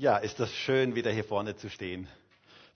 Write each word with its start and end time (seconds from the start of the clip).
Ja, 0.00 0.16
ist 0.16 0.40
das 0.40 0.50
schön, 0.50 0.94
wieder 0.94 1.10
hier 1.10 1.24
vorne 1.24 1.56
zu 1.56 1.68
stehen. 1.68 2.08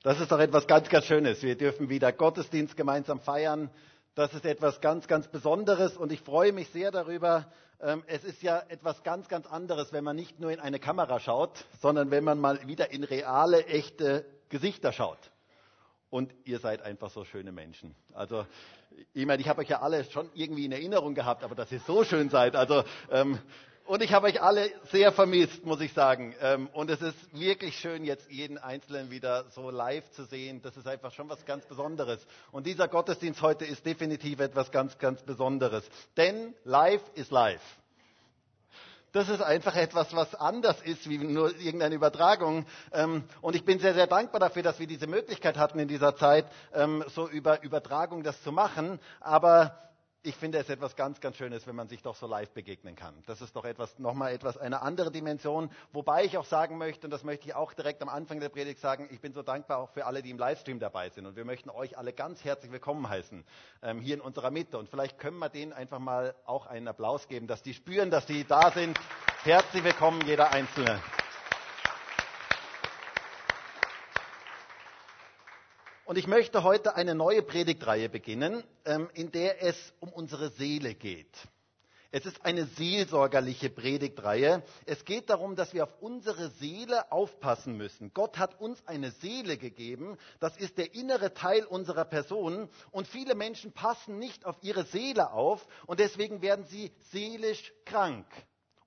Das 0.02 0.20
ist 0.20 0.30
doch 0.30 0.38
etwas 0.38 0.66
ganz, 0.66 0.90
ganz 0.90 1.06
Schönes. 1.06 1.42
Wir 1.42 1.56
dürfen 1.56 1.88
wieder 1.88 2.12
Gottesdienst 2.12 2.76
gemeinsam 2.76 3.18
feiern. 3.18 3.70
Das 4.14 4.34
ist 4.34 4.44
etwas 4.44 4.82
ganz, 4.82 5.08
ganz 5.08 5.28
Besonderes 5.28 5.96
und 5.96 6.12
ich 6.12 6.20
freue 6.20 6.52
mich 6.52 6.68
sehr 6.68 6.90
darüber. 6.90 7.50
Ähm, 7.80 8.04
es 8.08 8.24
ist 8.24 8.42
ja 8.42 8.62
etwas 8.68 9.02
ganz, 9.04 9.28
ganz 9.28 9.46
anderes, 9.46 9.90
wenn 9.90 10.04
man 10.04 10.16
nicht 10.16 10.38
nur 10.38 10.50
in 10.50 10.60
eine 10.60 10.78
Kamera 10.78 11.18
schaut, 11.18 11.64
sondern 11.80 12.10
wenn 12.10 12.24
man 12.24 12.38
mal 12.38 12.68
wieder 12.68 12.92
in 12.92 13.04
reale, 13.04 13.64
echte 13.68 14.26
Gesichter 14.50 14.92
schaut. 14.92 15.30
Und 16.10 16.30
ihr 16.44 16.58
seid 16.58 16.82
einfach 16.82 17.08
so 17.08 17.24
schöne 17.24 17.52
Menschen. 17.52 17.94
Also, 18.12 18.44
ich 19.14 19.24
meine, 19.24 19.40
ich 19.40 19.48
habe 19.48 19.62
euch 19.62 19.70
ja 19.70 19.80
alle 19.80 20.04
schon 20.04 20.28
irgendwie 20.34 20.66
in 20.66 20.72
Erinnerung 20.72 21.14
gehabt, 21.14 21.42
aber 21.42 21.54
dass 21.54 21.72
ihr 21.72 21.80
so 21.80 22.04
schön 22.04 22.28
seid. 22.28 22.54
Also, 22.54 22.84
ähm, 23.10 23.38
und 23.86 24.02
ich 24.02 24.12
habe 24.12 24.26
euch 24.26 24.40
alle 24.40 24.70
sehr 24.90 25.12
vermisst, 25.12 25.64
muss 25.64 25.80
ich 25.80 25.92
sagen. 25.92 26.34
Ähm, 26.40 26.68
und 26.72 26.90
es 26.90 27.02
ist 27.02 27.16
wirklich 27.32 27.78
schön, 27.78 28.04
jetzt 28.04 28.30
jeden 28.30 28.56
Einzelnen 28.56 29.10
wieder 29.10 29.44
so 29.50 29.70
live 29.70 30.10
zu 30.12 30.24
sehen. 30.24 30.62
Das 30.62 30.76
ist 30.76 30.86
einfach 30.86 31.12
schon 31.12 31.28
was 31.28 31.44
ganz 31.44 31.66
Besonderes. 31.66 32.26
Und 32.50 32.66
dieser 32.66 32.88
Gottesdienst 32.88 33.42
heute 33.42 33.64
ist 33.66 33.84
definitiv 33.84 34.40
etwas 34.40 34.70
ganz, 34.70 34.98
ganz 34.98 35.22
Besonderes. 35.22 35.84
Denn 36.16 36.54
live 36.64 37.02
ist 37.14 37.30
live. 37.30 37.60
Das 39.12 39.28
ist 39.28 39.42
einfach 39.42 39.76
etwas, 39.76 40.12
was 40.12 40.34
anders 40.34 40.80
ist 40.82 41.08
wie 41.08 41.18
nur 41.18 41.54
irgendeine 41.60 41.94
Übertragung. 41.94 42.66
Ähm, 42.92 43.22
und 43.42 43.54
ich 43.54 43.64
bin 43.64 43.78
sehr, 43.78 43.94
sehr 43.94 44.08
dankbar 44.08 44.40
dafür, 44.40 44.62
dass 44.62 44.80
wir 44.80 44.86
diese 44.86 45.06
Möglichkeit 45.06 45.56
hatten 45.56 45.78
in 45.78 45.88
dieser 45.88 46.16
Zeit, 46.16 46.46
ähm, 46.72 47.04
so 47.14 47.28
über 47.28 47.62
Übertragung 47.62 48.24
das 48.24 48.42
zu 48.42 48.50
machen. 48.50 48.98
Aber 49.20 49.78
ich 50.24 50.36
finde 50.36 50.58
es 50.58 50.70
etwas 50.70 50.96
ganz, 50.96 51.20
ganz 51.20 51.36
Schönes, 51.36 51.66
wenn 51.66 51.76
man 51.76 51.86
sich 51.86 52.02
doch 52.02 52.16
so 52.16 52.26
live 52.26 52.50
begegnen 52.50 52.96
kann. 52.96 53.14
Das 53.26 53.42
ist 53.42 53.54
doch 53.54 53.64
etwas, 53.66 53.98
nochmal 53.98 54.32
etwas, 54.32 54.56
eine 54.56 54.80
andere 54.80 55.12
Dimension. 55.12 55.70
Wobei 55.92 56.24
ich 56.24 56.38
auch 56.38 56.46
sagen 56.46 56.78
möchte, 56.78 57.06
und 57.06 57.10
das 57.10 57.24
möchte 57.24 57.46
ich 57.46 57.54
auch 57.54 57.74
direkt 57.74 58.00
am 58.00 58.08
Anfang 58.08 58.40
der 58.40 58.48
Predigt 58.48 58.80
sagen, 58.80 59.06
ich 59.10 59.20
bin 59.20 59.34
so 59.34 59.42
dankbar 59.42 59.78
auch 59.78 59.90
für 59.90 60.06
alle, 60.06 60.22
die 60.22 60.30
im 60.30 60.38
Livestream 60.38 60.80
dabei 60.80 61.10
sind. 61.10 61.26
Und 61.26 61.36
wir 61.36 61.44
möchten 61.44 61.68
euch 61.68 61.98
alle 61.98 62.14
ganz 62.14 62.42
herzlich 62.42 62.72
willkommen 62.72 63.06
heißen, 63.06 63.44
ähm, 63.82 64.00
hier 64.00 64.14
in 64.14 64.22
unserer 64.22 64.50
Mitte. 64.50 64.78
Und 64.78 64.88
vielleicht 64.88 65.18
können 65.18 65.38
wir 65.38 65.50
denen 65.50 65.74
einfach 65.74 65.98
mal 65.98 66.34
auch 66.46 66.66
einen 66.66 66.88
Applaus 66.88 67.28
geben, 67.28 67.46
dass 67.46 67.62
die 67.62 67.74
spüren, 67.74 68.10
dass 68.10 68.26
sie 68.26 68.44
da 68.44 68.70
sind. 68.70 68.98
Herzlich 69.42 69.84
willkommen, 69.84 70.22
jeder 70.26 70.52
Einzelne. 70.52 71.02
Und 76.06 76.18
ich 76.18 76.26
möchte 76.26 76.64
heute 76.64 76.96
eine 76.96 77.14
neue 77.14 77.40
Predigtreihe 77.42 78.10
beginnen, 78.10 78.62
ähm, 78.84 79.08
in 79.14 79.32
der 79.32 79.62
es 79.62 79.94
um 80.00 80.10
unsere 80.10 80.50
Seele 80.50 80.94
geht. 80.94 81.34
Es 82.10 82.26
ist 82.26 82.44
eine 82.44 82.66
seelsorgerliche 82.66 83.70
Predigtreihe. 83.70 84.62
Es 84.84 85.06
geht 85.06 85.30
darum, 85.30 85.56
dass 85.56 85.72
wir 85.72 85.84
auf 85.84 86.02
unsere 86.02 86.50
Seele 86.50 87.10
aufpassen 87.10 87.78
müssen. 87.78 88.12
Gott 88.12 88.36
hat 88.36 88.60
uns 88.60 88.86
eine 88.86 89.12
Seele 89.12 89.56
gegeben. 89.56 90.18
Das 90.40 90.58
ist 90.58 90.76
der 90.76 90.94
innere 90.94 91.32
Teil 91.32 91.64
unserer 91.64 92.04
Person. 92.04 92.68
Und 92.90 93.08
viele 93.08 93.34
Menschen 93.34 93.72
passen 93.72 94.18
nicht 94.18 94.44
auf 94.44 94.56
ihre 94.60 94.84
Seele 94.84 95.32
auf 95.32 95.66
und 95.86 96.00
deswegen 96.00 96.42
werden 96.42 96.66
sie 96.66 96.92
seelisch 97.12 97.72
krank. 97.86 98.26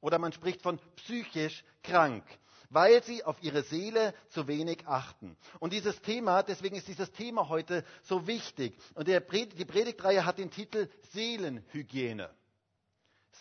Oder 0.01 0.19
man 0.19 0.33
spricht 0.33 0.61
von 0.61 0.79
psychisch 0.97 1.65
krank 1.81 2.23
weil 2.69 3.03
sie 3.03 3.23
auf 3.23 3.41
ihre 3.41 3.63
Seele 3.63 4.13
zu 4.29 4.47
wenig 4.47 4.87
achten. 4.87 5.37
Und 5.59 5.73
dieses 5.73 6.01
Thema, 6.01 6.43
deswegen 6.43 6.75
ist 6.75 6.87
dieses 6.87 7.11
Thema 7.11 7.49
heute 7.49 7.83
so 8.03 8.27
wichtig. 8.27 8.77
Und 8.95 9.07
die 9.07 9.19
Predigtreihe 9.19 10.25
hat 10.25 10.37
den 10.37 10.51
Titel 10.51 10.89
Seelenhygiene. 11.11 12.29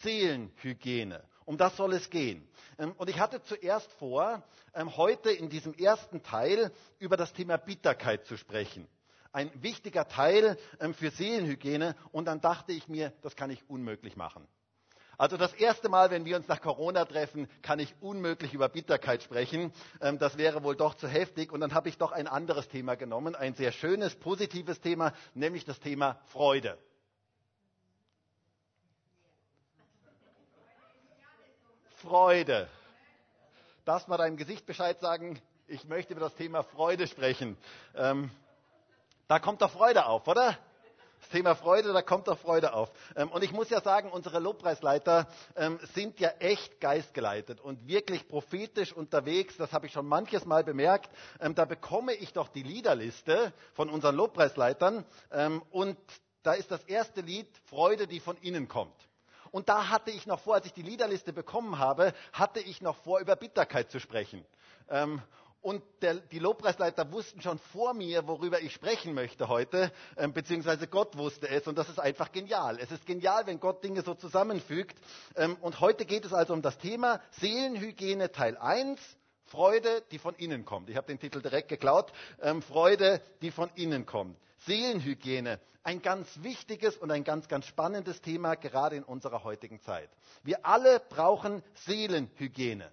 Seelenhygiene. 0.02 1.24
Um 1.44 1.56
das 1.56 1.76
soll 1.76 1.94
es 1.94 2.10
gehen. 2.10 2.46
Ähm, 2.78 2.92
und 2.98 3.08
ich 3.08 3.20
hatte 3.20 3.42
zuerst 3.42 3.90
vor, 3.94 4.42
ähm, 4.74 4.96
heute 4.96 5.30
in 5.30 5.48
diesem 5.48 5.74
ersten 5.74 6.22
Teil 6.22 6.72
über 6.98 7.16
das 7.16 7.32
Thema 7.32 7.56
Bitterkeit 7.56 8.26
zu 8.26 8.36
sprechen. 8.36 8.88
Ein 9.32 9.50
wichtiger 9.62 10.08
Teil 10.08 10.58
ähm, 10.80 10.92
für 10.92 11.10
Seelenhygiene. 11.10 11.94
Und 12.10 12.24
dann 12.24 12.40
dachte 12.40 12.72
ich 12.72 12.88
mir, 12.88 13.12
das 13.22 13.36
kann 13.36 13.50
ich 13.50 13.68
unmöglich 13.70 14.16
machen. 14.16 14.46
Also 15.18 15.36
das 15.36 15.54
erste 15.54 15.88
Mal, 15.88 16.10
wenn 16.10 16.24
wir 16.24 16.36
uns 16.36 16.46
nach 16.46 16.60
Corona 16.60 17.04
treffen, 17.04 17.48
kann 17.62 17.78
ich 17.78 17.94
unmöglich 18.00 18.52
über 18.52 18.68
Bitterkeit 18.68 19.22
sprechen. 19.22 19.72
Ähm, 20.00 20.18
das 20.18 20.36
wäre 20.36 20.62
wohl 20.62 20.76
doch 20.76 20.94
zu 20.94 21.08
heftig. 21.08 21.52
Und 21.52 21.60
dann 21.60 21.72
habe 21.72 21.88
ich 21.88 21.96
doch 21.96 22.12
ein 22.12 22.26
anderes 22.26 22.68
Thema 22.68 22.96
genommen, 22.96 23.34
ein 23.34 23.54
sehr 23.54 23.72
schönes, 23.72 24.14
positives 24.14 24.80
Thema, 24.80 25.12
nämlich 25.34 25.64
das 25.64 25.80
Thema 25.80 26.20
Freude. 26.26 26.78
Freude. 31.96 32.68
Darfst 33.86 34.08
mal 34.08 34.18
deinem 34.18 34.36
Gesicht 34.36 34.66
Bescheid 34.66 35.00
sagen? 35.00 35.40
Ich 35.66 35.84
möchte 35.84 36.12
über 36.12 36.20
das 36.20 36.34
Thema 36.34 36.62
Freude 36.62 37.06
sprechen. 37.06 37.56
Ähm, 37.94 38.30
da 39.28 39.38
kommt 39.38 39.62
doch 39.62 39.70
Freude 39.70 40.06
auf, 40.06 40.28
oder? 40.28 40.58
Das 41.26 41.32
Thema 41.32 41.56
Freude, 41.56 41.92
da 41.92 42.02
kommt 42.02 42.28
doch 42.28 42.38
Freude 42.38 42.72
auf. 42.72 42.88
Ähm, 43.16 43.32
und 43.32 43.42
ich 43.42 43.50
muss 43.50 43.68
ja 43.68 43.80
sagen, 43.80 44.12
unsere 44.12 44.38
Lobpreisleiter 44.38 45.26
ähm, 45.56 45.80
sind 45.92 46.20
ja 46.20 46.28
echt 46.38 46.80
geistgeleitet 46.80 47.60
und 47.60 47.88
wirklich 47.88 48.28
prophetisch 48.28 48.92
unterwegs. 48.92 49.56
Das 49.56 49.72
habe 49.72 49.86
ich 49.86 49.92
schon 49.92 50.06
manches 50.06 50.44
Mal 50.44 50.62
bemerkt. 50.62 51.10
Ähm, 51.40 51.56
da 51.56 51.64
bekomme 51.64 52.14
ich 52.14 52.32
doch 52.32 52.46
die 52.46 52.62
Liederliste 52.62 53.52
von 53.74 53.90
unseren 53.90 54.14
Lobpreisleitern 54.14 55.04
und 55.70 55.96
da 56.44 56.52
ist 56.52 56.70
das 56.70 56.84
erste 56.84 57.22
Lied 57.22 57.48
Freude, 57.64 58.06
die 58.06 58.20
von 58.20 58.36
innen 58.36 58.68
kommt. 58.68 58.94
Und 59.50 59.68
da 59.68 59.88
hatte 59.88 60.12
ich 60.12 60.26
noch 60.26 60.38
vor, 60.38 60.54
als 60.54 60.66
ich 60.66 60.72
die 60.72 60.82
Liederliste 60.82 61.32
bekommen 61.32 61.78
habe, 61.78 62.14
hatte 62.32 62.60
ich 62.60 62.80
noch 62.80 62.96
vor, 62.98 63.18
über 63.18 63.34
Bitterkeit 63.34 63.90
zu 63.90 63.98
sprechen. 63.98 64.44
Und 65.66 65.82
der, 66.00 66.14
die 66.14 66.38
Lobpreisleiter 66.38 67.10
wussten 67.10 67.42
schon 67.42 67.58
vor 67.58 67.92
mir, 67.92 68.28
worüber 68.28 68.62
ich 68.62 68.72
sprechen 68.72 69.14
möchte 69.14 69.48
heute, 69.48 69.90
äh, 70.14 70.28
beziehungsweise 70.28 70.86
Gott 70.86 71.16
wusste 71.18 71.48
es. 71.48 71.66
Und 71.66 71.76
das 71.76 71.88
ist 71.88 71.98
einfach 71.98 72.30
genial. 72.30 72.78
Es 72.78 72.92
ist 72.92 73.04
genial, 73.04 73.48
wenn 73.48 73.58
Gott 73.58 73.82
Dinge 73.82 74.02
so 74.02 74.14
zusammenfügt. 74.14 74.96
Ähm, 75.34 75.56
und 75.60 75.80
heute 75.80 76.04
geht 76.04 76.24
es 76.24 76.32
also 76.32 76.52
um 76.52 76.62
das 76.62 76.78
Thema 76.78 77.20
Seelenhygiene 77.40 78.30
Teil 78.30 78.56
1. 78.56 79.00
Freude, 79.46 80.04
die 80.12 80.20
von 80.20 80.36
innen 80.36 80.64
kommt. 80.64 80.88
Ich 80.88 80.96
habe 80.96 81.08
den 81.08 81.18
Titel 81.18 81.42
direkt 81.42 81.68
geklaut. 81.68 82.12
Ähm, 82.40 82.62
Freude, 82.62 83.20
die 83.42 83.50
von 83.50 83.68
innen 83.74 84.06
kommt. 84.06 84.38
Seelenhygiene, 84.66 85.58
ein 85.82 86.00
ganz 86.00 86.28
wichtiges 86.44 86.96
und 86.96 87.10
ein 87.10 87.24
ganz, 87.24 87.48
ganz 87.48 87.66
spannendes 87.66 88.20
Thema, 88.20 88.54
gerade 88.54 88.94
in 88.94 89.02
unserer 89.02 89.42
heutigen 89.42 89.80
Zeit. 89.80 90.10
Wir 90.44 90.64
alle 90.64 91.00
brauchen 91.00 91.64
Seelenhygiene 91.86 92.88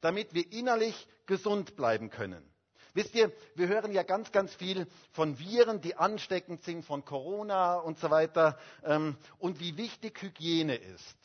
damit 0.00 0.34
wir 0.34 0.50
innerlich 0.52 1.06
gesund 1.26 1.76
bleiben 1.76 2.10
können. 2.10 2.42
Wisst 2.94 3.14
ihr, 3.14 3.30
wir 3.54 3.68
hören 3.68 3.92
ja 3.92 4.02
ganz, 4.02 4.32
ganz 4.32 4.54
viel 4.54 4.86
von 5.12 5.38
Viren, 5.38 5.80
die 5.80 5.94
ansteckend 5.94 6.62
sind, 6.64 6.84
von 6.84 7.04
Corona 7.04 7.76
und 7.76 7.98
so 7.98 8.10
weiter 8.10 8.58
ähm, 8.82 9.16
und 9.38 9.60
wie 9.60 9.76
wichtig 9.76 10.20
Hygiene 10.20 10.74
ist. 10.74 11.16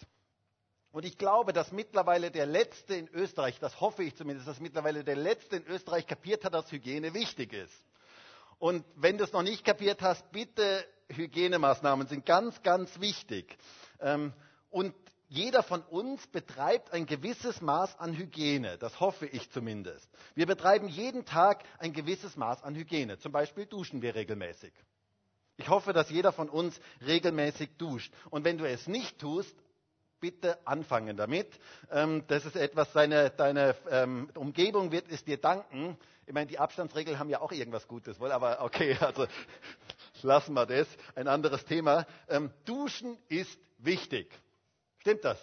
Und 0.92 1.06
ich 1.06 1.18
glaube, 1.18 1.54
dass 1.54 1.72
mittlerweile 1.72 2.30
der 2.30 2.46
Letzte 2.46 2.96
in 2.96 3.08
Österreich, 3.08 3.58
das 3.60 3.82
hoffe 3.82 4.04
ich 4.04 4.16
zumindest, 4.16 4.48
dass 4.48 4.60
mittlerweile 4.60 5.04
der 5.04 5.16
Letzte 5.16 5.56
in 5.56 5.66
Österreich 5.66 6.06
kapiert 6.06 6.46
hat, 6.46 6.54
dass 6.54 6.72
Hygiene 6.72 7.16
wichtig 7.16 7.54
ist. 7.54 7.74
Und 8.60 8.86
wenn 8.96 9.18
du 9.18 9.24
es 9.24 9.34
noch 9.34 9.42
nicht 9.42 9.66
kapiert 9.66 10.02
hast, 10.04 10.32
bitte, 10.32 10.86
Hygienemaßnahmen 11.10 12.08
sind 12.08 12.26
ganz, 12.26 12.62
ganz 12.62 13.00
wichtig. 13.00 13.58
Ähm, 14.00 14.34
und 14.70 14.94
jeder 15.34 15.64
von 15.64 15.82
uns 15.82 16.28
betreibt 16.28 16.94
ein 16.94 17.08
gewisses 17.08 17.60
Maß 17.60 18.00
an 18.00 18.16
Hygiene. 18.16 18.78
Das 18.78 19.00
hoffe 19.00 19.26
ich 19.26 19.50
zumindest. 19.50 20.08
Wir 20.36 20.46
betreiben 20.46 20.88
jeden 20.88 21.26
Tag 21.26 21.64
ein 21.80 21.92
gewisses 21.92 22.38
Maß 22.38 22.62
an 22.62 22.76
Hygiene. 22.76 23.18
Zum 23.18 23.32
Beispiel 23.32 23.66
duschen 23.66 24.04
wir 24.04 24.14
regelmäßig. 24.14 24.72
Ich 25.58 25.70
hoffe, 25.70 25.92
dass 25.92 26.12
jeder 26.12 26.34
von 26.34 26.50
uns 26.50 26.80
regelmäßig 27.04 27.78
duscht. 27.80 28.14
Und 28.30 28.46
wenn 28.46 28.60
du 28.60 28.70
es 28.70 28.86
nicht 28.86 29.18
tust, 29.18 29.56
bitte 30.20 30.60
anfangen 30.68 31.18
damit. 31.18 31.48
Ähm, 31.90 32.24
das 32.28 32.46
ist 32.46 32.56
etwas, 32.56 32.94
deine, 32.94 33.32
deine 33.32 33.76
ähm, 33.90 34.30
Umgebung 34.36 34.92
wird 34.92 35.06
es 35.10 35.24
dir 35.24 35.38
danken. 35.38 35.98
Ich 36.28 36.34
meine, 36.34 36.46
die 36.46 36.60
Abstandsregeln 36.60 37.18
haben 37.18 37.32
ja 37.32 37.42
auch 37.42 37.52
irgendwas 37.52 37.88
Gutes, 37.88 38.20
wohl, 38.20 38.32
aber 38.32 38.62
okay, 38.62 38.96
also 39.02 39.26
lassen 40.22 40.54
wir 40.54 40.68
das. 40.68 40.88
Ein 41.16 41.28
anderes 41.28 41.66
Thema. 41.66 42.06
Ähm, 42.30 42.52
duschen 42.66 43.18
ist 43.30 43.58
wichtig. 43.80 44.30
Stimmt 45.04 45.26
das? 45.26 45.38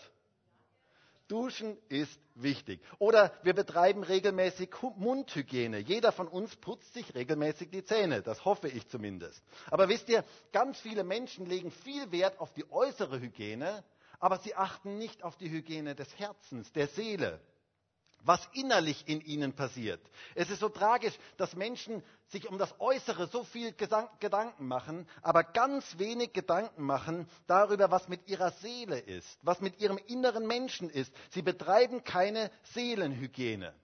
Duschen 1.28 1.76
ist 1.90 2.18
wichtig. 2.34 2.80
Oder 2.98 3.30
wir 3.42 3.52
betreiben 3.52 4.02
regelmäßig 4.02 4.70
Mundhygiene. 4.96 5.80
Jeder 5.80 6.12
von 6.12 6.28
uns 6.28 6.56
putzt 6.56 6.94
sich 6.94 7.14
regelmäßig 7.14 7.68
die 7.68 7.84
Zähne. 7.84 8.22
Das 8.22 8.46
hoffe 8.46 8.68
ich 8.68 8.88
zumindest. 8.88 9.44
Aber 9.70 9.90
wisst 9.90 10.08
ihr, 10.08 10.24
ganz 10.50 10.80
viele 10.80 11.04
Menschen 11.04 11.44
legen 11.44 11.70
viel 11.70 12.10
Wert 12.10 12.40
auf 12.40 12.54
die 12.54 12.72
äußere 12.72 13.20
Hygiene, 13.20 13.84
aber 14.18 14.38
sie 14.38 14.54
achten 14.54 14.96
nicht 14.96 15.22
auf 15.22 15.36
die 15.36 15.50
Hygiene 15.50 15.94
des 15.94 16.08
Herzens, 16.18 16.72
der 16.72 16.88
Seele 16.88 17.38
was 18.24 18.40
innerlich 18.52 19.08
in 19.08 19.20
ihnen 19.20 19.52
passiert. 19.52 20.00
Es 20.34 20.50
ist 20.50 20.60
so 20.60 20.68
tragisch, 20.68 21.14
dass 21.36 21.54
Menschen 21.56 22.02
sich 22.28 22.48
um 22.48 22.58
das 22.58 22.74
Äußere 22.80 23.26
so 23.26 23.44
viel 23.44 23.72
Gedanken 23.72 24.66
machen, 24.66 25.08
aber 25.22 25.42
ganz 25.42 25.98
wenig 25.98 26.32
Gedanken 26.32 26.84
machen 26.84 27.28
darüber, 27.46 27.90
was 27.90 28.08
mit 28.08 28.28
ihrer 28.28 28.50
Seele 28.52 28.98
ist, 28.98 29.38
was 29.42 29.60
mit 29.60 29.80
ihrem 29.80 29.98
inneren 30.06 30.46
Menschen 30.46 30.90
ist. 30.90 31.12
Sie 31.30 31.42
betreiben 31.42 32.04
keine 32.04 32.50
Seelenhygiene. 32.74 33.74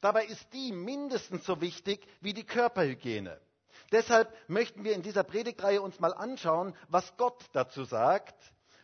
Dabei 0.00 0.24
ist 0.24 0.46
die 0.54 0.72
mindestens 0.72 1.44
so 1.44 1.60
wichtig 1.60 2.06
wie 2.20 2.32
die 2.32 2.44
Körperhygiene. 2.46 3.38
Deshalb 3.92 4.32
möchten 4.48 4.84
wir 4.84 4.94
in 4.94 5.02
dieser 5.02 5.24
Predigtreihe 5.24 5.82
uns 5.82 5.98
mal 6.00 6.14
anschauen, 6.14 6.74
was 6.88 7.16
Gott 7.16 7.44
dazu 7.52 7.84
sagt, 7.84 8.34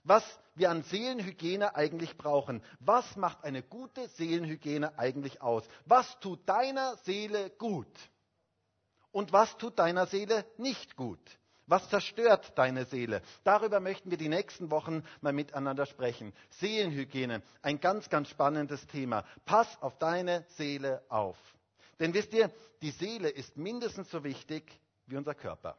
was 0.07 0.25
wir 0.55 0.71
an 0.71 0.83
Seelenhygiene 0.85 1.75
eigentlich 1.75 2.17
brauchen. 2.17 2.63
Was 2.81 3.17
macht 3.17 3.45
eine 3.45 3.63
gute 3.63 4.09
Seelenhygiene 4.09 4.99
eigentlich 4.99 5.43
aus? 5.43 5.65
Was 5.85 6.19
tut 6.21 6.49
deiner 6.49 6.97
Seele 6.99 7.51
gut? 7.51 7.89
Und 9.13 9.33
was 9.33 9.57
tut 9.59 9.79
deiner 9.79 10.07
Seele 10.07 10.45
nicht 10.57 10.97
gut? 10.97 11.21
Was 11.67 11.89
zerstört 11.89 12.57
deine 12.57 12.85
Seele? 12.85 13.23
Darüber 13.43 13.81
möchten 13.81 14.11
wir 14.11 14.19
die 14.19 14.29
nächsten 14.29 14.71
Wochen 14.71 15.03
mal 15.21 15.33
miteinander 15.33 15.85
sprechen. 15.87 16.33
Seelenhygiene, 16.51 17.43
ein 17.61 17.81
ganz, 17.81 18.09
ganz 18.09 18.29
spannendes 18.29 18.87
Thema. 18.87 19.25
Pass 19.45 19.83
auf 19.83 19.99
deine 19.99 20.45
Seele 20.51 21.03
auf. 21.09 21.37
Denn 21.99 22.15
wisst 22.15 22.33
ihr, 22.35 22.53
die 22.83 22.93
Seele 22.93 23.29
ist 23.29 23.57
mindestens 23.57 24.11
so 24.11 24.23
wichtig 24.23 24.79
wie 25.07 25.17
unser 25.17 25.35
Körper. 25.35 25.77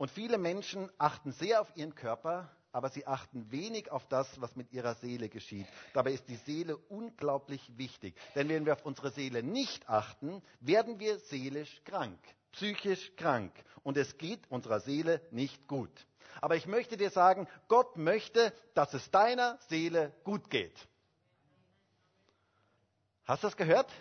Und 0.00 0.10
viele 0.10 0.38
Menschen 0.38 0.90
achten 0.96 1.32
sehr 1.32 1.60
auf 1.60 1.76
ihren 1.76 1.94
Körper, 1.94 2.48
aber 2.72 2.88
sie 2.88 3.06
achten 3.06 3.50
wenig 3.50 3.90
auf 3.90 4.08
das, 4.08 4.40
was 4.40 4.56
mit 4.56 4.72
ihrer 4.72 4.94
Seele 4.94 5.28
geschieht. 5.28 5.66
Dabei 5.92 6.12
ist 6.12 6.26
die 6.26 6.36
Seele 6.36 6.78
unglaublich 6.88 7.70
wichtig. 7.76 8.16
Denn 8.34 8.48
wenn 8.48 8.64
wir 8.64 8.72
auf 8.72 8.86
unsere 8.86 9.10
Seele 9.10 9.42
nicht 9.42 9.86
achten, 9.90 10.42
werden 10.60 10.98
wir 11.00 11.18
seelisch 11.18 11.82
krank, 11.84 12.18
psychisch 12.52 13.14
krank. 13.16 13.52
Und 13.82 13.98
es 13.98 14.16
geht 14.16 14.50
unserer 14.50 14.80
Seele 14.80 15.20
nicht 15.32 15.68
gut. 15.68 15.92
Aber 16.40 16.56
ich 16.56 16.66
möchte 16.66 16.96
dir 16.96 17.10
sagen, 17.10 17.46
Gott 17.68 17.98
möchte, 17.98 18.54
dass 18.72 18.94
es 18.94 19.10
deiner 19.10 19.58
Seele 19.68 20.14
gut 20.24 20.48
geht. 20.48 20.88
Hast 23.26 23.42
du 23.42 23.48
das 23.48 23.56
gehört? 23.58 23.92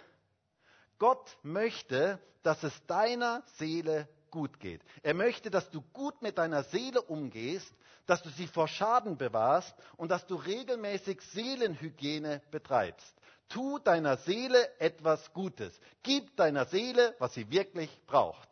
Gott 0.97 1.37
möchte, 1.43 2.19
dass 2.41 2.63
es 2.63 2.85
deiner 2.85 3.43
Seele 3.57 4.07
gut 4.31 4.59
geht. 4.59 4.81
Er 5.03 5.13
möchte, 5.13 5.49
dass 5.49 5.69
du 5.69 5.81
gut 5.93 6.21
mit 6.21 6.37
deiner 6.37 6.63
Seele 6.63 7.01
umgehst, 7.01 7.73
dass 8.05 8.21
du 8.23 8.29
sie 8.29 8.47
vor 8.47 8.67
Schaden 8.67 9.17
bewahrst 9.17 9.75
und 9.97 10.09
dass 10.09 10.25
du 10.25 10.35
regelmäßig 10.35 11.21
Seelenhygiene 11.21 12.41
betreibst. 12.51 13.13
Tu 13.49 13.79
deiner 13.79 14.17
Seele 14.17 14.79
etwas 14.79 15.33
Gutes. 15.33 15.79
Gib 16.03 16.35
deiner 16.35 16.65
Seele, 16.65 17.15
was 17.19 17.33
sie 17.33 17.49
wirklich 17.49 17.89
braucht. 18.05 18.49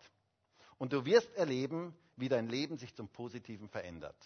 Und 0.78 0.94
du 0.94 1.06
wirst 1.06 1.34
erleben, 1.36 1.96
wie 2.16 2.30
dein 2.30 2.50
Leben 2.50 2.78
sich 2.78 2.96
zum 2.96 3.08
Positiven 3.08 3.70
verändert. 3.70 4.18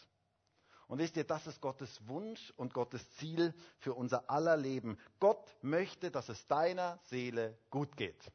Und 0.88 1.00
wisst 1.00 1.16
ihr, 1.16 1.24
das 1.24 1.48
ist 1.48 1.62
Gottes 1.62 2.06
Wunsch 2.08 2.54
und 2.58 2.74
Gottes 2.74 3.10
Ziel 3.16 3.54
für 3.80 3.94
unser 3.94 4.30
aller 4.30 4.58
Leben. 4.58 4.98
Gott 5.20 5.56
möchte, 5.62 6.12
dass 6.12 6.28
es 6.28 6.46
deiner 6.48 7.00
Seele 7.04 7.58
gut 7.70 7.96
geht. 7.96 8.32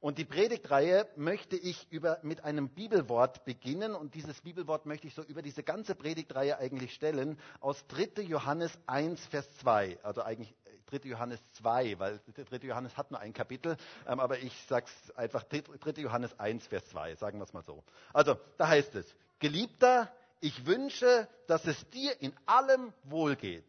Und 0.00 0.16
die 0.16 0.24
Predigtreihe 0.24 1.06
möchte 1.16 1.56
ich 1.56 1.86
über, 1.90 2.20
mit 2.22 2.42
einem 2.42 2.70
Bibelwort 2.70 3.44
beginnen. 3.44 3.94
Und 3.94 4.14
dieses 4.14 4.40
Bibelwort 4.40 4.86
möchte 4.86 5.06
ich 5.06 5.14
so 5.14 5.22
über 5.22 5.42
diese 5.42 5.62
ganze 5.62 5.94
Predigtreihe 5.94 6.58
eigentlich 6.58 6.94
stellen. 6.94 7.38
Aus 7.60 7.86
3. 7.88 8.22
Johannes 8.22 8.72
1, 8.86 9.26
Vers 9.26 9.46
2. 9.58 9.98
Also 10.02 10.22
eigentlich 10.22 10.54
3. 10.86 10.96
Äh, 10.96 11.08
Johannes 11.08 11.40
2, 11.52 11.98
weil 11.98 12.20
3. 12.34 12.66
Johannes 12.66 12.96
hat 12.96 13.10
nur 13.10 13.20
ein 13.20 13.34
Kapitel. 13.34 13.76
Ähm, 14.08 14.20
aber 14.20 14.38
ich 14.38 14.54
sage 14.66 14.86
es 14.86 15.16
einfach 15.16 15.44
3. 15.44 16.00
Johannes 16.00 16.38
1, 16.40 16.66
Vers 16.66 16.88
2. 16.88 17.16
Sagen 17.16 17.38
wir 17.38 17.44
es 17.44 17.52
mal 17.52 17.62
so. 17.62 17.84
Also 18.14 18.38
da 18.56 18.68
heißt 18.68 18.94
es, 18.94 19.14
Geliebter, 19.38 20.10
ich 20.40 20.64
wünsche, 20.64 21.28
dass 21.46 21.66
es 21.66 21.90
dir 21.90 22.18
in 22.22 22.32
allem 22.46 22.94
wohlgeht 23.04 23.68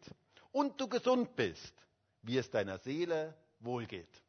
und 0.50 0.80
du 0.80 0.88
gesund 0.88 1.36
bist, 1.36 1.74
wie 2.22 2.38
es 2.38 2.50
deiner 2.50 2.78
Seele 2.78 3.34
wohlgeht. 3.60 4.21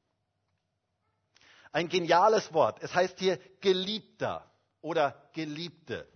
Ein 1.73 1.89
geniales 1.89 2.53
Wort. 2.53 2.81
Es 2.81 2.93
heißt 2.93 3.19
hier 3.19 3.37
Geliebter 3.59 4.49
oder 4.81 5.29
Geliebte. 5.33 6.07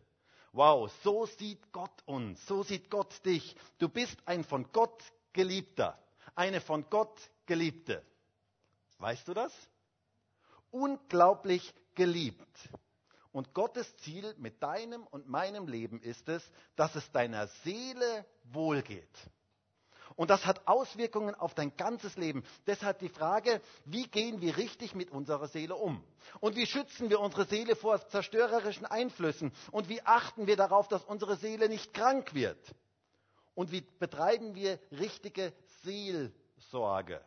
Wow, 0.54 0.92
so 1.04 1.26
sieht 1.26 1.72
Gott 1.72 2.04
uns, 2.06 2.46
so 2.46 2.64
sieht 2.64 2.90
Gott 2.92 3.26
dich. 3.26 3.56
Du 3.80 3.90
bist 3.90 4.18
ein 4.26 4.44
von 4.44 4.72
Gott 4.72 5.04
Geliebter, 5.34 6.00
eine 6.36 6.62
von 6.62 6.88
Gott 6.90 7.20
Geliebte. 7.48 8.04
Weißt 9.00 9.28
du 9.28 9.34
das? 9.34 9.52
Unglaublich 10.70 11.74
geliebt. 11.96 12.70
Und 13.32 13.54
Gottes 13.54 13.98
Ziel 13.98 14.36
mit 14.38 14.62
deinem 14.62 15.06
und 15.08 15.28
meinem 15.28 15.68
Leben 15.68 16.02
ist 16.02 16.30
es, 16.30 16.44
dass 16.76 16.96
es 16.96 17.12
deiner 17.12 17.48
Seele 17.64 18.26
wohlgeht. 18.46 19.18
Und 20.18 20.32
das 20.32 20.48
hat 20.48 20.68
Auswirkungen 20.68 21.36
auf 21.36 21.54
dein 21.54 21.78
ganzes 21.78 22.18
Leben. 22.18 22.44
Deshalb 22.66 22.98
die 23.00 23.08
Frage, 23.08 23.62
wie 23.86 24.08
gehen 24.08 24.42
wir 24.42 24.58
richtig 24.58 24.96
mit 24.96 25.12
unserer 25.12 25.48
Seele 25.48 25.76
um? 25.76 26.04
Und 26.40 26.56
wie 26.56 26.66
schützen 26.66 27.12
wir 27.12 27.20
unsere 27.20 27.46
Seele 27.46 27.76
vor 27.76 28.06
zerstörerischen 28.10 28.88
Einflüssen? 28.88 29.54
Und 29.72 29.90
wie 29.90 30.02
achten 30.02 30.48
wir 30.48 30.58
darauf, 30.58 30.88
dass 30.88 31.06
unsere 31.06 31.36
Seele 31.36 31.70
nicht 31.70 31.94
krank 31.94 32.34
wird? 32.34 32.58
Und 33.54 33.72
wie 33.72 33.82
betreiben 33.82 34.56
wir 34.56 34.80
richtige 34.92 35.54
Seelsorge? 35.84 37.22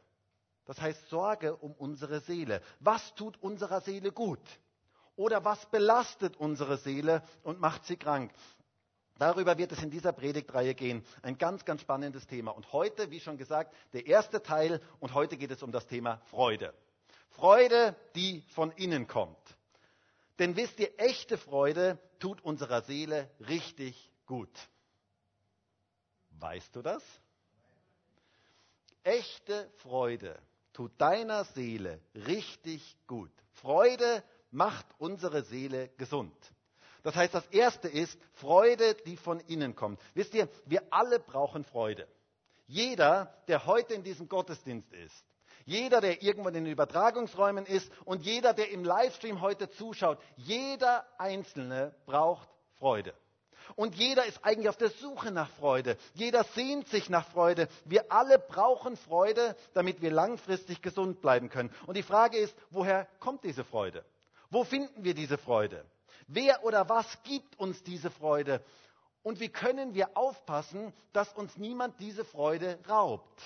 Das 0.65 0.81
heißt 0.81 1.09
Sorge 1.11 1.55
um 1.57 1.73
unsere 1.73 2.19
Seele. 2.21 2.61
Was 2.81 3.15
tut 3.15 3.41
unserer 3.41 3.83
Seele 3.83 4.11
gut? 4.11 4.43
Oder 5.15 5.45
was 5.45 5.65
belastet 5.67 6.37
unsere 6.39 6.77
Seele 6.77 7.23
und 7.45 7.61
macht 7.61 7.85
sie 7.85 7.97
krank? 7.97 8.33
Darüber 9.21 9.59
wird 9.59 9.71
es 9.71 9.83
in 9.83 9.91
dieser 9.91 10.15
Predigtreihe 10.15 10.75
gehen. 10.75 11.05
Ein 11.21 11.37
ganz, 11.37 11.67
ganz 11.67 11.83
spannendes 11.83 12.27
Thema. 12.27 12.53
Und 12.53 12.73
heute, 12.73 13.11
wie 13.11 13.21
schon 13.21 13.37
gesagt, 13.37 13.75
der 13.93 14.07
erste 14.07 14.43
Teil. 14.43 14.81
Und 14.99 15.13
heute 15.13 15.37
geht 15.37 15.51
es 15.51 15.63
um 15.63 15.73
das 15.73 15.87
Thema 15.87 16.23
Freude. 16.31 16.73
Freude, 17.29 17.95
die 18.15 18.43
von 18.55 18.71
innen 18.73 19.07
kommt. 19.07 19.37
Denn 20.39 20.57
wisst 20.57 20.81
ihr, 20.81 20.99
echte 20.99 21.37
Freude 21.37 21.99
tut 22.19 22.41
unserer 22.41 22.81
Seele 22.81 23.29
richtig 23.41 24.11
gut. 24.25 24.49
Weißt 26.39 26.75
du 26.75 26.81
das? 26.81 27.03
Echte 29.03 29.71
Freude 29.83 30.41
tut 30.73 30.99
deiner 30.99 31.45
Seele 31.45 32.01
richtig 32.15 32.97
gut. 33.07 33.33
Freude 33.53 34.25
macht 34.51 34.87
unsere 34.97 35.43
Seele 35.43 35.91
gesund. 35.99 36.35
Das 37.03 37.15
heißt, 37.15 37.35
das 37.35 37.47
erste 37.47 37.89
ist 37.89 38.19
Freude, 38.35 38.95
die 39.07 39.17
von 39.17 39.41
innen 39.41 39.75
kommt. 39.75 40.01
Wisst 40.15 40.35
ihr, 40.35 40.49
wir 40.67 40.83
alle 40.91 41.19
brauchen 41.19 41.65
Freude. 41.65 42.07
Jeder, 42.67 43.35
der 43.49 43.67
heute 43.67 43.95
in 43.95 44.03
diesem 44.03 44.29
Gottesdienst 44.29 44.93
ist, 44.93 45.25
jeder, 45.65 46.01
der 46.01 46.23
irgendwo 46.23 46.49
in 46.49 46.55
den 46.55 46.67
Übertragungsräumen 46.67 47.67
ist 47.67 47.91
und 48.05 48.23
jeder, 48.25 48.55
der 48.55 48.71
im 48.71 48.85
Livestream 48.85 49.41
heute 49.41 49.71
zuschaut, 49.71 50.19
jeder 50.37 51.07
Einzelne 51.19 51.95
braucht 52.07 52.49
Freude. 52.79 53.15
Und 53.77 53.95
jeder 53.95 54.25
ist 54.27 54.45
eigentlich 54.45 54.69
auf 54.69 54.77
der 54.77 54.91
Suche 54.91 55.31
nach 55.31 55.51
Freude. 55.51 55.97
Jeder 56.15 56.45
sehnt 56.45 56.89
sich 56.89 57.09
nach 57.09 57.29
Freude. 57.29 57.69
Wir 57.85 58.11
alle 58.11 58.39
brauchen 58.39 58.97
Freude, 58.97 59.55
damit 59.75 60.01
wir 60.01 60.11
langfristig 60.11 60.83
gesund 60.83 61.21
bleiben 61.21 61.51
können. 61.51 61.73
Und 61.87 61.97
die 61.97 62.03
Frage 62.03 62.39
ist, 62.39 62.55
woher 62.71 63.07
kommt 63.21 63.45
diese 63.45 63.65
Freude? 63.65 64.05
Wo 64.51 64.65
finden 64.65 65.05
wir 65.05 65.15
diese 65.15 65.39
Freude? 65.39 65.85
Wer 66.33 66.65
oder 66.65 66.89
was 66.89 67.07
gibt 67.25 67.59
uns 67.59 67.83
diese 67.83 68.09
Freude? 68.09 68.65
Und 69.25 69.41
wie 69.41 69.49
können 69.49 69.95
wir 69.95 70.17
aufpassen, 70.17 70.93
dass 71.13 71.33
uns 71.33 71.57
niemand 71.57 71.99
diese 71.99 72.25
Freude 72.25 72.79
raubt? 72.89 73.43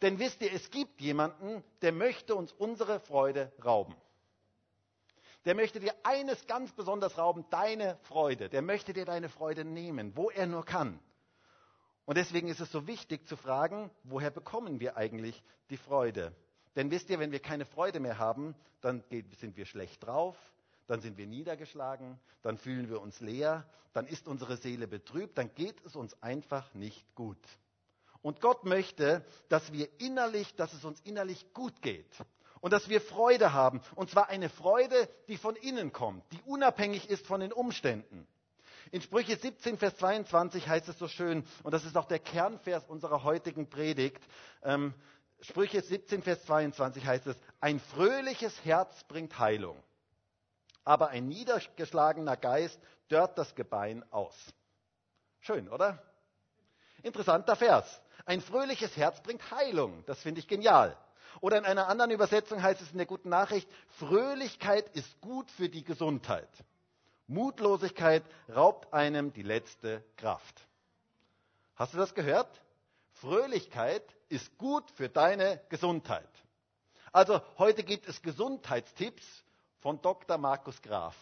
Denn 0.00 0.18
wisst 0.18 0.40
ihr, 0.40 0.50
es 0.52 0.70
gibt 0.70 1.02
jemanden, 1.02 1.62
der 1.82 1.92
möchte 1.92 2.34
uns 2.34 2.50
unsere 2.52 2.98
Freude 2.98 3.52
rauben. 3.62 3.94
Der 5.44 5.54
möchte 5.54 5.80
dir 5.80 5.94
eines 6.02 6.46
ganz 6.46 6.72
besonders 6.72 7.18
rauben, 7.18 7.44
deine 7.50 7.98
Freude. 8.04 8.48
Der 8.48 8.62
möchte 8.62 8.94
dir 8.94 9.04
deine 9.04 9.28
Freude 9.28 9.66
nehmen, 9.66 10.16
wo 10.16 10.30
er 10.30 10.46
nur 10.46 10.64
kann. 10.64 10.98
Und 12.06 12.16
deswegen 12.16 12.48
ist 12.48 12.60
es 12.60 12.72
so 12.72 12.86
wichtig 12.86 13.28
zu 13.28 13.36
fragen, 13.36 13.90
woher 14.04 14.30
bekommen 14.30 14.80
wir 14.80 14.96
eigentlich 14.96 15.42
die 15.68 15.76
Freude? 15.76 16.34
Denn 16.74 16.90
wisst 16.90 17.10
ihr, 17.10 17.18
wenn 17.18 17.32
wir 17.32 17.40
keine 17.40 17.66
Freude 17.66 18.00
mehr 18.00 18.18
haben, 18.18 18.54
dann 18.80 19.04
sind 19.38 19.58
wir 19.58 19.66
schlecht 19.66 20.04
drauf, 20.04 20.36
dann 20.92 21.00
sind 21.00 21.16
wir 21.16 21.26
niedergeschlagen, 21.26 22.20
dann 22.42 22.58
fühlen 22.58 22.90
wir 22.90 23.00
uns 23.00 23.18
leer, 23.20 23.66
dann 23.94 24.06
ist 24.06 24.28
unsere 24.28 24.58
Seele 24.58 24.86
betrübt, 24.86 25.38
dann 25.38 25.50
geht 25.54 25.82
es 25.86 25.96
uns 25.96 26.22
einfach 26.22 26.74
nicht 26.74 27.14
gut. 27.14 27.38
Und 28.20 28.42
Gott 28.42 28.66
möchte, 28.66 29.24
dass 29.48 29.72
wir 29.72 29.88
innerlich, 30.02 30.54
dass 30.54 30.74
es 30.74 30.84
uns 30.84 31.00
innerlich 31.00 31.54
gut 31.54 31.80
geht 31.80 32.14
und 32.60 32.74
dass 32.74 32.90
wir 32.90 33.00
Freude 33.00 33.54
haben. 33.54 33.80
Und 33.94 34.10
zwar 34.10 34.28
eine 34.28 34.50
Freude, 34.50 35.08
die 35.28 35.38
von 35.38 35.56
innen 35.56 35.94
kommt, 35.94 36.30
die 36.30 36.42
unabhängig 36.44 37.08
ist 37.08 37.26
von 37.26 37.40
den 37.40 37.54
Umständen. 37.54 38.26
In 38.90 39.00
Sprüche 39.00 39.36
17, 39.38 39.78
Vers 39.78 39.96
22 39.96 40.68
heißt 40.68 40.90
es 40.90 40.98
so 40.98 41.08
schön, 41.08 41.46
und 41.62 41.72
das 41.72 41.86
ist 41.86 41.96
auch 41.96 42.06
der 42.06 42.18
Kernvers 42.18 42.84
unserer 42.86 43.22
heutigen 43.22 43.66
Predigt. 43.70 44.22
Ähm, 44.62 44.92
Sprüche 45.40 45.80
17, 45.80 46.22
Vers 46.22 46.44
22 46.44 47.06
heißt 47.06 47.28
es, 47.28 47.36
ein 47.60 47.80
fröhliches 47.80 48.62
Herz 48.66 49.04
bringt 49.04 49.38
Heilung 49.38 49.82
aber 50.84 51.08
ein 51.08 51.28
niedergeschlagener 51.28 52.36
Geist 52.36 52.80
dörrt 53.08 53.38
das 53.38 53.54
Gebein 53.54 54.04
aus. 54.10 54.36
Schön, 55.40 55.68
oder? 55.68 56.02
Interessanter 57.02 57.56
Vers. 57.56 58.00
Ein 58.24 58.40
fröhliches 58.40 58.96
Herz 58.96 59.20
bringt 59.22 59.50
Heilung. 59.50 60.04
Das 60.06 60.20
finde 60.20 60.40
ich 60.40 60.48
genial. 60.48 60.96
Oder 61.40 61.58
in 61.58 61.64
einer 61.64 61.88
anderen 61.88 62.10
Übersetzung 62.10 62.62
heißt 62.62 62.80
es 62.80 62.92
in 62.92 62.98
der 62.98 63.06
guten 63.06 63.28
Nachricht, 63.28 63.68
Fröhlichkeit 63.98 64.88
ist 64.94 65.20
gut 65.20 65.50
für 65.50 65.68
die 65.68 65.82
Gesundheit. 65.82 66.48
Mutlosigkeit 67.26 68.22
raubt 68.54 68.92
einem 68.92 69.32
die 69.32 69.42
letzte 69.42 70.04
Kraft. 70.16 70.66
Hast 71.74 71.94
du 71.94 71.98
das 71.98 72.14
gehört? 72.14 72.60
Fröhlichkeit 73.12 74.04
ist 74.28 74.56
gut 74.58 74.90
für 74.92 75.08
deine 75.08 75.60
Gesundheit. 75.68 76.28
Also 77.12 77.40
heute 77.58 77.82
gibt 77.82 78.08
es 78.08 78.22
Gesundheitstipps 78.22 79.44
von 79.82 80.00
Dr. 80.00 80.38
Markus 80.38 80.80
Graf. 80.80 81.16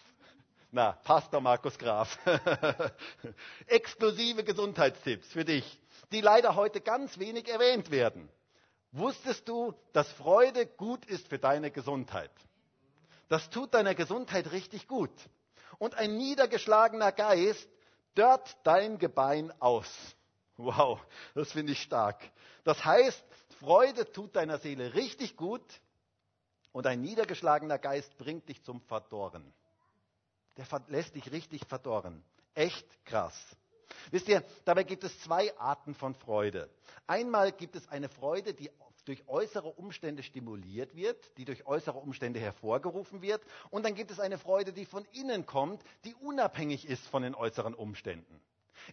Na, 0.71 0.93
Pastor 1.03 1.41
Markus 1.41 1.77
Graf. 1.77 2.17
Exklusive 3.67 4.43
Gesundheitstipps 4.43 5.27
für 5.27 5.43
dich, 5.43 5.79
die 6.11 6.21
leider 6.21 6.55
heute 6.55 6.79
ganz 6.79 7.17
wenig 7.17 7.49
erwähnt 7.49 7.91
werden. 7.91 8.29
Wusstest 8.91 9.49
du, 9.49 9.73
dass 9.93 10.09
Freude 10.13 10.67
gut 10.67 11.05
ist 11.05 11.27
für 11.27 11.39
deine 11.39 11.71
Gesundheit? 11.71 12.31
Das 13.29 13.49
tut 13.49 13.73
deiner 13.73 13.95
Gesundheit 13.95 14.51
richtig 14.51 14.87
gut. 14.87 15.11
Und 15.79 15.95
ein 15.95 16.15
niedergeschlagener 16.17 17.11
Geist 17.11 17.67
dört 18.15 18.55
dein 18.63 18.99
Gebein 18.99 19.51
aus. 19.59 19.89
Wow, 20.57 20.99
das 21.33 21.51
finde 21.51 21.71
ich 21.73 21.81
stark. 21.81 22.21
Das 22.63 22.85
heißt, 22.85 23.23
Freude 23.59 24.11
tut 24.11 24.35
deiner 24.35 24.59
Seele 24.59 24.93
richtig 24.93 25.35
gut 25.35 25.63
und 26.71 26.87
ein 26.87 27.01
niedergeschlagener 27.01 27.77
Geist 27.77 28.17
bringt 28.17 28.47
dich 28.49 28.63
zum 28.63 28.81
Verdorren. 28.81 29.53
Der 30.57 30.65
lässt 30.87 31.15
dich 31.15 31.31
richtig 31.31 31.65
verdorren. 31.67 32.23
Echt 32.53 33.05
krass. 33.05 33.35
Wisst 34.09 34.27
ihr, 34.27 34.43
dabei 34.65 34.83
gibt 34.83 35.03
es 35.03 35.19
zwei 35.21 35.57
Arten 35.57 35.93
von 35.95 36.15
Freude. 36.15 36.69
Einmal 37.07 37.51
gibt 37.51 37.75
es 37.75 37.87
eine 37.89 38.09
Freude, 38.09 38.53
die 38.53 38.69
durch 39.05 39.27
äußere 39.27 39.67
Umstände 39.67 40.23
stimuliert 40.23 40.95
wird, 40.95 41.37
die 41.37 41.45
durch 41.45 41.65
äußere 41.65 41.97
Umstände 41.97 42.39
hervorgerufen 42.39 43.21
wird. 43.21 43.41
Und 43.69 43.83
dann 43.83 43.95
gibt 43.95 44.11
es 44.11 44.19
eine 44.19 44.37
Freude, 44.37 44.73
die 44.73 44.85
von 44.85 45.05
innen 45.11 45.45
kommt, 45.45 45.83
die 46.05 46.13
unabhängig 46.15 46.87
ist 46.87 47.05
von 47.07 47.23
den 47.23 47.35
äußeren 47.35 47.73
Umständen. 47.73 48.41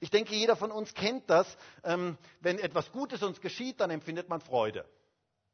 Ich 0.00 0.11
denke, 0.11 0.35
jeder 0.35 0.56
von 0.56 0.70
uns 0.70 0.94
kennt 0.94 1.28
das. 1.30 1.47
Ähm, 1.85 2.18
wenn 2.40 2.58
etwas 2.58 2.90
Gutes 2.92 3.23
uns 3.23 3.40
geschieht, 3.40 3.80
dann 3.80 3.90
empfindet 3.90 4.28
man 4.28 4.40
Freude. 4.40 4.85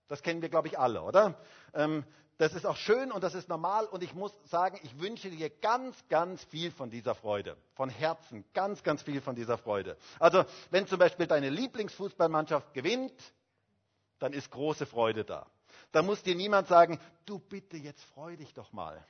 Das 0.08 0.22
kennen 0.22 0.42
wir, 0.42 0.48
glaube 0.48 0.68
ich, 0.68 0.78
alle, 0.78 1.02
oder? 1.02 1.38
Ähm, 1.72 2.04
das 2.36 2.52
ist 2.54 2.66
auch 2.66 2.76
schön 2.76 3.12
und 3.12 3.22
das 3.22 3.34
ist 3.34 3.48
normal. 3.48 3.86
Und 3.86 4.02
ich 4.02 4.14
muss 4.14 4.32
sagen, 4.50 4.78
ich 4.82 4.98
wünsche 5.00 5.30
dir 5.30 5.50
ganz, 5.50 5.96
ganz 6.08 6.42
viel 6.44 6.72
von 6.72 6.90
dieser 6.90 7.14
Freude. 7.14 7.56
Von 7.74 7.88
Herzen, 7.88 8.44
ganz, 8.54 8.82
ganz 8.82 9.02
viel 9.02 9.20
von 9.20 9.36
dieser 9.36 9.56
Freude. 9.56 9.96
Also, 10.18 10.44
wenn 10.70 10.86
zum 10.86 10.98
Beispiel 10.98 11.26
deine 11.26 11.48
Lieblingsfußballmannschaft 11.48 12.74
gewinnt, 12.74 13.14
dann 14.18 14.32
ist 14.32 14.50
große 14.50 14.86
Freude 14.86 15.24
da. 15.24 15.46
Da 15.92 16.02
muss 16.02 16.22
dir 16.22 16.34
niemand 16.34 16.66
sagen, 16.66 16.98
du 17.24 17.38
bitte, 17.38 17.76
jetzt 17.76 18.02
freu 18.14 18.36
dich 18.36 18.52
doch 18.52 18.72
mal. 18.72 19.04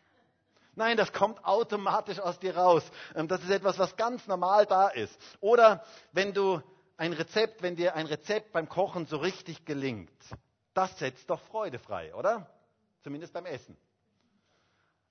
Nein, 0.74 0.96
das 0.96 1.12
kommt 1.12 1.44
automatisch 1.44 2.18
aus 2.18 2.38
dir 2.40 2.56
raus. 2.56 2.82
Ähm, 3.14 3.28
das 3.28 3.42
ist 3.42 3.50
etwas, 3.50 3.78
was 3.78 3.96
ganz 3.96 4.26
normal 4.26 4.66
da 4.66 4.88
ist. 4.88 5.16
Oder 5.40 5.82
wenn 6.12 6.34
du 6.34 6.60
ein 6.96 7.12
Rezept, 7.12 7.62
wenn 7.62 7.76
dir 7.76 7.94
ein 7.94 8.06
Rezept 8.06 8.52
beim 8.52 8.68
Kochen 8.68 9.06
so 9.06 9.16
richtig 9.16 9.64
gelingt, 9.64 10.10
das 10.74 10.98
setzt 10.98 11.30
doch 11.30 11.40
Freude 11.40 11.78
frei, 11.78 12.14
oder? 12.14 12.46
Zumindest 13.02 13.32
beim 13.32 13.46
Essen. 13.46 13.76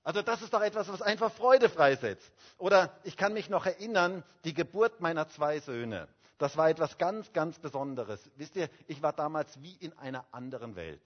Also 0.02 0.20
das 0.20 0.42
ist 0.42 0.52
doch 0.52 0.60
etwas, 0.60 0.88
was 0.88 1.00
einfach 1.00 1.32
Freude 1.32 1.70
freisetzt. 1.70 2.30
Oder 2.58 2.92
ich 3.04 3.16
kann 3.16 3.32
mich 3.32 3.48
noch 3.48 3.64
erinnern, 3.64 4.22
die 4.44 4.52
Geburt 4.52 5.00
meiner 5.00 5.28
zwei 5.28 5.60
Söhne. 5.60 6.08
Das 6.36 6.56
war 6.58 6.68
etwas 6.68 6.98
ganz, 6.98 7.32
ganz 7.32 7.58
Besonderes. 7.58 8.30
Wisst 8.36 8.56
ihr, 8.56 8.68
ich 8.86 9.02
war 9.02 9.14
damals 9.14 9.62
wie 9.62 9.74
in 9.76 9.96
einer 9.98 10.26
anderen 10.30 10.76
Welt. 10.76 11.00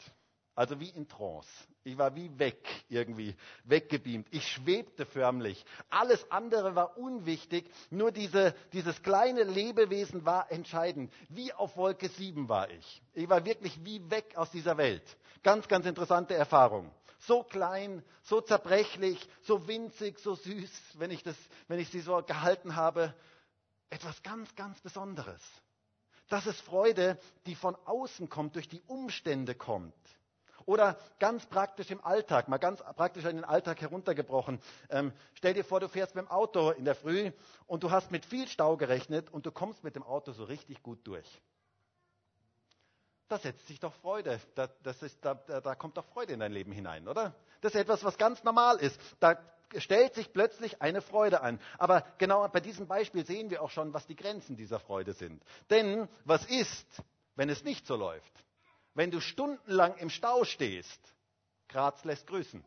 Also 0.58 0.80
wie 0.80 0.88
in 0.88 1.06
Trance. 1.06 1.48
Ich 1.84 1.96
war 1.98 2.16
wie 2.16 2.36
weg 2.36 2.58
irgendwie, 2.88 3.36
weggebeamt. 3.62 4.26
Ich 4.32 4.44
schwebte 4.48 5.06
förmlich. 5.06 5.64
Alles 5.88 6.28
andere 6.32 6.74
war 6.74 6.98
unwichtig. 6.98 7.70
Nur 7.90 8.10
diese, 8.10 8.56
dieses 8.72 9.00
kleine 9.04 9.44
Lebewesen 9.44 10.26
war 10.26 10.50
entscheidend. 10.50 11.12
Wie 11.28 11.52
auf 11.52 11.76
Wolke 11.76 12.08
7 12.08 12.48
war 12.48 12.68
ich. 12.70 13.02
Ich 13.14 13.28
war 13.28 13.44
wirklich 13.44 13.84
wie 13.84 14.10
weg 14.10 14.36
aus 14.36 14.50
dieser 14.50 14.76
Welt. 14.78 15.04
Ganz, 15.44 15.68
ganz 15.68 15.86
interessante 15.86 16.34
Erfahrung. 16.34 16.90
So 17.20 17.44
klein, 17.44 18.02
so 18.24 18.40
zerbrechlich, 18.40 19.28
so 19.42 19.68
winzig, 19.68 20.18
so 20.18 20.34
süß, 20.34 20.72
wenn 20.94 21.12
ich, 21.12 21.22
das, 21.22 21.36
wenn 21.68 21.78
ich 21.78 21.88
sie 21.90 22.00
so 22.00 22.20
gehalten 22.20 22.74
habe. 22.74 23.14
Etwas 23.90 24.24
ganz, 24.24 24.52
ganz 24.56 24.80
Besonderes. 24.80 25.40
Das 26.28 26.48
ist 26.48 26.60
Freude, 26.62 27.16
die 27.46 27.54
von 27.54 27.76
außen 27.84 28.28
kommt, 28.28 28.56
durch 28.56 28.68
die 28.68 28.82
Umstände 28.88 29.54
kommt. 29.54 29.94
Oder 30.68 30.98
ganz 31.18 31.46
praktisch 31.46 31.90
im 31.90 32.04
Alltag, 32.04 32.46
mal 32.48 32.58
ganz 32.58 32.82
praktisch 32.82 33.24
in 33.24 33.36
den 33.36 33.44
Alltag 33.46 33.80
heruntergebrochen. 33.80 34.60
Ähm, 34.90 35.14
stell 35.32 35.54
dir 35.54 35.64
vor, 35.64 35.80
du 35.80 35.88
fährst 35.88 36.14
mit 36.14 36.26
dem 36.26 36.30
Auto 36.30 36.72
in 36.72 36.84
der 36.84 36.94
Früh 36.94 37.32
und 37.66 37.84
du 37.84 37.90
hast 37.90 38.10
mit 38.10 38.26
viel 38.26 38.46
Stau 38.46 38.76
gerechnet 38.76 39.30
und 39.32 39.46
du 39.46 39.50
kommst 39.50 39.82
mit 39.82 39.96
dem 39.96 40.02
Auto 40.02 40.32
so 40.32 40.44
richtig 40.44 40.82
gut 40.82 40.98
durch. 41.06 41.40
Da 43.28 43.38
setzt 43.38 43.66
sich 43.66 43.80
doch 43.80 43.94
Freude, 43.94 44.38
da, 44.56 44.68
ist, 45.00 45.16
da, 45.22 45.36
da 45.36 45.74
kommt 45.74 45.96
doch 45.96 46.04
Freude 46.04 46.34
in 46.34 46.40
dein 46.40 46.52
Leben 46.52 46.72
hinein, 46.72 47.08
oder? 47.08 47.34
Das 47.62 47.72
ist 47.74 47.80
etwas, 47.80 48.04
was 48.04 48.18
ganz 48.18 48.44
normal 48.44 48.76
ist. 48.76 49.00
Da 49.20 49.38
stellt 49.78 50.14
sich 50.16 50.34
plötzlich 50.34 50.82
eine 50.82 51.00
Freude 51.00 51.40
an. 51.40 51.60
Aber 51.78 52.04
genau 52.18 52.46
bei 52.46 52.60
diesem 52.60 52.86
Beispiel 52.86 53.24
sehen 53.24 53.48
wir 53.48 53.62
auch 53.62 53.70
schon, 53.70 53.94
was 53.94 54.06
die 54.06 54.16
Grenzen 54.16 54.54
dieser 54.54 54.80
Freude 54.80 55.14
sind. 55.14 55.42
Denn 55.70 56.10
was 56.26 56.44
ist, 56.44 57.02
wenn 57.36 57.48
es 57.48 57.64
nicht 57.64 57.86
so 57.86 57.96
läuft? 57.96 58.44
Wenn 58.98 59.12
du 59.12 59.20
stundenlang 59.20 59.96
im 59.98 60.10
Stau 60.10 60.42
stehst, 60.42 61.00
Graz 61.68 62.04
lässt 62.04 62.26
grüßen. 62.26 62.64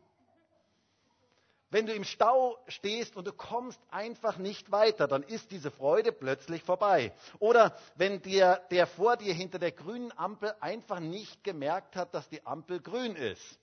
Wenn 1.68 1.84
du 1.84 1.92
im 1.92 2.04
Stau 2.04 2.56
stehst 2.68 3.16
und 3.16 3.26
du 3.26 3.34
kommst 3.34 3.78
einfach 3.90 4.38
nicht 4.38 4.72
weiter, 4.72 5.06
dann 5.06 5.24
ist 5.24 5.50
diese 5.50 5.70
Freude 5.70 6.10
plötzlich 6.10 6.62
vorbei. 6.62 7.12
Oder 7.38 7.76
wenn 7.96 8.22
dir, 8.22 8.62
der 8.70 8.86
vor 8.86 9.18
dir 9.18 9.34
hinter 9.34 9.58
der 9.58 9.72
grünen 9.72 10.10
Ampel 10.16 10.54
einfach 10.60 11.00
nicht 11.00 11.44
gemerkt 11.44 11.96
hat, 11.96 12.14
dass 12.14 12.26
die 12.30 12.46
Ampel 12.46 12.80
grün 12.80 13.14
ist. 13.14 13.58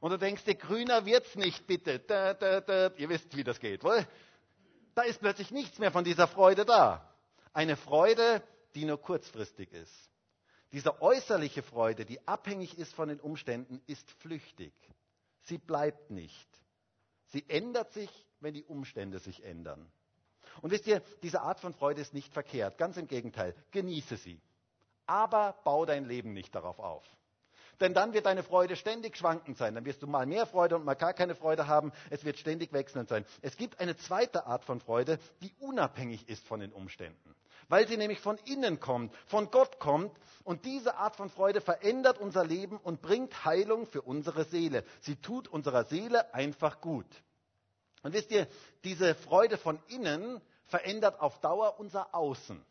Und 0.00 0.10
du 0.10 0.16
denkst 0.16 0.44
dir, 0.44 0.54
grüner 0.54 1.04
wird's 1.04 1.34
nicht, 1.34 1.66
bitte. 1.66 1.98
Da, 1.98 2.32
da, 2.32 2.62
da. 2.62 2.90
Ihr 2.96 3.10
wisst, 3.10 3.36
wie 3.36 3.44
das 3.44 3.60
geht, 3.60 3.84
wohl? 3.84 4.06
Da 4.94 5.02
ist 5.02 5.20
plötzlich 5.20 5.50
nichts 5.50 5.78
mehr 5.78 5.92
von 5.92 6.04
dieser 6.04 6.26
Freude 6.26 6.64
da. 6.64 7.06
Eine 7.52 7.76
Freude, 7.76 8.42
die 8.74 8.86
nur 8.86 8.98
kurzfristig 8.98 9.70
ist. 9.74 10.08
Diese 10.72 11.00
äußerliche 11.00 11.62
Freude, 11.62 12.04
die 12.04 12.26
abhängig 12.28 12.78
ist 12.78 12.94
von 12.94 13.08
den 13.08 13.20
Umständen, 13.20 13.80
ist 13.86 14.10
flüchtig. 14.20 14.72
Sie 15.42 15.58
bleibt 15.58 16.10
nicht. 16.10 16.48
Sie 17.28 17.48
ändert 17.48 17.92
sich, 17.92 18.10
wenn 18.40 18.54
die 18.54 18.64
Umstände 18.64 19.18
sich 19.18 19.44
ändern. 19.44 19.90
Und 20.60 20.70
wisst 20.70 20.86
ihr, 20.86 21.02
diese 21.22 21.40
Art 21.40 21.60
von 21.60 21.72
Freude 21.72 22.00
ist 22.00 22.12
nicht 22.12 22.32
verkehrt. 22.32 22.76
Ganz 22.76 22.96
im 22.96 23.08
Gegenteil. 23.08 23.54
Genieße 23.70 24.16
sie. 24.16 24.40
Aber 25.06 25.58
bau 25.64 25.86
dein 25.86 26.04
Leben 26.04 26.34
nicht 26.34 26.54
darauf 26.54 26.78
auf. 26.78 27.04
Denn 27.80 27.94
dann 27.94 28.12
wird 28.12 28.26
deine 28.26 28.42
Freude 28.42 28.76
ständig 28.76 29.16
schwankend 29.16 29.56
sein. 29.56 29.74
Dann 29.74 29.84
wirst 29.84 30.02
du 30.02 30.06
mal 30.06 30.26
mehr 30.26 30.46
Freude 30.46 30.76
und 30.76 30.84
mal 30.84 30.94
gar 30.94 31.14
keine 31.14 31.34
Freude 31.34 31.66
haben. 31.66 31.92
Es 32.10 32.24
wird 32.24 32.38
ständig 32.38 32.72
wechselnd 32.72 33.08
sein. 33.08 33.24
Es 33.40 33.56
gibt 33.56 33.78
eine 33.80 33.96
zweite 33.96 34.46
Art 34.46 34.64
von 34.64 34.80
Freude, 34.80 35.18
die 35.40 35.54
unabhängig 35.60 36.28
ist 36.28 36.44
von 36.46 36.60
den 36.60 36.72
Umständen 36.72 37.34
weil 37.68 37.86
sie 37.86 37.96
nämlich 37.96 38.20
von 38.20 38.38
innen 38.44 38.80
kommt, 38.80 39.14
von 39.26 39.50
Gott 39.50 39.78
kommt. 39.78 40.16
Und 40.44 40.64
diese 40.64 40.96
Art 40.96 41.16
von 41.16 41.30
Freude 41.30 41.60
verändert 41.60 42.18
unser 42.18 42.44
Leben 42.44 42.78
und 42.78 43.02
bringt 43.02 43.44
Heilung 43.44 43.86
für 43.86 44.02
unsere 44.02 44.44
Seele. 44.44 44.84
Sie 45.00 45.16
tut 45.16 45.48
unserer 45.48 45.84
Seele 45.84 46.32
einfach 46.34 46.80
gut. 46.80 47.06
Und 48.02 48.14
wisst 48.14 48.30
ihr, 48.30 48.46
diese 48.84 49.14
Freude 49.14 49.58
von 49.58 49.78
innen 49.88 50.40
verändert 50.64 51.20
auf 51.20 51.40
Dauer 51.40 51.78
unser 51.78 52.14
Außen. 52.14 52.64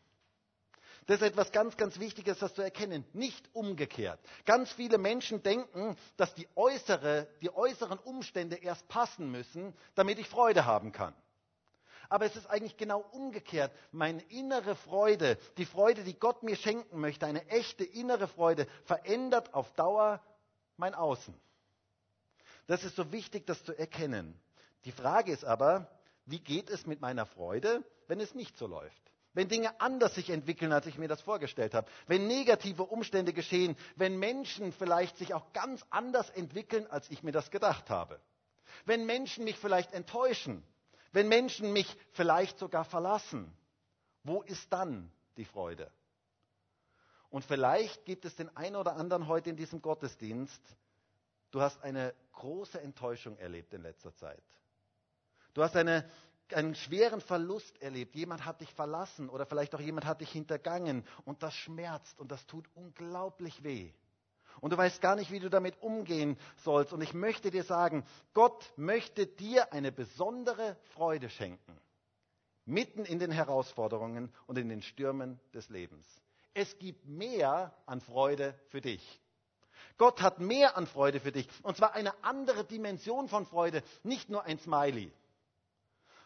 Das 1.06 1.22
ist 1.22 1.26
etwas 1.26 1.52
ganz, 1.52 1.76
ganz 1.78 1.98
Wichtiges, 1.98 2.38
das 2.38 2.54
zu 2.54 2.60
erkennen. 2.60 3.04
Nicht 3.14 3.48
umgekehrt. 3.54 4.20
Ganz 4.44 4.70
viele 4.72 4.98
Menschen 4.98 5.42
denken, 5.42 5.96
dass 6.18 6.34
die, 6.34 6.46
äußere, 6.54 7.26
die 7.40 7.54
äußeren 7.54 7.98
Umstände 7.98 8.56
erst 8.56 8.86
passen 8.88 9.30
müssen, 9.30 9.74
damit 9.94 10.18
ich 10.18 10.28
Freude 10.28 10.66
haben 10.66 10.92
kann. 10.92 11.14
Aber 12.08 12.24
es 12.24 12.36
ist 12.36 12.46
eigentlich 12.46 12.76
genau 12.76 13.00
umgekehrt. 13.12 13.72
Meine 13.92 14.22
innere 14.30 14.76
Freude, 14.76 15.38
die 15.58 15.66
Freude, 15.66 16.04
die 16.04 16.18
Gott 16.18 16.42
mir 16.42 16.56
schenken 16.56 17.00
möchte, 17.00 17.26
eine 17.26 17.46
echte 17.48 17.84
innere 17.84 18.28
Freude, 18.28 18.66
verändert 18.84 19.52
auf 19.52 19.70
Dauer 19.74 20.22
mein 20.76 20.94
Außen. 20.94 21.34
Das 22.66 22.84
ist 22.84 22.96
so 22.96 23.12
wichtig, 23.12 23.46
das 23.46 23.62
zu 23.64 23.76
erkennen. 23.76 24.38
Die 24.84 24.92
Frage 24.92 25.32
ist 25.32 25.44
aber, 25.44 25.88
wie 26.24 26.40
geht 26.40 26.70
es 26.70 26.86
mit 26.86 27.00
meiner 27.00 27.26
Freude, 27.26 27.82
wenn 28.06 28.20
es 28.20 28.34
nicht 28.34 28.56
so 28.56 28.66
läuft? 28.66 29.02
Wenn 29.34 29.48
Dinge 29.48 29.80
anders 29.80 30.14
sich 30.14 30.30
entwickeln, 30.30 30.72
als 30.72 30.86
ich 30.86 30.98
mir 30.98 31.08
das 31.08 31.20
vorgestellt 31.20 31.74
habe, 31.74 31.88
wenn 32.06 32.26
negative 32.26 32.84
Umstände 32.84 33.32
geschehen, 33.32 33.76
wenn 33.96 34.18
Menschen 34.18 34.72
vielleicht 34.72 35.16
sich 35.16 35.34
auch 35.34 35.52
ganz 35.52 35.84
anders 35.90 36.28
entwickeln, 36.30 36.86
als 36.88 37.10
ich 37.10 37.22
mir 37.22 37.32
das 37.32 37.50
gedacht 37.50 37.90
habe, 37.90 38.20
wenn 38.84 39.06
Menschen 39.06 39.44
mich 39.44 39.56
vielleicht 39.58 39.92
enttäuschen, 39.92 40.62
wenn 41.12 41.28
Menschen 41.28 41.72
mich 41.72 41.96
vielleicht 42.12 42.58
sogar 42.58 42.84
verlassen, 42.84 43.52
wo 44.24 44.42
ist 44.42 44.72
dann 44.72 45.10
die 45.36 45.44
Freude? 45.44 45.90
Und 47.30 47.44
vielleicht 47.44 48.04
gibt 48.04 48.24
es 48.24 48.36
den 48.36 48.54
einen 48.56 48.76
oder 48.76 48.96
anderen 48.96 49.26
heute 49.26 49.50
in 49.50 49.56
diesem 49.56 49.82
Gottesdienst, 49.82 50.62
du 51.50 51.60
hast 51.60 51.82
eine 51.82 52.14
große 52.32 52.80
Enttäuschung 52.80 53.36
erlebt 53.38 53.74
in 53.74 53.82
letzter 53.82 54.14
Zeit. 54.14 54.42
Du 55.54 55.62
hast 55.62 55.76
eine, 55.76 56.08
einen 56.52 56.74
schweren 56.74 57.20
Verlust 57.20 57.80
erlebt. 57.82 58.14
Jemand 58.14 58.44
hat 58.44 58.60
dich 58.60 58.72
verlassen 58.72 59.28
oder 59.28 59.44
vielleicht 59.44 59.74
auch 59.74 59.80
jemand 59.80 60.06
hat 60.06 60.20
dich 60.20 60.30
hintergangen 60.30 61.04
und 61.24 61.42
das 61.42 61.54
schmerzt 61.54 62.18
und 62.18 62.30
das 62.30 62.46
tut 62.46 62.66
unglaublich 62.74 63.62
weh. 63.62 63.92
Und 64.60 64.72
du 64.72 64.76
weißt 64.76 65.00
gar 65.00 65.16
nicht, 65.16 65.30
wie 65.30 65.40
du 65.40 65.48
damit 65.48 65.80
umgehen 65.82 66.36
sollst. 66.58 66.92
Und 66.92 67.00
ich 67.00 67.14
möchte 67.14 67.50
dir 67.50 67.64
sagen, 67.64 68.04
Gott 68.34 68.72
möchte 68.76 69.26
dir 69.26 69.72
eine 69.72 69.92
besondere 69.92 70.76
Freude 70.94 71.30
schenken. 71.30 71.78
Mitten 72.64 73.04
in 73.04 73.18
den 73.18 73.30
Herausforderungen 73.30 74.32
und 74.46 74.58
in 74.58 74.68
den 74.68 74.82
Stürmen 74.82 75.40
des 75.54 75.68
Lebens. 75.70 76.06
Es 76.54 76.78
gibt 76.78 77.06
mehr 77.06 77.72
an 77.86 78.00
Freude 78.00 78.58
für 78.68 78.80
dich. 78.80 79.20
Gott 79.96 80.22
hat 80.22 80.38
mehr 80.38 80.76
an 80.76 80.86
Freude 80.86 81.20
für 81.20 81.32
dich. 81.32 81.48
Und 81.62 81.76
zwar 81.76 81.94
eine 81.94 82.12
andere 82.22 82.64
Dimension 82.64 83.28
von 83.28 83.46
Freude. 83.46 83.82
Nicht 84.02 84.28
nur 84.28 84.44
ein 84.44 84.58
Smiley, 84.58 85.12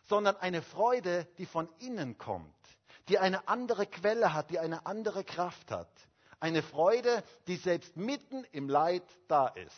sondern 0.05 0.37
eine 0.37 0.62
Freude, 0.62 1.27
die 1.39 1.47
von 1.47 1.69
innen 1.79 2.19
kommt. 2.19 2.55
Die 3.09 3.19
eine 3.19 3.49
andere 3.49 3.87
Quelle 3.87 4.35
hat, 4.35 4.51
die 4.51 4.59
eine 4.59 4.87
andere 4.87 5.25
Kraft 5.25 5.71
hat. 5.71 5.91
Eine 6.43 6.63
Freude, 6.63 7.23
die 7.47 7.55
selbst 7.55 7.97
mitten 7.97 8.43
im 8.51 8.69
Leid 8.69 9.05
da 9.29 9.47
ist. 9.47 9.77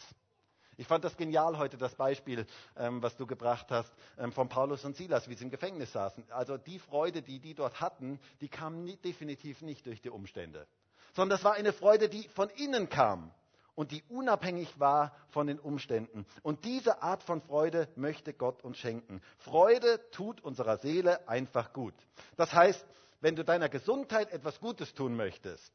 Ich 0.78 0.86
fand 0.86 1.04
das 1.04 1.14
genial 1.14 1.58
heute, 1.58 1.76
das 1.76 1.94
Beispiel, 1.94 2.46
ähm, 2.78 3.02
was 3.02 3.18
du 3.18 3.26
gebracht 3.26 3.66
hast, 3.68 3.92
ähm, 4.16 4.32
von 4.32 4.48
Paulus 4.48 4.82
und 4.86 4.96
Silas, 4.96 5.28
wie 5.28 5.34
sie 5.34 5.44
im 5.44 5.50
Gefängnis 5.50 5.92
saßen. 5.92 6.24
Also 6.30 6.56
die 6.56 6.78
Freude, 6.78 7.20
die 7.20 7.38
die 7.38 7.52
dort 7.52 7.82
hatten, 7.82 8.18
die 8.40 8.48
kam 8.48 8.82
nie, 8.82 8.96
definitiv 8.96 9.60
nicht 9.60 9.84
durch 9.84 10.00
die 10.00 10.08
Umstände, 10.08 10.66
sondern 11.12 11.36
das 11.36 11.44
war 11.44 11.52
eine 11.52 11.74
Freude, 11.74 12.08
die 12.08 12.26
von 12.28 12.48
innen 12.48 12.88
kam 12.88 13.30
und 13.74 13.90
die 13.90 14.02
unabhängig 14.08 14.80
war 14.80 15.14
von 15.28 15.46
den 15.46 15.60
Umständen. 15.60 16.24
Und 16.42 16.64
diese 16.64 17.02
Art 17.02 17.22
von 17.22 17.42
Freude 17.42 17.88
möchte 17.94 18.32
Gott 18.32 18.64
uns 18.64 18.78
schenken. 18.78 19.20
Freude 19.36 20.00
tut 20.12 20.40
unserer 20.40 20.78
Seele 20.78 21.28
einfach 21.28 21.74
gut. 21.74 21.94
Das 22.38 22.54
heißt, 22.54 22.86
wenn 23.20 23.36
du 23.36 23.44
deiner 23.44 23.68
Gesundheit 23.68 24.32
etwas 24.32 24.60
Gutes 24.60 24.94
tun 24.94 25.14
möchtest, 25.14 25.70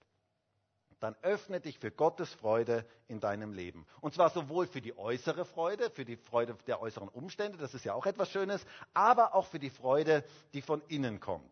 dann 1.00 1.16
öffne 1.22 1.60
dich 1.60 1.80
für 1.80 1.92
Gottes 1.92 2.34
Freude 2.36 2.86
in 3.08 3.20
deinem 3.20 3.54
Leben. 3.54 3.86
Und 4.02 4.14
zwar 4.14 4.30
sowohl 4.30 4.68
für 4.68 4.82
die 4.82 4.98
äußere 4.98 5.46
Freude, 5.46 5.90
für 5.92 6.06
die 6.06 6.18
Freude 6.18 6.56
der 6.68 6.82
äußeren 6.82 7.10
Umstände, 7.10 7.58
das 7.58 7.74
ist 7.74 7.86
ja 7.86 7.94
auch 7.94 8.06
etwas 8.06 8.30
Schönes, 8.30 8.66
aber 8.94 9.34
auch 9.34 9.48
für 9.48 9.60
die 9.60 9.70
Freude, 9.70 10.24
die 10.54 10.62
von 10.62 10.82
innen 10.88 11.20
kommt. 11.20 11.52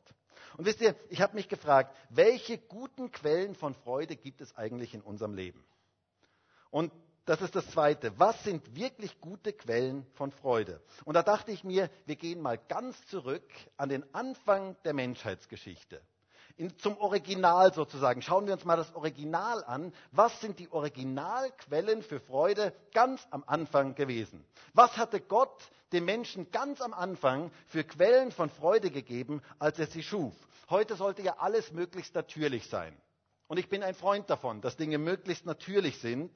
Und 0.57 0.65
wisst 0.65 0.81
ihr, 0.81 0.95
ich 1.09 1.21
habe 1.21 1.35
mich 1.35 1.49
gefragt, 1.49 1.95
welche 2.09 2.57
guten 2.57 3.11
Quellen 3.11 3.55
von 3.55 3.73
Freude 3.73 4.15
gibt 4.15 4.41
es 4.41 4.55
eigentlich 4.57 4.93
in 4.93 5.01
unserem 5.01 5.33
Leben? 5.33 5.63
Und 6.69 6.91
das 7.25 7.41
ist 7.41 7.55
das 7.55 7.69
Zweite. 7.71 8.17
Was 8.17 8.41
sind 8.43 8.75
wirklich 8.75 9.19
gute 9.19 9.51
Quellen 9.51 10.05
von 10.13 10.31
Freude? 10.31 10.81
Und 11.03 11.15
da 11.15 11.23
dachte 11.23 11.51
ich 11.51 11.63
mir, 11.63 11.89
wir 12.05 12.15
gehen 12.15 12.41
mal 12.41 12.57
ganz 12.57 13.05
zurück 13.07 13.43
an 13.75 13.89
den 13.89 14.03
Anfang 14.15 14.75
der 14.83 14.93
Menschheitsgeschichte 14.93 16.01
in, 16.57 16.77
zum 16.79 16.97
Original 16.97 17.73
sozusagen. 17.73 18.21
Schauen 18.21 18.47
wir 18.47 18.53
uns 18.53 18.65
mal 18.65 18.75
das 18.75 18.93
Original 18.95 19.63
an. 19.63 19.93
Was 20.11 20.41
sind 20.41 20.59
die 20.59 20.69
Originalquellen 20.71 22.01
für 22.03 22.19
Freude 22.19 22.73
ganz 22.93 23.25
am 23.29 23.43
Anfang 23.47 23.95
gewesen? 23.95 24.43
Was 24.73 24.97
hatte 24.97 25.21
Gott 25.21 25.69
den 25.93 26.03
Menschen 26.05 26.51
ganz 26.51 26.81
am 26.81 26.93
Anfang 26.93 27.51
für 27.67 27.83
Quellen 27.83 28.31
von 28.31 28.49
Freude 28.49 28.91
gegeben, 28.91 29.41
als 29.59 29.79
er 29.79 29.87
sie 29.87 30.03
schuf? 30.03 30.33
Heute 30.69 30.95
sollte 30.95 31.21
ja 31.21 31.37
alles 31.39 31.71
möglichst 31.71 32.13
natürlich 32.15 32.67
sein. 32.67 32.95
Und 33.47 33.57
ich 33.57 33.69
bin 33.69 33.83
ein 33.83 33.95
Freund 33.95 34.29
davon, 34.29 34.59
dass 34.59 34.75
Dinge 34.75 34.97
möglichst 34.97 35.45
natürlich 35.45 35.99
sind 35.99 36.31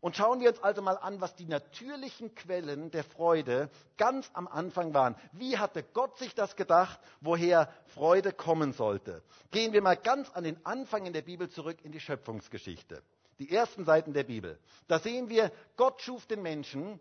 und 0.00 0.16
schauen 0.16 0.40
wir 0.40 0.48
uns 0.48 0.62
also 0.62 0.82
mal 0.82 0.96
an, 0.96 1.20
was 1.20 1.34
die 1.34 1.46
natürlichen 1.46 2.34
Quellen 2.34 2.90
der 2.90 3.04
Freude 3.04 3.70
ganz 3.96 4.30
am 4.32 4.48
Anfang 4.48 4.94
waren. 4.94 5.14
Wie 5.32 5.58
hatte 5.58 5.82
Gott 5.82 6.18
sich 6.18 6.34
das 6.34 6.56
gedacht, 6.56 6.98
woher 7.20 7.72
Freude 7.94 8.32
kommen 8.32 8.72
sollte? 8.72 9.22
Gehen 9.50 9.72
wir 9.72 9.82
mal 9.82 9.96
ganz 9.96 10.30
an 10.30 10.44
den 10.44 10.64
Anfang 10.64 11.06
in 11.06 11.12
der 11.12 11.22
Bibel 11.22 11.48
zurück 11.50 11.78
in 11.82 11.92
die 11.92 12.00
Schöpfungsgeschichte. 12.00 13.02
Die 13.38 13.50
ersten 13.50 13.84
Seiten 13.84 14.12
der 14.12 14.24
Bibel. 14.24 14.58
Da 14.88 14.98
sehen 14.98 15.28
wir, 15.28 15.50
Gott 15.76 16.00
schuf 16.02 16.26
den 16.26 16.42
Menschen 16.42 17.00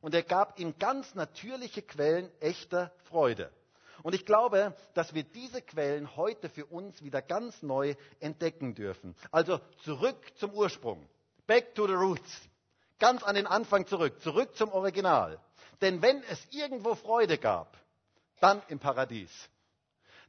und 0.00 0.14
er 0.14 0.22
gab 0.22 0.58
ihm 0.58 0.74
ganz 0.78 1.14
natürliche 1.14 1.82
Quellen 1.82 2.30
echter 2.40 2.92
Freude. 3.04 3.50
Und 4.02 4.14
ich 4.14 4.24
glaube, 4.24 4.74
dass 4.94 5.14
wir 5.14 5.24
diese 5.24 5.60
Quellen 5.60 6.16
heute 6.16 6.48
für 6.48 6.64
uns 6.66 7.02
wieder 7.02 7.20
ganz 7.20 7.62
neu 7.62 7.94
entdecken 8.18 8.74
dürfen. 8.74 9.14
Also 9.30 9.60
zurück 9.84 10.16
zum 10.36 10.52
Ursprung. 10.52 11.06
Back 11.50 11.74
to 11.74 11.88
the 11.88 11.94
roots. 11.94 12.30
Ganz 13.00 13.24
an 13.24 13.34
den 13.34 13.48
Anfang 13.48 13.84
zurück. 13.84 14.20
Zurück 14.22 14.54
zum 14.54 14.70
Original. 14.70 15.36
Denn 15.80 16.00
wenn 16.00 16.22
es 16.30 16.38
irgendwo 16.52 16.94
Freude 16.94 17.38
gab, 17.38 17.76
dann 18.38 18.62
im 18.68 18.78
Paradies. 18.78 19.32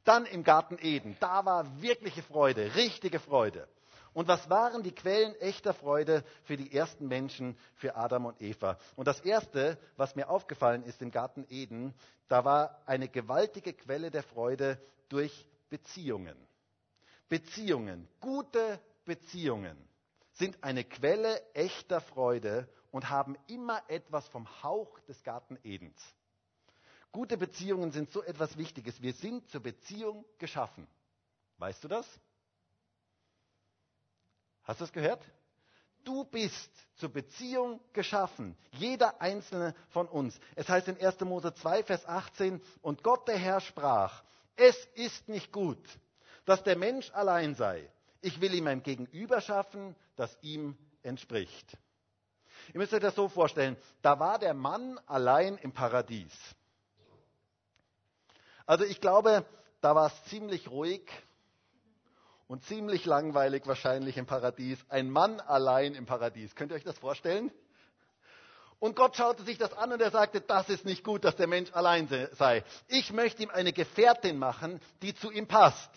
Dann 0.02 0.26
im 0.26 0.42
Garten 0.42 0.78
Eden. 0.82 1.16
Da 1.20 1.44
war 1.44 1.80
wirkliche 1.80 2.24
Freude, 2.24 2.74
richtige 2.74 3.20
Freude. 3.20 3.68
Und 4.12 4.26
was 4.26 4.50
waren 4.50 4.82
die 4.82 4.90
Quellen 4.90 5.36
echter 5.36 5.74
Freude 5.74 6.24
für 6.42 6.56
die 6.56 6.74
ersten 6.74 7.06
Menschen, 7.06 7.56
für 7.76 7.94
Adam 7.94 8.26
und 8.26 8.42
Eva? 8.42 8.76
Und 8.96 9.06
das 9.06 9.20
Erste, 9.20 9.78
was 9.96 10.16
mir 10.16 10.28
aufgefallen 10.28 10.82
ist 10.82 11.00
im 11.02 11.12
Garten 11.12 11.46
Eden, 11.50 11.94
da 12.26 12.44
war 12.44 12.80
eine 12.84 13.06
gewaltige 13.06 13.74
Quelle 13.74 14.10
der 14.10 14.24
Freude 14.24 14.76
durch 15.08 15.46
Beziehungen. 15.70 16.34
Beziehungen, 17.28 18.08
gute 18.18 18.80
Beziehungen 19.04 19.78
sind 20.32 20.62
eine 20.62 20.84
Quelle 20.84 21.40
echter 21.54 22.00
Freude 22.00 22.68
und 22.90 23.10
haben 23.10 23.36
immer 23.48 23.82
etwas 23.88 24.26
vom 24.28 24.46
Hauch 24.62 24.98
des 25.00 25.22
Garten 25.22 25.58
Edens. 25.62 26.00
Gute 27.12 27.36
Beziehungen 27.36 27.92
sind 27.92 28.10
so 28.10 28.22
etwas 28.22 28.56
Wichtiges. 28.56 29.00
Wir 29.02 29.12
sind 29.12 29.48
zur 29.50 29.62
Beziehung 29.62 30.24
geschaffen. 30.38 30.86
Weißt 31.58 31.84
du 31.84 31.88
das? 31.88 32.06
Hast 34.64 34.80
du 34.80 34.84
es 34.84 34.92
gehört? 34.92 35.22
Du 36.04 36.24
bist 36.24 36.70
zur 36.96 37.10
Beziehung 37.10 37.80
geschaffen. 37.92 38.56
Jeder 38.72 39.20
einzelne 39.20 39.74
von 39.90 40.08
uns. 40.08 40.38
Es 40.56 40.68
heißt 40.68 40.88
in 40.88 41.00
1. 41.00 41.20
Mose 41.20 41.54
2, 41.54 41.84
Vers 41.84 42.06
18, 42.06 42.60
und 42.80 43.02
Gott 43.04 43.28
der 43.28 43.38
Herr 43.38 43.60
sprach, 43.60 44.24
es 44.56 44.76
ist 44.94 45.28
nicht 45.28 45.52
gut, 45.52 45.78
dass 46.44 46.62
der 46.64 46.76
Mensch 46.76 47.10
allein 47.12 47.54
sei. 47.54 47.88
Ich 48.22 48.40
will 48.40 48.54
ihm 48.54 48.68
ein 48.68 48.82
Gegenüber 48.82 49.40
schaffen, 49.40 49.94
das 50.16 50.36
ihm 50.40 50.76
entspricht. 51.02 51.76
Ihr 52.72 52.78
müsst 52.78 52.94
euch 52.94 53.00
das 53.00 53.16
so 53.16 53.28
vorstellen, 53.28 53.76
da 54.00 54.18
war 54.20 54.38
der 54.38 54.54
Mann 54.54 54.98
allein 55.06 55.58
im 55.58 55.72
Paradies. 55.72 56.32
Also 58.64 58.84
ich 58.84 59.00
glaube, 59.00 59.44
da 59.80 59.94
war 59.96 60.06
es 60.06 60.24
ziemlich 60.30 60.70
ruhig 60.70 61.02
und 62.46 62.64
ziemlich 62.64 63.04
langweilig 63.04 63.66
wahrscheinlich 63.66 64.16
im 64.16 64.26
Paradies. 64.26 64.78
Ein 64.88 65.10
Mann 65.10 65.40
allein 65.40 65.94
im 65.94 66.06
Paradies. 66.06 66.54
Könnt 66.54 66.70
ihr 66.70 66.76
euch 66.76 66.84
das 66.84 66.98
vorstellen? 66.98 67.50
Und 68.78 68.94
Gott 68.94 69.16
schaute 69.16 69.42
sich 69.42 69.58
das 69.58 69.72
an 69.72 69.92
und 69.92 70.00
er 70.00 70.10
sagte, 70.10 70.40
das 70.40 70.68
ist 70.68 70.84
nicht 70.84 71.04
gut, 71.04 71.24
dass 71.24 71.36
der 71.36 71.46
Mensch 71.46 71.72
allein 71.72 72.08
sei. 72.32 72.64
Ich 72.88 73.12
möchte 73.12 73.42
ihm 73.42 73.50
eine 73.50 73.72
Gefährtin 73.72 74.38
machen, 74.38 74.80
die 75.02 75.14
zu 75.14 75.30
ihm 75.30 75.48
passt. 75.48 75.90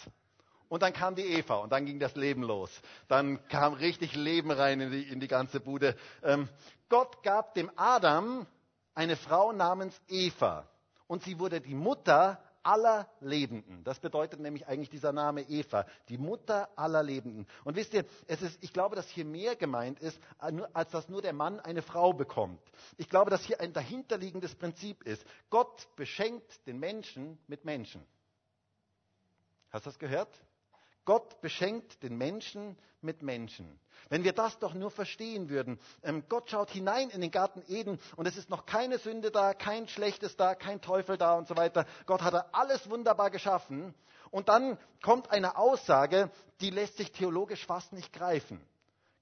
Und 0.76 0.82
dann 0.82 0.92
kam 0.92 1.16
die 1.16 1.24
Eva 1.24 1.56
und 1.60 1.72
dann 1.72 1.86
ging 1.86 2.00
das 2.00 2.16
Leben 2.18 2.44
los. 2.44 2.70
Dann 3.08 3.48
kam 3.48 3.76
richtig 3.76 4.14
Leben 4.14 4.52
rein 4.52 4.82
in 4.82 4.92
die, 4.92 5.04
in 5.04 5.22
die 5.22 5.30
ganze 5.30 5.62
Bude. 5.62 5.96
Ähm, 6.22 6.50
Gott 6.90 7.24
gab 7.24 7.54
dem 7.54 7.72
Adam 7.78 8.46
eine 8.94 9.16
Frau 9.16 9.54
namens 9.54 9.98
Eva 10.10 10.68
und 11.08 11.24
sie 11.24 11.40
wurde 11.40 11.62
die 11.62 11.76
Mutter 11.76 12.44
aller 12.62 13.08
Lebenden. 13.22 13.86
Das 13.86 14.02
bedeutet 14.02 14.42
nämlich 14.42 14.68
eigentlich 14.68 14.90
dieser 14.90 15.14
Name 15.14 15.44
Eva, 15.44 15.86
die 16.10 16.18
Mutter 16.18 16.68
aller 16.76 17.04
Lebenden. 17.04 17.48
Und 17.64 17.78
wisst 17.78 17.94
ihr, 17.94 18.04
es 18.28 18.42
ist, 18.42 18.62
ich 18.62 18.74
glaube, 18.74 18.98
dass 18.98 19.08
hier 19.08 19.24
mehr 19.24 19.56
gemeint 19.56 20.02
ist, 20.02 20.20
als 20.74 20.92
dass 20.92 21.08
nur 21.08 21.22
der 21.22 21.32
Mann 21.32 21.62
eine 21.62 21.84
Frau 21.84 22.12
bekommt. 22.12 22.60
Ich 22.98 23.08
glaube, 23.08 23.32
dass 23.32 23.46
hier 23.46 23.62
ein 23.62 23.72
dahinterliegendes 23.72 24.54
Prinzip 24.56 25.04
ist. 25.04 25.26
Gott 25.50 25.88
beschenkt 25.96 26.68
den 26.68 26.80
Menschen 26.80 27.38
mit 27.48 27.64
Menschen. 27.64 28.06
Hast 29.70 29.86
du 29.86 29.90
das 29.90 30.00
gehört? 30.00 30.30
Gott 31.06 31.40
beschenkt 31.42 32.02
den 32.04 32.18
Menschen 32.18 32.78
mit 33.02 33.22
Menschen. 33.22 33.80
Wenn 34.10 34.24
wir 34.24 34.34
das 34.34 34.60
doch 34.60 34.74
nur 34.74 34.92
verstehen 34.92 35.50
würden. 35.50 35.80
Ähm, 36.04 36.24
Gott 36.28 36.50
schaut 36.50 36.70
hinein 36.72 37.10
in 37.10 37.22
den 37.22 37.32
Garten 37.32 37.64
Eden 37.68 38.00
und 38.16 38.28
es 38.28 38.38
ist 38.38 38.50
noch 38.50 38.66
keine 38.66 38.98
Sünde 38.98 39.32
da, 39.32 39.54
kein 39.54 39.88
Schlechtes 39.88 40.36
da, 40.36 40.56
kein 40.56 40.82
Teufel 40.82 41.18
da 41.18 41.36
und 41.36 41.48
so 41.48 41.56
weiter. 41.56 41.86
Gott 42.06 42.22
hat 42.22 42.54
alles 42.54 42.90
wunderbar 42.90 43.30
geschaffen. 43.32 43.94
Und 44.32 44.50
dann 44.50 44.78
kommt 45.02 45.32
eine 45.32 45.58
Aussage, 45.58 46.30
die 46.60 46.70
lässt 46.70 46.98
sich 46.98 47.12
theologisch 47.12 47.66
fast 47.66 47.94
nicht 47.94 48.12
greifen. 48.12 48.60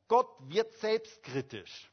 Gott 0.07 0.27
wird 0.47 0.71
selbstkritisch. 0.79 1.89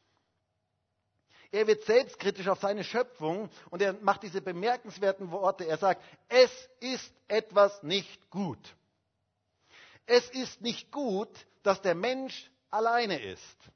Er 1.53 1.67
wird 1.67 1.83
selbstkritisch 1.83 2.49
auf 2.49 2.61
seine 2.61 2.85
Schöpfung 2.85 3.51
und 3.71 3.83
er 3.83 3.95
macht 3.95 4.23
diese 4.23 4.41
bemerkenswerten 4.41 5.33
Worte. 5.33 5.65
Er 5.65 5.79
sagt, 5.79 6.03
es 6.29 6.51
ist 6.79 7.13
etwas 7.27 7.83
nicht 7.83 8.31
gut. 8.31 8.59
Es 10.13 10.29
ist 10.31 10.61
nicht 10.61 10.91
gut, 10.91 11.47
dass 11.63 11.81
der 11.83 11.95
Mensch 11.95 12.51
alleine 12.69 13.23
ist. 13.23 13.71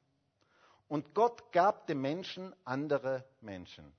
Und 0.89 1.15
Gott 1.15 1.53
gab 1.53 1.87
dem 1.87 2.01
Menschen 2.01 2.53
andere 2.65 3.25
Menschen. 3.41 3.93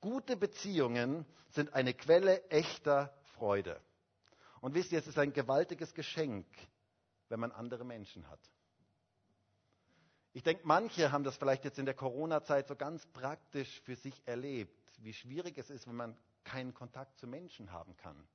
Gute 0.00 0.36
Beziehungen 0.36 1.24
sind 1.50 1.72
eine 1.72 1.94
Quelle 1.94 2.42
echter 2.50 3.14
Freude. 3.36 3.80
Und 4.62 4.74
wisst 4.74 4.90
ihr, 4.90 4.98
es 4.98 5.06
ist 5.06 5.16
ein 5.16 5.32
gewaltiges 5.32 5.94
Geschenk, 5.94 6.44
wenn 7.28 7.38
man 7.38 7.52
andere 7.52 7.84
Menschen 7.84 8.28
hat. 8.28 8.40
Ich 10.32 10.42
denke, 10.42 10.62
manche 10.66 11.12
haben 11.12 11.22
das 11.22 11.36
vielleicht 11.36 11.64
jetzt 11.64 11.78
in 11.78 11.86
der 11.86 11.94
Corona-Zeit 11.94 12.66
so 12.66 12.74
ganz 12.74 13.06
praktisch 13.12 13.80
für 13.82 13.94
sich 13.94 14.20
erlebt, 14.26 14.92
wie 14.98 15.12
schwierig 15.12 15.56
es 15.56 15.70
ist, 15.70 15.86
wenn 15.86 15.94
man 15.94 16.16
keinen 16.42 16.74
Kontakt 16.74 17.16
zu 17.20 17.28
Menschen 17.28 17.70
haben 17.70 17.96
kann. 17.96 18.26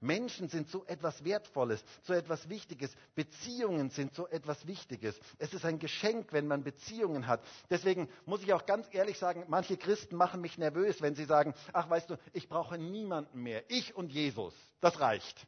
Menschen 0.00 0.48
sind 0.48 0.68
so 0.68 0.84
etwas 0.86 1.24
Wertvolles, 1.24 1.84
so 2.02 2.12
etwas 2.12 2.48
Wichtiges. 2.48 2.94
Beziehungen 3.14 3.90
sind 3.90 4.14
so 4.14 4.28
etwas 4.28 4.66
Wichtiges. 4.66 5.18
Es 5.38 5.52
ist 5.52 5.64
ein 5.64 5.78
Geschenk, 5.78 6.32
wenn 6.32 6.46
man 6.46 6.62
Beziehungen 6.62 7.26
hat. 7.26 7.42
Deswegen 7.70 8.08
muss 8.24 8.42
ich 8.42 8.52
auch 8.52 8.66
ganz 8.66 8.86
ehrlich 8.92 9.18
sagen, 9.18 9.44
manche 9.48 9.76
Christen 9.76 10.16
machen 10.16 10.40
mich 10.40 10.58
nervös, 10.58 11.02
wenn 11.02 11.14
sie 11.14 11.24
sagen, 11.24 11.54
ach 11.72 11.90
weißt 11.90 12.10
du, 12.10 12.16
ich 12.32 12.48
brauche 12.48 12.78
niemanden 12.78 13.42
mehr. 13.42 13.64
Ich 13.70 13.94
und 13.96 14.12
Jesus, 14.12 14.54
das 14.80 15.00
reicht. 15.00 15.46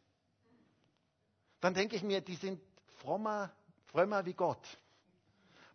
Dann 1.60 1.74
denke 1.74 1.94
ich 1.96 2.02
mir, 2.02 2.20
die 2.20 2.36
sind 2.36 2.60
frommer, 2.98 3.52
frömmer 3.86 4.24
wie 4.26 4.34
Gott. 4.34 4.66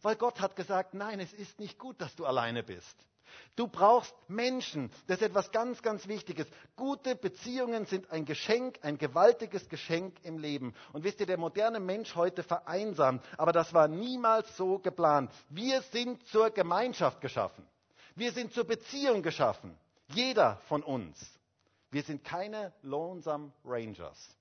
Weil 0.02 0.16
Gott 0.16 0.40
hat 0.40 0.56
gesagt, 0.56 0.94
nein, 0.94 1.20
es 1.20 1.34
ist 1.34 1.60
nicht 1.60 1.80
gut, 1.80 2.02
dass 2.02 2.16
du 2.16 2.26
alleine 2.26 2.64
bist. 2.64 2.96
Du 3.56 3.68
brauchst 3.68 4.14
Menschen. 4.28 4.92
Das 5.08 5.18
ist 5.18 5.28
etwas 5.28 5.52
ganz, 5.52 5.82
ganz 5.82 6.08
Wichtiges. 6.08 6.48
Gute 6.76 7.16
Beziehungen 7.16 7.86
sind 7.86 8.12
ein 8.12 8.26
Geschenk, 8.26 8.80
ein 8.82 8.98
gewaltiges 8.98 9.70
Geschenk 9.70 10.18
im 10.24 10.38
Leben. 10.38 10.74
Und 10.92 11.04
wisst 11.04 11.20
ihr, 11.22 11.26
der 11.26 11.38
moderne 11.38 11.80
Mensch 11.80 12.16
heute 12.16 12.44
vereinsamt, 12.44 13.24
aber 13.38 13.54
das 13.54 13.74
war 13.74 13.88
niemals 13.88 14.58
so 14.58 14.80
geplant. 14.80 15.32
Wir 15.50 15.82
sind 15.82 16.26
zur 16.28 16.50
Gemeinschaft 16.50 17.22
geschaffen. 17.22 17.66
Wir 18.16 18.32
sind 18.32 18.54
zur 18.54 18.66
Beziehung 18.66 19.22
geschaffen. 19.22 19.78
Jeder 20.08 20.58
von 20.68 20.84
uns. 20.84 21.18
Wir 21.92 22.04
sind 22.04 22.26
keine 22.26 22.74
Lonesome 22.82 23.54
Rangers, 23.64 24.36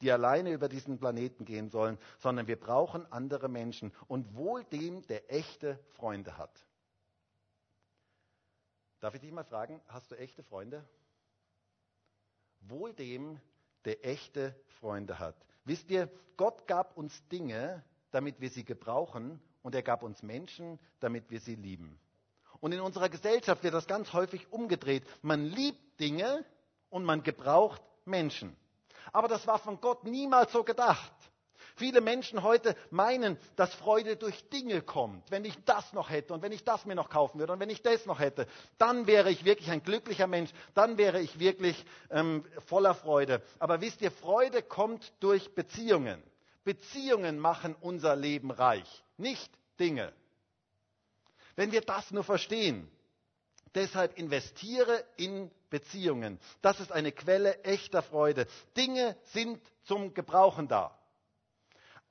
die 0.00 0.12
alleine 0.12 0.52
über 0.52 0.68
diesen 0.68 0.98
Planeten 0.98 1.44
gehen 1.44 1.68
sollen, 1.68 1.98
sondern 2.20 2.46
wir 2.46 2.58
brauchen 2.58 3.10
andere 3.10 3.48
Menschen 3.48 3.92
und 4.06 4.36
wohl 4.36 4.62
dem, 4.64 5.04
der 5.08 5.32
echte 5.32 5.80
Freunde 5.96 6.38
hat. 6.38 6.52
Darf 9.02 9.14
ich 9.16 9.20
dich 9.20 9.32
mal 9.32 9.42
fragen, 9.42 9.82
hast 9.88 10.12
du 10.12 10.14
echte 10.14 10.44
Freunde? 10.44 10.88
Wohl 12.60 12.92
dem, 12.92 13.40
der 13.84 14.06
echte 14.06 14.54
Freunde 14.78 15.18
hat. 15.18 15.34
Wisst 15.64 15.90
ihr, 15.90 16.08
Gott 16.36 16.68
gab 16.68 16.96
uns 16.96 17.26
Dinge, 17.26 17.82
damit 18.12 18.40
wir 18.40 18.48
sie 18.48 18.64
gebrauchen, 18.64 19.42
und 19.62 19.74
er 19.74 19.82
gab 19.82 20.04
uns 20.04 20.22
Menschen, 20.22 20.78
damit 21.00 21.30
wir 21.30 21.40
sie 21.40 21.56
lieben. 21.56 21.98
Und 22.60 22.70
in 22.70 22.80
unserer 22.80 23.08
Gesellschaft 23.08 23.64
wird 23.64 23.74
das 23.74 23.88
ganz 23.88 24.12
häufig 24.12 24.52
umgedreht. 24.52 25.04
Man 25.20 25.46
liebt 25.46 25.98
Dinge 25.98 26.44
und 26.88 27.02
man 27.04 27.24
gebraucht 27.24 27.82
Menschen. 28.04 28.56
Aber 29.12 29.26
das 29.26 29.48
war 29.48 29.58
von 29.58 29.80
Gott 29.80 30.04
niemals 30.04 30.52
so 30.52 30.62
gedacht. 30.62 31.12
Viele 31.76 32.00
Menschen 32.00 32.42
heute 32.42 32.76
meinen, 32.90 33.38
dass 33.56 33.74
Freude 33.74 34.16
durch 34.16 34.48
Dinge 34.50 34.82
kommt. 34.82 35.30
Wenn 35.30 35.44
ich 35.44 35.56
das 35.64 35.92
noch 35.92 36.10
hätte 36.10 36.34
und 36.34 36.42
wenn 36.42 36.52
ich 36.52 36.64
das 36.64 36.84
mir 36.86 36.94
noch 36.94 37.08
kaufen 37.08 37.38
würde 37.38 37.52
und 37.52 37.60
wenn 37.60 37.70
ich 37.70 37.82
das 37.82 38.06
noch 38.06 38.20
hätte, 38.20 38.46
dann 38.78 39.06
wäre 39.06 39.30
ich 39.30 39.44
wirklich 39.44 39.70
ein 39.70 39.82
glücklicher 39.82 40.26
Mensch, 40.26 40.50
dann 40.74 40.98
wäre 40.98 41.20
ich 41.20 41.38
wirklich 41.38 41.84
ähm, 42.10 42.44
voller 42.66 42.94
Freude. 42.94 43.42
Aber 43.58 43.80
wisst 43.80 44.00
ihr, 44.02 44.10
Freude 44.10 44.62
kommt 44.62 45.12
durch 45.20 45.54
Beziehungen. 45.54 46.22
Beziehungen 46.64 47.38
machen 47.38 47.74
unser 47.80 48.14
Leben 48.16 48.50
reich, 48.50 49.04
nicht 49.16 49.50
Dinge. 49.80 50.12
Wenn 51.56 51.72
wir 51.72 51.80
das 51.80 52.10
nur 52.12 52.24
verstehen, 52.24 52.88
deshalb 53.74 54.16
investiere 54.18 55.04
in 55.16 55.50
Beziehungen. 55.70 56.38
Das 56.60 56.80
ist 56.80 56.92
eine 56.92 57.12
Quelle 57.12 57.62
echter 57.64 58.02
Freude. 58.02 58.46
Dinge 58.76 59.16
sind 59.24 59.60
zum 59.84 60.14
Gebrauchen 60.14 60.68
da. 60.68 60.96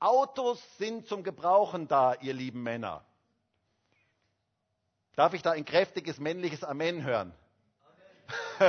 Autos 0.02 0.60
sind 0.78 1.06
zum 1.06 1.22
Gebrauchen 1.22 1.86
da, 1.86 2.14
ihr 2.14 2.34
lieben 2.34 2.62
Männer. 2.62 3.04
Darf 5.14 5.32
ich 5.32 5.42
da 5.42 5.52
ein 5.52 5.64
kräftiges 5.64 6.18
männliches 6.18 6.64
Amen 6.64 7.04
hören? 7.04 7.32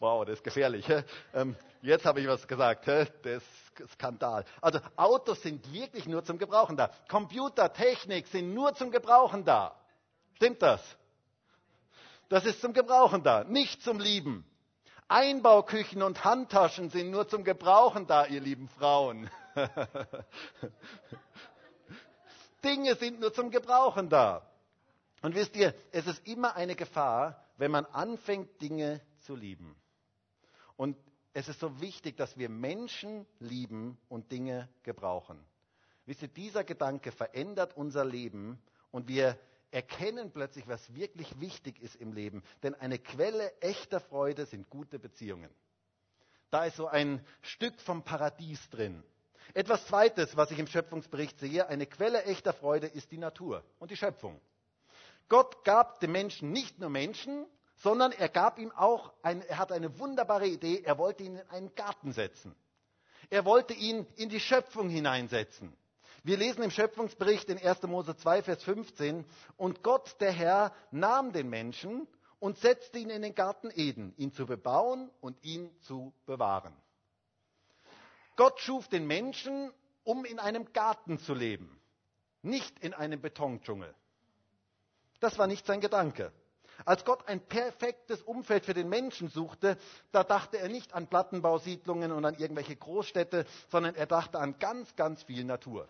wow, 0.00 0.24
das 0.24 0.34
ist 0.34 0.44
gefährlich. 0.44 0.86
Ähm, 1.32 1.56
jetzt 1.80 2.04
habe 2.04 2.20
ich 2.20 2.28
was 2.28 2.46
gesagt. 2.46 2.86
Das 2.88 3.08
ist 3.24 3.92
Skandal. 3.92 4.44
Also 4.60 4.80
Autos 4.96 5.40
sind 5.40 5.72
wirklich 5.72 6.06
nur 6.06 6.24
zum 6.24 6.36
Gebrauchen 6.36 6.76
da. 6.76 6.90
Computer, 7.08 7.72
Technik 7.72 8.26
sind 8.26 8.52
nur 8.52 8.74
zum 8.74 8.90
Gebrauchen 8.90 9.46
da. 9.46 9.74
Stimmt 10.34 10.60
das? 10.60 10.80
Das 12.28 12.44
ist 12.44 12.60
zum 12.60 12.74
Gebrauchen 12.74 13.22
da, 13.22 13.44
nicht 13.44 13.82
zum 13.82 13.98
Lieben. 13.98 14.44
Einbauküchen 15.08 16.02
und 16.02 16.22
Handtaschen 16.22 16.90
sind 16.90 17.10
nur 17.10 17.28
zum 17.28 17.44
Gebrauchen 17.44 18.06
da, 18.06 18.26
ihr 18.26 18.40
lieben 18.40 18.68
Frauen. 18.68 19.30
Dinge 22.64 22.96
sind 22.96 23.20
nur 23.20 23.32
zum 23.32 23.50
Gebrauchen 23.50 24.08
da. 24.08 24.48
Und 25.22 25.34
wisst 25.34 25.56
ihr, 25.56 25.74
es 25.92 26.06
ist 26.06 26.26
immer 26.26 26.54
eine 26.56 26.76
Gefahr, 26.76 27.44
wenn 27.56 27.70
man 27.70 27.86
anfängt, 27.86 28.60
Dinge 28.60 29.00
zu 29.20 29.34
lieben. 29.36 29.76
Und 30.76 30.96
es 31.32 31.48
ist 31.48 31.60
so 31.60 31.80
wichtig, 31.80 32.16
dass 32.16 32.36
wir 32.36 32.48
Menschen 32.48 33.26
lieben 33.38 33.98
und 34.08 34.30
Dinge 34.30 34.68
gebrauchen. 34.82 35.44
Wisst 36.06 36.22
ihr, 36.22 36.28
dieser 36.28 36.64
Gedanke 36.64 37.12
verändert 37.12 37.76
unser 37.76 38.04
Leben 38.04 38.60
und 38.90 39.08
wir 39.08 39.38
erkennen 39.70 40.30
plötzlich, 40.30 40.68
was 40.68 40.94
wirklich 40.94 41.40
wichtig 41.40 41.80
ist 41.80 41.96
im 41.96 42.12
Leben. 42.12 42.42
Denn 42.62 42.74
eine 42.74 42.98
Quelle 42.98 43.52
echter 43.60 44.00
Freude 44.00 44.46
sind 44.46 44.70
gute 44.70 44.98
Beziehungen. 44.98 45.50
Da 46.50 46.66
ist 46.66 46.76
so 46.76 46.86
ein 46.86 47.26
Stück 47.42 47.80
vom 47.80 48.04
Paradies 48.04 48.68
drin. 48.70 49.02
Etwas 49.52 49.86
Zweites, 49.86 50.36
was 50.36 50.50
ich 50.50 50.58
im 50.58 50.66
Schöpfungsbericht 50.66 51.38
sehe, 51.38 51.68
eine 51.68 51.86
Quelle 51.86 52.24
echter 52.24 52.52
Freude 52.52 52.86
ist 52.86 53.10
die 53.10 53.18
Natur 53.18 53.62
und 53.78 53.90
die 53.90 53.96
Schöpfung. 53.96 54.40
Gott 55.28 55.64
gab 55.64 56.00
dem 56.00 56.12
Menschen 56.12 56.52
nicht 56.52 56.78
nur 56.78 56.90
Menschen, 56.90 57.46
sondern 57.76 58.12
er 58.12 58.28
gab 58.28 58.58
ihm 58.58 58.72
auch, 58.72 59.12
ein, 59.22 59.42
er 59.42 59.58
hat 59.58 59.72
eine 59.72 59.98
wunderbare 59.98 60.46
Idee, 60.46 60.82
er 60.84 60.98
wollte 60.98 61.24
ihn 61.24 61.36
in 61.36 61.50
einen 61.50 61.74
Garten 61.74 62.12
setzen. 62.12 62.54
Er 63.30 63.44
wollte 63.44 63.74
ihn 63.74 64.06
in 64.16 64.28
die 64.28 64.40
Schöpfung 64.40 64.88
hineinsetzen. 64.88 65.76
Wir 66.22 66.36
lesen 66.36 66.62
im 66.62 66.70
Schöpfungsbericht 66.70 67.48
in 67.50 67.58
1. 67.58 67.82
Mose 67.82 68.16
2, 68.16 68.42
Vers 68.42 68.62
15, 68.62 69.26
und 69.56 69.82
Gott, 69.82 70.16
der 70.20 70.32
Herr, 70.32 70.72
nahm 70.90 71.32
den 71.32 71.50
Menschen 71.50 72.08
und 72.38 72.58
setzte 72.58 72.98
ihn 72.98 73.10
in 73.10 73.22
den 73.22 73.34
Garten 73.34 73.70
Eden, 73.74 74.14
ihn 74.16 74.32
zu 74.32 74.46
bebauen 74.46 75.10
und 75.20 75.42
ihn 75.44 75.70
zu 75.80 76.14
bewahren. 76.26 76.74
Gott 78.36 78.60
schuf 78.60 78.88
den 78.88 79.06
Menschen, 79.06 79.72
um 80.02 80.24
in 80.24 80.38
einem 80.38 80.72
Garten 80.72 81.18
zu 81.18 81.34
leben, 81.34 81.80
nicht 82.42 82.78
in 82.80 82.94
einem 82.94 83.20
Betondschungel. 83.20 83.94
Das 85.20 85.38
war 85.38 85.46
nicht 85.46 85.66
sein 85.66 85.80
Gedanke. 85.80 86.32
Als 86.84 87.04
Gott 87.04 87.28
ein 87.28 87.40
perfektes 87.40 88.22
Umfeld 88.22 88.64
für 88.64 88.74
den 88.74 88.88
Menschen 88.88 89.28
suchte, 89.28 89.78
da 90.10 90.24
dachte 90.24 90.58
er 90.58 90.68
nicht 90.68 90.92
an 90.92 91.06
Plattenbausiedlungen 91.06 92.10
und 92.10 92.24
an 92.24 92.34
irgendwelche 92.34 92.74
Großstädte, 92.74 93.46
sondern 93.70 93.94
er 93.94 94.06
dachte 94.06 94.38
an 94.40 94.58
ganz, 94.58 94.94
ganz 94.96 95.22
viel 95.22 95.44
Natur. 95.44 95.88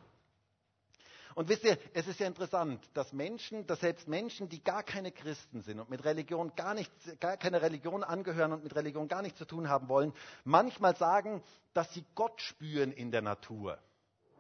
Und 1.35 1.49
wisst 1.49 1.65
ihr, 1.65 1.79
es 1.93 2.07
ist 2.07 2.21
ja 2.21 2.27
interessant, 2.27 2.81
dass 2.95 3.13
Menschen, 3.13 3.67
dass 3.67 3.81
selbst 3.81 4.07
Menschen, 4.07 4.49
die 4.49 4.63
gar 4.63 4.83
keine 4.83 5.11
Christen 5.11 5.63
sind 5.63 5.81
und 5.81 5.91
mit 5.91 6.05
Religion 6.05 6.53
gar 6.55 6.75
nicht, 6.75 6.91
gar 7.21 7.37
keine 7.37 7.61
Religion 7.61 8.05
angehören 8.05 8.53
und 8.53 8.63
mit 8.63 8.75
Religion 8.75 9.09
gar 9.09 9.23
nichts 9.23 9.39
zu 9.39 9.45
tun 9.45 9.69
haben 9.69 9.89
wollen, 9.89 10.13
manchmal 10.45 10.97
sagen, 10.97 11.43
dass 11.73 11.93
sie 11.93 12.05
Gott 12.15 12.41
spüren 12.41 12.93
in 12.93 13.11
der 13.11 13.23
Natur. 13.23 13.79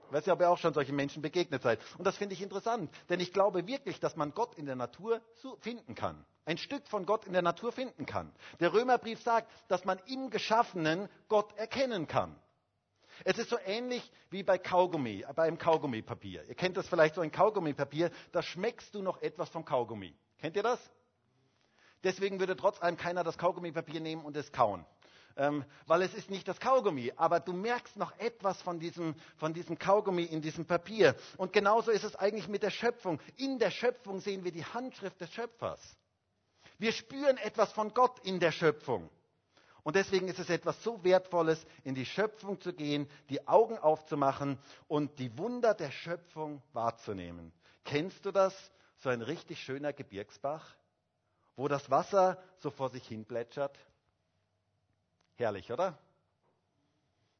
Ich 0.06 0.12
weiß 0.12 0.26
ja, 0.26 0.34
ob 0.34 0.40
ihr 0.40 0.50
auch 0.50 0.58
schon 0.58 0.74
solchen 0.74 0.94
Menschen 0.94 1.22
begegnet 1.22 1.62
seid. 1.62 1.80
Und 1.98 2.04
das 2.04 2.16
finde 2.16 2.34
ich 2.34 2.42
interessant, 2.42 2.90
denn 3.08 3.18
ich 3.18 3.32
glaube 3.32 3.66
wirklich, 3.66 3.98
dass 3.98 4.14
man 4.16 4.32
Gott 4.32 4.54
in 4.54 4.66
der 4.66 4.76
Natur 4.76 5.20
finden 5.60 5.94
kann. 5.94 6.24
Ein 6.44 6.58
Stück 6.58 6.86
von 6.86 7.06
Gott 7.06 7.24
in 7.24 7.32
der 7.32 7.42
Natur 7.42 7.72
finden 7.72 8.06
kann. 8.06 8.30
Der 8.60 8.72
Römerbrief 8.72 9.22
sagt, 9.22 9.50
dass 9.68 9.84
man 9.84 9.98
im 10.06 10.30
Geschaffenen 10.30 11.08
Gott 11.28 11.56
erkennen 11.56 12.06
kann. 12.06 12.36
Es 13.24 13.38
ist 13.38 13.50
so 13.50 13.58
ähnlich 13.64 14.10
wie 14.30 14.42
bei 14.42 14.58
Kaugummi, 14.58 15.24
beim 15.34 15.58
Kaugummipapier. 15.58 16.44
Ihr 16.48 16.54
kennt 16.54 16.76
das 16.76 16.88
vielleicht 16.88 17.14
so 17.14 17.20
ein 17.20 17.30
Kaugummipapier, 17.30 18.10
da 18.32 18.42
schmeckst 18.42 18.94
du 18.94 19.02
noch 19.02 19.22
etwas 19.22 19.48
vom 19.50 19.64
Kaugummi. 19.64 20.16
Kennt 20.38 20.56
ihr 20.56 20.62
das? 20.62 20.80
Deswegen 22.02 22.38
würde 22.38 22.56
trotz 22.56 22.82
allem 22.82 22.96
keiner 22.96 23.24
das 23.24 23.38
Kaugummipapier 23.38 24.00
nehmen 24.00 24.24
und 24.24 24.36
es 24.36 24.52
kauen. 24.52 24.84
Ähm, 25.36 25.64
weil 25.86 26.02
es 26.02 26.14
ist 26.14 26.30
nicht 26.30 26.46
das 26.46 26.60
Kaugummi, 26.60 27.12
aber 27.16 27.40
du 27.40 27.52
merkst 27.52 27.96
noch 27.96 28.16
etwas 28.18 28.60
von 28.62 28.78
diesem, 28.78 29.16
von 29.36 29.52
diesem 29.52 29.78
Kaugummi 29.78 30.22
in 30.22 30.42
diesem 30.42 30.64
Papier. 30.64 31.16
Und 31.38 31.52
genauso 31.52 31.90
ist 31.90 32.04
es 32.04 32.14
eigentlich 32.14 32.46
mit 32.46 32.62
der 32.62 32.70
Schöpfung. 32.70 33.20
In 33.36 33.58
der 33.58 33.70
Schöpfung 33.70 34.20
sehen 34.20 34.44
wir 34.44 34.52
die 34.52 34.64
Handschrift 34.64 35.20
des 35.20 35.32
Schöpfers. 35.32 35.80
Wir 36.78 36.92
spüren 36.92 37.36
etwas 37.38 37.72
von 37.72 37.94
Gott 37.94 38.20
in 38.20 38.38
der 38.38 38.52
Schöpfung. 38.52 39.10
Und 39.84 39.96
deswegen 39.96 40.28
ist 40.28 40.38
es 40.38 40.48
etwas 40.48 40.82
so 40.82 41.04
Wertvolles, 41.04 41.64
in 41.84 41.94
die 41.94 42.06
Schöpfung 42.06 42.60
zu 42.60 42.72
gehen, 42.72 43.08
die 43.28 43.46
Augen 43.46 43.78
aufzumachen 43.78 44.58
und 44.88 45.18
die 45.18 45.36
Wunder 45.38 45.74
der 45.74 45.90
Schöpfung 45.90 46.62
wahrzunehmen. 46.72 47.52
Kennst 47.84 48.24
du 48.24 48.32
das? 48.32 48.72
So 48.96 49.10
ein 49.10 49.20
richtig 49.20 49.62
schöner 49.62 49.92
Gebirgsbach, 49.92 50.74
wo 51.56 51.68
das 51.68 51.90
Wasser 51.90 52.42
so 52.60 52.70
vor 52.70 52.88
sich 52.88 53.06
hin 53.06 53.26
plätschert. 53.26 53.78
Herrlich, 55.36 55.70
oder? 55.70 55.98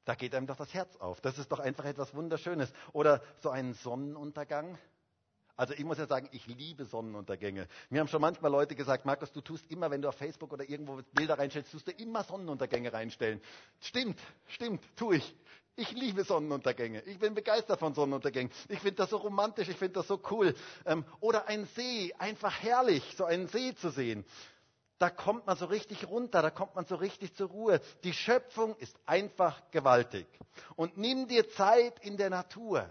Da 0.05 0.15
geht 0.15 0.35
einem 0.35 0.47
doch 0.47 0.57
das 0.57 0.75
Herz 0.75 0.95
auf. 0.97 1.23
Das 1.23 1.39
ist 1.39 1.51
doch 1.51 1.61
einfach 1.61 1.87
etwas 1.87 2.15
Wunderschönes. 2.15 2.71
Oder 2.93 3.23
so 3.41 3.49
ein 3.49 3.73
Sonnenuntergang. 3.73 4.79
Also 5.57 5.75
ich 5.75 5.85
muss 5.85 5.99
ja 5.99 6.07
sagen, 6.07 6.29
ich 6.33 6.47
liebe 6.47 6.85
Sonnenuntergänge. 6.85 7.69
Mir 7.89 8.01
haben 8.01 8.09
schon 8.09 8.21
manchmal 8.21 8.51
Leute 8.51 8.75
gesagt, 8.75 9.05
Markus, 9.05 9.31
du 9.33 9.41
tust 9.41 9.71
immer, 9.71 9.91
wenn 9.91 10.03
du 10.03 10.09
auf 10.09 10.17
Facebook 10.17 10.53
oder 10.53 10.69
irgendwo 10.69 11.01
Bilder 11.13 11.39
reinstellst, 11.39 11.71
tust 11.71 11.87
du 11.87 11.93
immer 11.93 12.25
Sonnenuntergänge 12.25 12.93
reinstellen. 12.93 13.41
Stimmt, 13.81 14.19
stimmt, 14.49 14.83
tue 14.97 15.17
ich. 15.17 15.37
Ich 15.77 15.91
liebe 15.93 16.25
Sonnenuntergänge. 16.25 17.03
Ich 17.03 17.19
bin 17.19 17.35
begeistert 17.35 17.81
von 17.81 17.95
Sonnenuntergängen. 17.95 18.53
Ich 18.69 18.79
finde 18.81 18.97
das 18.97 19.11
so 19.11 19.17
romantisch, 19.17 19.69
ich 19.69 19.77
finde 19.77 19.95
das 19.95 20.09
so 20.09 20.21
cool. 20.31 20.55
Ähm, 20.87 21.05
oder 21.21 21.49
ein 21.49 21.67
See, 21.75 22.13
einfach 22.19 22.63
herrlich, 22.63 23.15
so 23.17 23.25
einen 23.25 23.49
See 23.49 23.75
zu 23.75 23.91
sehen. 23.91 24.25
Da 24.99 25.11
kommt 25.11 25.47
man 25.47 25.57
so 25.57 25.67
richtig 25.67 26.07
runter, 26.09 26.43
da 26.43 26.51
kommt 26.51 26.77
man 26.77 26.87
so 26.87 26.95
richtig 26.95 27.35
zur 27.35 27.49
Ruhe. 27.49 27.81
Die 28.05 28.13
Schöpfung 28.13 28.77
ist 28.77 28.97
einfach 29.07 29.61
gewaltig. 29.73 30.27
Und 30.77 30.97
nimm 30.97 31.27
dir 31.27 31.49
Zeit 31.51 31.99
in 32.05 32.17
der 32.17 32.31
Natur. 32.31 32.89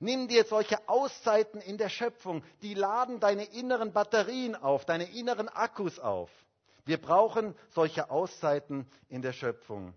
Nimm 0.00 0.28
dir 0.28 0.44
solche 0.44 0.88
Auszeiten 0.88 1.60
in 1.60 1.76
der 1.76 1.88
Schöpfung, 1.88 2.44
die 2.62 2.74
laden 2.74 3.18
deine 3.18 3.44
inneren 3.44 3.92
Batterien 3.92 4.54
auf, 4.54 4.84
deine 4.84 5.10
inneren 5.10 5.48
Akkus 5.48 5.98
auf. 5.98 6.30
Wir 6.84 6.98
brauchen 6.98 7.54
solche 7.70 8.10
Auszeiten 8.10 8.86
in 9.08 9.22
der 9.22 9.32
Schöpfung. 9.32 9.92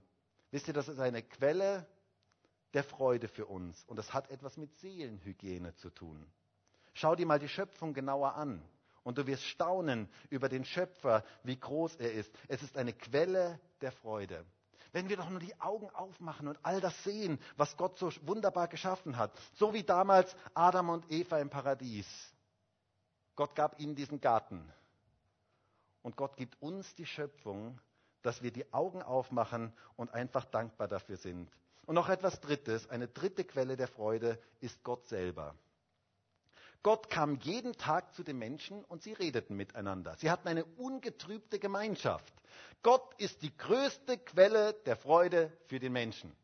Wisst 0.49 0.67
ihr, 0.67 0.73
das 0.73 0.87
ist 0.87 0.99
eine 0.99 1.21
Quelle 1.21 1.85
der 2.73 2.83
Freude 2.83 3.27
für 3.27 3.45
uns 3.45 3.83
und 3.85 3.97
das 3.97 4.13
hat 4.13 4.29
etwas 4.31 4.57
mit 4.57 4.75
Seelenhygiene 4.79 5.75
zu 5.75 5.89
tun. 5.89 6.25
Schau 6.93 7.15
dir 7.15 7.25
mal 7.25 7.39
die 7.39 7.47
Schöpfung 7.47 7.93
genauer 7.93 8.33
an 8.35 8.61
und 9.03 9.17
du 9.17 9.27
wirst 9.27 9.43
staunen 9.45 10.09
über 10.29 10.49
den 10.49 10.65
Schöpfer, 10.65 11.23
wie 11.43 11.57
groß 11.57 11.95
er 11.97 12.11
ist. 12.11 12.31
Es 12.47 12.63
ist 12.63 12.75
eine 12.75 12.93
Quelle 12.93 13.59
der 13.81 13.91
Freude. 13.91 14.45
Wenn 14.91 15.07
wir 15.07 15.17
doch 15.17 15.29
nur 15.29 15.39
die 15.39 15.59
Augen 15.61 15.89
aufmachen 15.91 16.47
und 16.47 16.59
all 16.63 16.81
das 16.81 17.03
sehen, 17.03 17.39
was 17.55 17.77
Gott 17.77 17.97
so 17.97 18.11
wunderbar 18.23 18.67
geschaffen 18.67 19.17
hat. 19.17 19.31
So 19.53 19.73
wie 19.73 19.83
damals 19.83 20.35
Adam 20.53 20.89
und 20.89 21.09
Eva 21.09 21.39
im 21.39 21.49
Paradies. 21.49 22.07
Gott 23.35 23.55
gab 23.55 23.79
ihnen 23.79 23.95
diesen 23.95 24.19
Garten. 24.19 24.71
Und 26.01 26.17
Gott 26.17 26.35
gibt 26.35 26.61
uns 26.61 26.93
die 26.95 27.05
Schöpfung, 27.05 27.79
dass 28.21 28.41
wir 28.41 28.51
die 28.51 28.71
Augen 28.73 29.01
aufmachen 29.01 29.73
und 29.95 30.13
einfach 30.13 30.45
dankbar 30.45 30.87
dafür 30.87 31.17
sind. 31.17 31.49
Und 31.85 31.95
noch 31.95 32.09
etwas 32.09 32.39
Drittes, 32.41 32.89
eine 32.89 33.07
dritte 33.07 33.43
Quelle 33.43 33.77
der 33.77 33.87
Freude 33.87 34.39
ist 34.59 34.83
Gott 34.83 35.07
selber. 35.07 35.55
Gott 36.83 37.09
kam 37.09 37.35
jeden 37.41 37.77
Tag 37.77 38.13
zu 38.15 38.23
den 38.23 38.37
Menschen 38.37 38.83
und 38.85 39.03
sie 39.03 39.13
redeten 39.13 39.55
miteinander. 39.55 40.15
Sie 40.17 40.31
hatten 40.31 40.47
eine 40.47 40.65
ungetrübte 40.65 41.59
Gemeinschaft. 41.59 42.33
Gott 42.81 43.13
ist 43.17 43.41
die 43.43 43.55
größte 43.55 44.17
Quelle 44.17 44.73
der 44.85 44.95
Freude 44.95 45.51
für 45.67 45.79
den 45.79 45.93
Menschen. 45.93 46.35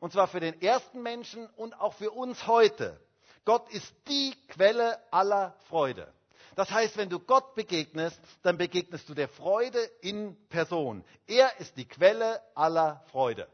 Und 0.00 0.12
zwar 0.12 0.28
für 0.28 0.40
den 0.40 0.60
ersten 0.60 1.02
Menschen 1.02 1.46
und 1.56 1.80
auch 1.80 1.94
für 1.94 2.10
uns 2.10 2.46
heute. 2.46 3.00
Gott 3.44 3.70
ist 3.72 3.92
die 4.08 4.34
Quelle 4.48 4.98
aller 5.10 5.56
Freude. 5.68 6.12
Das 6.54 6.70
heißt, 6.70 6.96
wenn 6.96 7.08
du 7.08 7.18
Gott 7.18 7.54
begegnest, 7.54 8.20
dann 8.42 8.58
begegnest 8.58 9.08
du 9.08 9.14
der 9.14 9.28
Freude 9.28 9.78
in 10.02 10.36
Person. 10.48 11.04
Er 11.26 11.58
ist 11.58 11.76
die 11.76 11.86
Quelle 11.86 12.42
aller 12.54 13.02
Freude. 13.10 13.48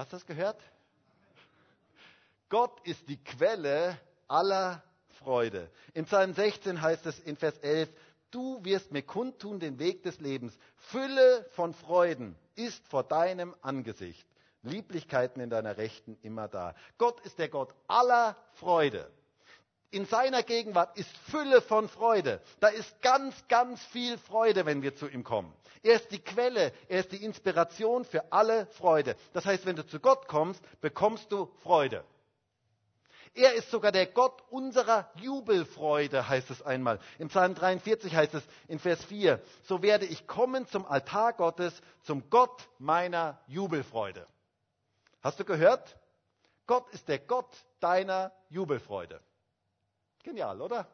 Hast 0.00 0.14
du 0.14 0.16
das 0.16 0.24
gehört? 0.24 0.58
Gott 2.48 2.80
ist 2.84 3.06
die 3.06 3.22
Quelle 3.22 3.98
aller 4.28 4.82
Freude. 5.18 5.70
In 5.92 6.06
Psalm 6.06 6.32
16 6.32 6.80
heißt 6.80 7.04
es 7.04 7.18
in 7.18 7.36
Vers 7.36 7.58
11, 7.58 7.90
du 8.30 8.64
wirst 8.64 8.92
mir 8.92 9.02
kundtun 9.02 9.60
den 9.60 9.78
Weg 9.78 10.02
des 10.02 10.18
Lebens. 10.18 10.58
Fülle 10.76 11.44
von 11.50 11.74
Freuden 11.74 12.34
ist 12.54 12.82
vor 12.88 13.02
deinem 13.02 13.54
Angesicht. 13.60 14.26
Lieblichkeiten 14.62 15.42
in 15.42 15.50
deiner 15.50 15.76
Rechten 15.76 16.16
immer 16.22 16.48
da. 16.48 16.74
Gott 16.96 17.20
ist 17.20 17.38
der 17.38 17.50
Gott 17.50 17.74
aller 17.86 18.38
Freude. 18.52 19.12
In 19.92 20.06
seiner 20.06 20.44
Gegenwart 20.44 20.96
ist 20.96 21.10
Fülle 21.30 21.60
von 21.60 21.88
Freude. 21.88 22.40
Da 22.60 22.68
ist 22.68 23.02
ganz, 23.02 23.34
ganz 23.48 23.82
viel 23.86 24.18
Freude, 24.18 24.64
wenn 24.64 24.82
wir 24.82 24.94
zu 24.94 25.08
ihm 25.08 25.24
kommen. 25.24 25.52
Er 25.82 25.94
ist 25.94 26.12
die 26.12 26.20
Quelle, 26.20 26.72
er 26.88 27.00
ist 27.00 27.10
die 27.10 27.24
Inspiration 27.24 28.04
für 28.04 28.32
alle 28.32 28.66
Freude. 28.66 29.16
Das 29.32 29.46
heißt, 29.46 29.66
wenn 29.66 29.76
du 29.76 29.86
zu 29.86 29.98
Gott 29.98 30.28
kommst, 30.28 30.62
bekommst 30.80 31.32
du 31.32 31.46
Freude. 31.62 32.04
Er 33.34 33.54
ist 33.54 33.70
sogar 33.70 33.92
der 33.92 34.06
Gott 34.06 34.42
unserer 34.50 35.10
Jubelfreude, 35.16 36.28
heißt 36.28 36.50
es 36.50 36.62
einmal. 36.62 36.98
Im 37.18 37.28
Psalm 37.28 37.54
43 37.54 38.14
heißt 38.14 38.34
es 38.34 38.44
in 38.68 38.78
Vers 38.78 39.04
4, 39.04 39.40
so 39.62 39.82
werde 39.82 40.04
ich 40.04 40.26
kommen 40.26 40.66
zum 40.66 40.84
Altar 40.84 41.32
Gottes, 41.32 41.80
zum 42.02 42.28
Gott 42.28 42.68
meiner 42.78 43.40
Jubelfreude. 43.46 44.26
Hast 45.20 45.38
du 45.38 45.44
gehört? 45.44 45.96
Gott 46.66 46.88
ist 46.90 47.08
der 47.08 47.18
Gott 47.18 47.56
deiner 47.80 48.32
Jubelfreude. 48.48 49.20
Genial, 50.22 50.60
oder? 50.60 50.86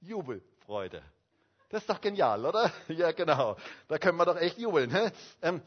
Jubelfreude. 0.00 1.02
Das 1.68 1.82
ist 1.82 1.90
doch 1.90 2.00
genial, 2.00 2.44
oder? 2.44 2.72
Ja, 2.88 3.12
genau. 3.12 3.56
Da 3.88 3.98
können 3.98 4.18
wir 4.18 4.24
doch 4.26 4.36
echt 4.36 4.58
jubeln. 4.58 5.12
Ähm, 5.40 5.62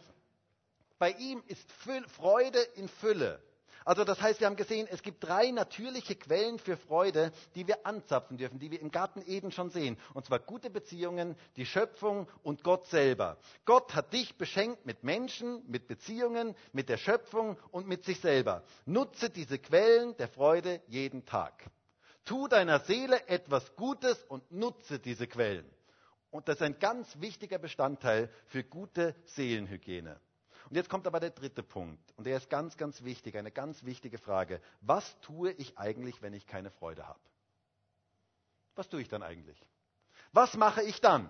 bei 1.00 1.12
ihm 1.12 1.44
ist 1.48 1.72
Freude 1.72 2.60
in 2.76 2.88
Fülle. 2.88 3.42
Also 3.86 4.04
das 4.04 4.22
heißt, 4.22 4.40
wir 4.40 4.48
haben 4.48 4.56
gesehen, 4.56 4.88
es 4.90 5.02
gibt 5.02 5.24
drei 5.24 5.52
natürliche 5.52 6.16
Quellen 6.16 6.60
für 6.60 6.78
Freude, 6.78 7.32
die 7.56 7.68
wir 7.68 7.86
anzapfen 7.86 8.38
dürfen, 8.38 8.60
die 8.60 8.72
wir 8.72 8.82
im 8.82 8.92
Garten 8.92 9.22
Eden 9.26 9.52
schon 9.52 9.70
sehen. 9.70 9.98
Und 10.14 10.26
zwar 10.26 10.40
gute 10.40 10.70
Beziehungen, 10.70 11.36
die 11.56 11.66
Schöpfung 11.66 12.28
und 12.44 12.64
Gott 12.64 12.88
selber. 12.88 13.38
Gott 13.66 13.94
hat 13.96 14.14
dich 14.14 14.38
beschenkt 14.38 14.86
mit 14.86 15.04
Menschen, 15.04 15.64
mit 15.68 15.88
Beziehungen, 15.88 16.56
mit 16.72 16.90
der 16.90 16.98
Schöpfung 16.98 17.58
und 17.72 17.88
mit 17.88 18.06
sich 18.06 18.20
selber. 18.20 18.64
Nutze 18.86 19.30
diese 19.30 19.60
Quellen 19.60 20.16
der 20.18 20.28
Freude 20.28 20.82
jeden 20.88 21.26
Tag. 21.26 21.64
Tu 22.26 22.48
deiner 22.48 22.80
Seele 22.80 23.28
etwas 23.28 23.76
Gutes 23.76 24.24
und 24.26 24.50
nutze 24.52 25.00
diese 25.00 25.28
Quellen. 25.28 25.70
Und 26.32 26.48
das 26.48 26.56
ist 26.56 26.62
ein 26.64 26.80
ganz 26.80 27.20
wichtiger 27.20 27.60
Bestandteil 27.60 28.30
für 28.48 28.64
gute 28.64 29.14
Seelenhygiene. 29.26 30.20
Und 30.70 30.76
jetzt 30.76 30.90
kommt 30.90 31.08
aber 31.08 31.20
der 31.20 31.32
dritte 31.32 31.64
Punkt. 31.64 32.02
Und 32.16 32.26
der 32.26 32.38
ist 32.38 32.50
ganz, 32.50 32.78
ganz 32.78 33.04
wichtig, 33.04 33.38
eine 33.38 33.52
ganz 33.52 33.84
wichtige 33.84 34.18
Frage. 34.18 34.62
Was 34.82 35.20
tue 35.22 35.52
ich 35.52 35.78
eigentlich, 35.78 36.22
wenn 36.22 36.34
ich 36.34 36.48
keine 36.48 36.72
Freude 36.72 37.08
habe? 37.08 37.20
Was 38.76 38.90
tue 38.90 39.02
ich 39.02 39.10
dann 39.10 39.24
eigentlich? 39.24 39.58
Was 40.32 40.56
mache 40.56 40.82
ich 40.84 41.00
dann? 41.02 41.30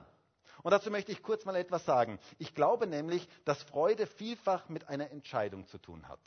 Und 0.62 0.72
dazu 0.72 0.92
möchte 0.92 1.12
ich 1.12 1.24
kurz 1.24 1.46
mal 1.46 1.56
etwas 1.56 1.86
sagen. 1.86 2.20
Ich 2.38 2.56
glaube 2.56 2.88
nämlich, 2.88 3.28
dass 3.44 3.62
Freude 3.64 4.08
vielfach 4.08 4.70
mit 4.70 4.88
einer 4.88 5.12
Entscheidung 5.12 5.68
zu 5.68 5.78
tun 5.78 6.08
hat. 6.08 6.22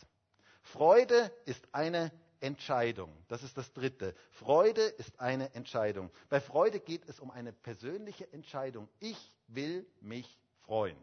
Freude 0.63 1.31
ist 1.47 1.67
eine 1.73 2.13
Entscheidung. 2.41 3.11
Das 3.29 3.43
ist 3.43 3.57
das 3.57 3.73
Dritte. 3.73 4.15
Freude 4.33 4.83
ist 4.83 5.21
eine 5.21 5.55
Entscheidung. 5.55 6.11
Bei 6.29 6.41
Freude 6.41 6.81
geht 6.81 7.09
es 7.09 7.21
um 7.21 7.31
eine 7.31 7.53
persönliche 7.53 8.31
Entscheidung. 8.33 8.89
Ich 9.01 9.33
will 9.49 9.87
mich 10.01 10.39
freuen. 10.65 10.97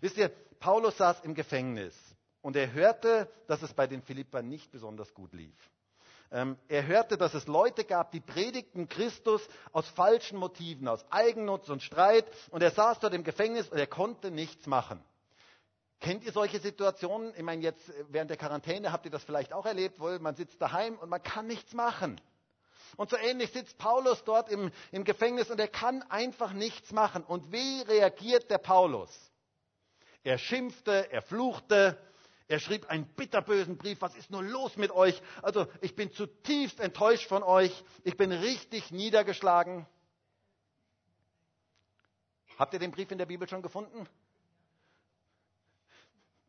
Wisst 0.00 0.16
ihr, 0.16 0.30
Paulus 0.58 0.96
saß 0.96 1.20
im 1.22 1.34
Gefängnis 1.34 1.94
und 2.42 2.56
er 2.56 2.72
hörte, 2.72 3.30
dass 3.46 3.62
es 3.62 3.72
bei 3.72 3.86
den 3.86 4.02
Philippern 4.02 4.48
nicht 4.48 4.70
besonders 4.70 5.12
gut 5.14 5.32
lief. 5.32 5.56
Ähm, 6.32 6.56
er 6.68 6.86
hörte, 6.86 7.16
dass 7.18 7.34
es 7.34 7.46
Leute 7.48 7.84
gab, 7.84 8.12
die 8.12 8.20
predigten 8.20 8.88
Christus 8.88 9.46
aus 9.72 9.88
falschen 9.88 10.38
Motiven, 10.38 10.86
aus 10.86 11.04
Eigennutz 11.10 11.68
und 11.68 11.82
Streit. 11.82 12.24
Und 12.50 12.62
er 12.62 12.70
saß 12.70 13.00
dort 13.00 13.14
im 13.14 13.24
Gefängnis 13.24 13.68
und 13.68 13.78
er 13.78 13.88
konnte 13.88 14.30
nichts 14.30 14.66
machen. 14.66 15.02
Kennt 15.98 16.24
ihr 16.24 16.32
solche 16.32 16.60
Situationen? 16.60 17.34
Ich 17.36 17.42
meine, 17.42 17.62
jetzt 17.62 17.92
während 18.08 18.30
der 18.30 18.38
Quarantäne 18.38 18.92
habt 18.92 19.04
ihr 19.04 19.10
das 19.10 19.24
vielleicht 19.24 19.52
auch 19.52 19.66
erlebt, 19.66 19.98
wo 19.98 20.08
man 20.18 20.36
sitzt 20.36 20.62
daheim 20.62 20.96
und 20.98 21.10
man 21.10 21.22
kann 21.22 21.46
nichts 21.46 21.74
machen. 21.74 22.20
Und 22.96 23.10
so 23.10 23.16
ähnlich 23.16 23.52
sitzt 23.52 23.76
Paulus 23.76 24.22
dort 24.24 24.50
im, 24.50 24.70
im 24.92 25.04
Gefängnis 25.04 25.50
und 25.50 25.60
er 25.60 25.68
kann 25.68 26.02
einfach 26.04 26.52
nichts 26.52 26.92
machen. 26.92 27.22
Und 27.24 27.52
wie 27.52 27.82
reagiert 27.82 28.50
der 28.50 28.58
Paulus? 28.58 29.29
Er 30.22 30.38
schimpfte, 30.38 31.10
er 31.10 31.22
fluchte, 31.22 31.98
er 32.48 32.58
schrieb 32.58 32.86
einen 32.90 33.06
bitterbösen 33.06 33.76
Brief. 33.78 34.00
Was 34.00 34.16
ist 34.16 34.30
nur 34.30 34.42
los 34.42 34.76
mit 34.76 34.90
euch? 34.90 35.22
Also 35.40 35.66
ich 35.80 35.94
bin 35.94 36.12
zutiefst 36.12 36.80
enttäuscht 36.80 37.28
von 37.28 37.42
euch. 37.42 37.84
Ich 38.02 38.16
bin 38.16 38.32
richtig 38.32 38.90
niedergeschlagen. 38.90 39.86
Habt 42.58 42.74
ihr 42.74 42.80
den 42.80 42.90
Brief 42.90 43.10
in 43.10 43.18
der 43.18 43.26
Bibel 43.26 43.48
schon 43.48 43.62
gefunden? 43.62 44.06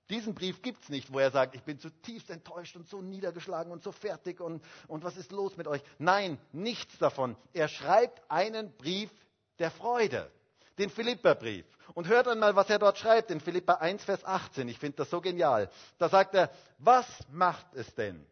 Diesen 0.09 0.35
Brief 0.35 0.61
gibt 0.61 0.83
es 0.83 0.89
nicht, 0.89 1.13
wo 1.13 1.19
er 1.19 1.31
sagt, 1.31 1.55
ich 1.55 1.63
bin 1.63 1.79
zutiefst 1.79 2.29
enttäuscht 2.31 2.75
und 2.75 2.89
so 2.89 3.01
niedergeschlagen 3.01 3.71
und 3.71 3.81
so 3.81 3.93
fertig 3.93 4.41
und, 4.41 4.61
und 4.89 5.05
was 5.05 5.15
ist 5.15 5.31
los 5.31 5.55
mit 5.55 5.67
euch? 5.67 5.81
Nein, 5.99 6.37
nichts 6.51 6.97
davon. 6.97 7.37
Er 7.53 7.69
schreibt 7.69 8.29
einen 8.29 8.75
Brief 8.75 9.09
der 9.59 9.71
Freude, 9.71 10.29
den 10.77 10.89
Philipperbrief. 10.89 11.65
Und 11.93 12.07
hört 12.07 12.27
einmal, 12.27 12.55
was 12.55 12.69
er 12.69 12.79
dort 12.79 12.97
schreibt 12.97 13.31
in 13.31 13.41
Philippa 13.41 13.73
1, 13.75 14.03
Vers 14.03 14.23
18. 14.23 14.67
Ich 14.69 14.79
finde 14.79 14.97
das 14.97 15.09
so 15.09 15.21
genial. 15.21 15.69
Da 15.97 16.09
sagt 16.09 16.35
er, 16.35 16.49
was 16.77 17.05
macht 17.31 17.73
es 17.73 17.93
denn? 17.95 18.25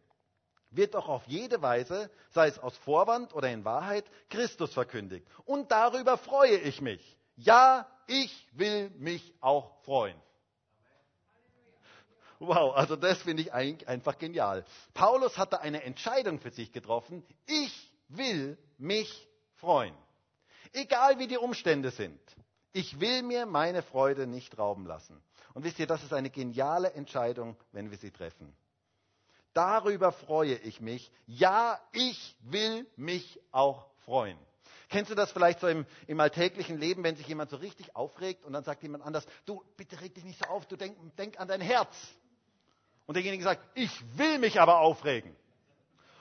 Wird 0.71 0.93
doch 0.93 1.09
auf 1.09 1.23
jede 1.27 1.61
Weise, 1.61 2.11
sei 2.29 2.47
es 2.47 2.59
aus 2.59 2.77
Vorwand 2.77 3.33
oder 3.33 3.49
in 3.49 3.65
Wahrheit, 3.65 4.05
Christus 4.29 4.73
verkündigt. 4.73 5.27
Und 5.45 5.71
darüber 5.71 6.17
freue 6.17 6.57
ich 6.57 6.79
mich. 6.79 7.17
Ja, 7.35 7.87
ich 8.07 8.47
will 8.53 8.91
mich 8.97 9.33
auch 9.41 9.81
freuen. 9.83 10.19
Wow, 12.39 12.75
also 12.75 12.95
das 12.95 13.21
finde 13.21 13.43
ich 13.43 13.53
einfach 13.53 14.17
genial. 14.17 14.63
Paulus 14.93 15.37
hatte 15.37 15.59
eine 15.59 15.83
Entscheidung 15.83 16.39
für 16.39 16.51
sich 16.51 16.71
getroffen. 16.71 17.25
Ich 17.47 17.91
will 18.07 18.57
mich 18.77 19.27
freuen. 19.55 19.93
Egal 20.73 21.19
wie 21.19 21.27
die 21.27 21.37
Umstände 21.37 21.91
sind. 21.91 22.19
Ich 22.71 22.99
will 22.99 23.23
mir 23.23 23.45
meine 23.45 23.81
Freude 23.81 24.27
nicht 24.27 24.57
rauben 24.57 24.85
lassen. 24.85 25.21
Und 25.53 25.63
wisst 25.63 25.79
ihr, 25.79 25.87
das 25.87 26.03
ist 26.03 26.13
eine 26.13 26.29
geniale 26.29 26.93
Entscheidung, 26.93 27.57
wenn 27.71 27.89
wir 27.89 27.97
sie 27.97 28.11
treffen. 28.11 28.55
Darüber 29.53 30.11
freue 30.11 30.55
ich 30.55 30.79
mich. 30.79 31.11
Ja, 31.25 31.79
ich 31.91 32.35
will 32.41 32.85
mich 32.95 33.41
auch 33.51 33.87
freuen. 34.05 34.37
Kennst 34.89 35.11
du 35.11 35.15
das 35.15 35.31
vielleicht 35.31 35.59
so 35.59 35.67
im, 35.67 35.85
im, 36.07 36.19
alltäglichen 36.19 36.77
Leben, 36.79 37.03
wenn 37.03 37.15
sich 37.15 37.27
jemand 37.27 37.51
so 37.51 37.57
richtig 37.57 37.95
aufregt 37.95 38.43
und 38.43 38.53
dann 38.53 38.63
sagt 38.63 38.81
jemand 38.81 39.03
anders, 39.03 39.25
du, 39.45 39.63
bitte 39.77 39.99
reg 40.01 40.15
dich 40.15 40.23
nicht 40.23 40.39
so 40.39 40.49
auf, 40.49 40.65
du 40.65 40.75
denk, 40.75 40.95
denk 41.15 41.39
an 41.39 41.47
dein 41.47 41.61
Herz. 41.61 41.95
Und 43.05 43.15
derjenige 43.15 43.43
sagt, 43.43 43.61
ich 43.75 43.91
will 44.17 44.39
mich 44.39 44.59
aber 44.59 44.79
aufregen. 44.79 45.35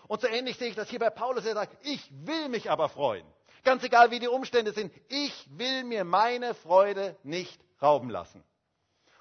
Und 0.07 0.21
so 0.21 0.27
ähnlich 0.27 0.57
sehe 0.57 0.69
ich 0.69 0.75
das 0.75 0.89
hier 0.89 0.99
bei 0.99 1.11
Paulus, 1.11 1.45
er 1.45 1.55
sagt, 1.55 1.77
ich 1.87 2.11
will 2.27 2.49
mich 2.49 2.71
aber 2.71 2.89
freuen. 2.89 3.27
Ganz 3.65 3.83
egal, 3.83 4.11
wie 4.11 4.19
die 4.21 4.29
Umstände 4.29 4.73
sind, 4.73 4.93
ich 5.09 5.49
will 5.51 5.85
mir 5.85 6.05
meine 6.05 6.55
Freude 6.55 7.17
nicht 7.23 7.61
rauben 7.81 8.11
lassen. 8.11 8.43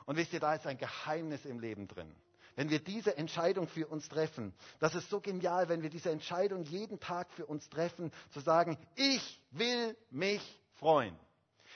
Und 0.06 0.16
wisst 0.16 0.34
ihr, 0.34 0.40
da 0.40 0.56
ist 0.56 0.66
ein 0.66 0.78
Geheimnis 0.78 1.46
im 1.46 1.60
Leben 1.60 1.88
drin. 1.88 2.14
Wenn 2.56 2.70
wir 2.70 2.80
diese 2.80 3.16
Entscheidung 3.18 3.68
für 3.68 3.88
uns 3.88 4.10
treffen, 4.10 4.54
das 4.80 4.96
ist 4.96 5.10
so 5.10 5.20
genial, 5.20 5.70
wenn 5.70 5.84
wir 5.84 5.92
diese 5.92 6.10
Entscheidung 6.10 6.64
jeden 6.64 7.00
Tag 7.00 7.30
für 7.34 7.46
uns 7.46 7.70
treffen, 7.70 8.12
zu 8.32 8.40
sagen, 8.40 8.78
ich 8.96 9.42
will 9.52 9.96
mich 10.10 10.42
freuen. 10.74 11.16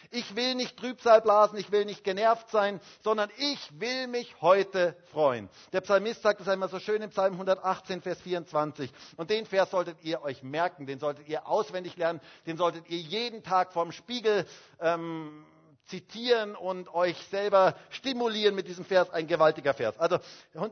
Ich 0.10 0.36
will 0.36 0.56
nicht 0.56 0.78
Trübsal 0.78 1.22
blasen, 1.22 1.58
ich 1.58 1.72
will 1.72 1.86
nicht 1.86 2.04
genervt 2.04 2.50
sein, 2.50 2.82
sondern 3.04 3.30
ich 3.38 3.80
will 3.80 4.08
mich 4.08 4.42
heute 4.42 4.96
freuen. 5.12 5.50
Der 5.74 5.82
Psalmist 5.82 6.22
sagt 6.22 6.42
es 6.42 6.48
einmal 6.48 6.70
so 6.70 6.80
schön 6.80 7.02
im 7.02 7.12
Psalm 7.12 7.34
118, 7.34 8.02
Vers 8.02 8.22
24. 8.22 8.92
Und 9.18 9.30
den 9.30 9.46
Vers 9.46 9.72
solltet 9.72 9.98
ihr 10.04 10.24
euch 10.24 10.44
merken, 10.44 10.86
den 10.86 11.00
solltet 11.00 11.28
ihr 11.28 11.48
auswendig 11.48 11.96
lernen, 11.98 12.20
den 12.46 12.58
solltet 12.58 12.90
ihr 12.90 12.98
jeden 12.98 13.44
Tag 13.44 13.74
vorm 13.74 13.92
Spiegel 13.92 14.46
ähm, 14.80 15.46
zitieren 15.86 16.56
und 16.56 16.94
euch 16.94 17.18
selber 17.28 17.76
stimulieren 17.90 18.56
mit 18.56 18.68
diesem 18.68 18.86
Vers, 18.86 19.10
ein 19.10 19.28
gewaltiger 19.28 19.74
Vers. 19.74 19.98
Also 20.00 20.20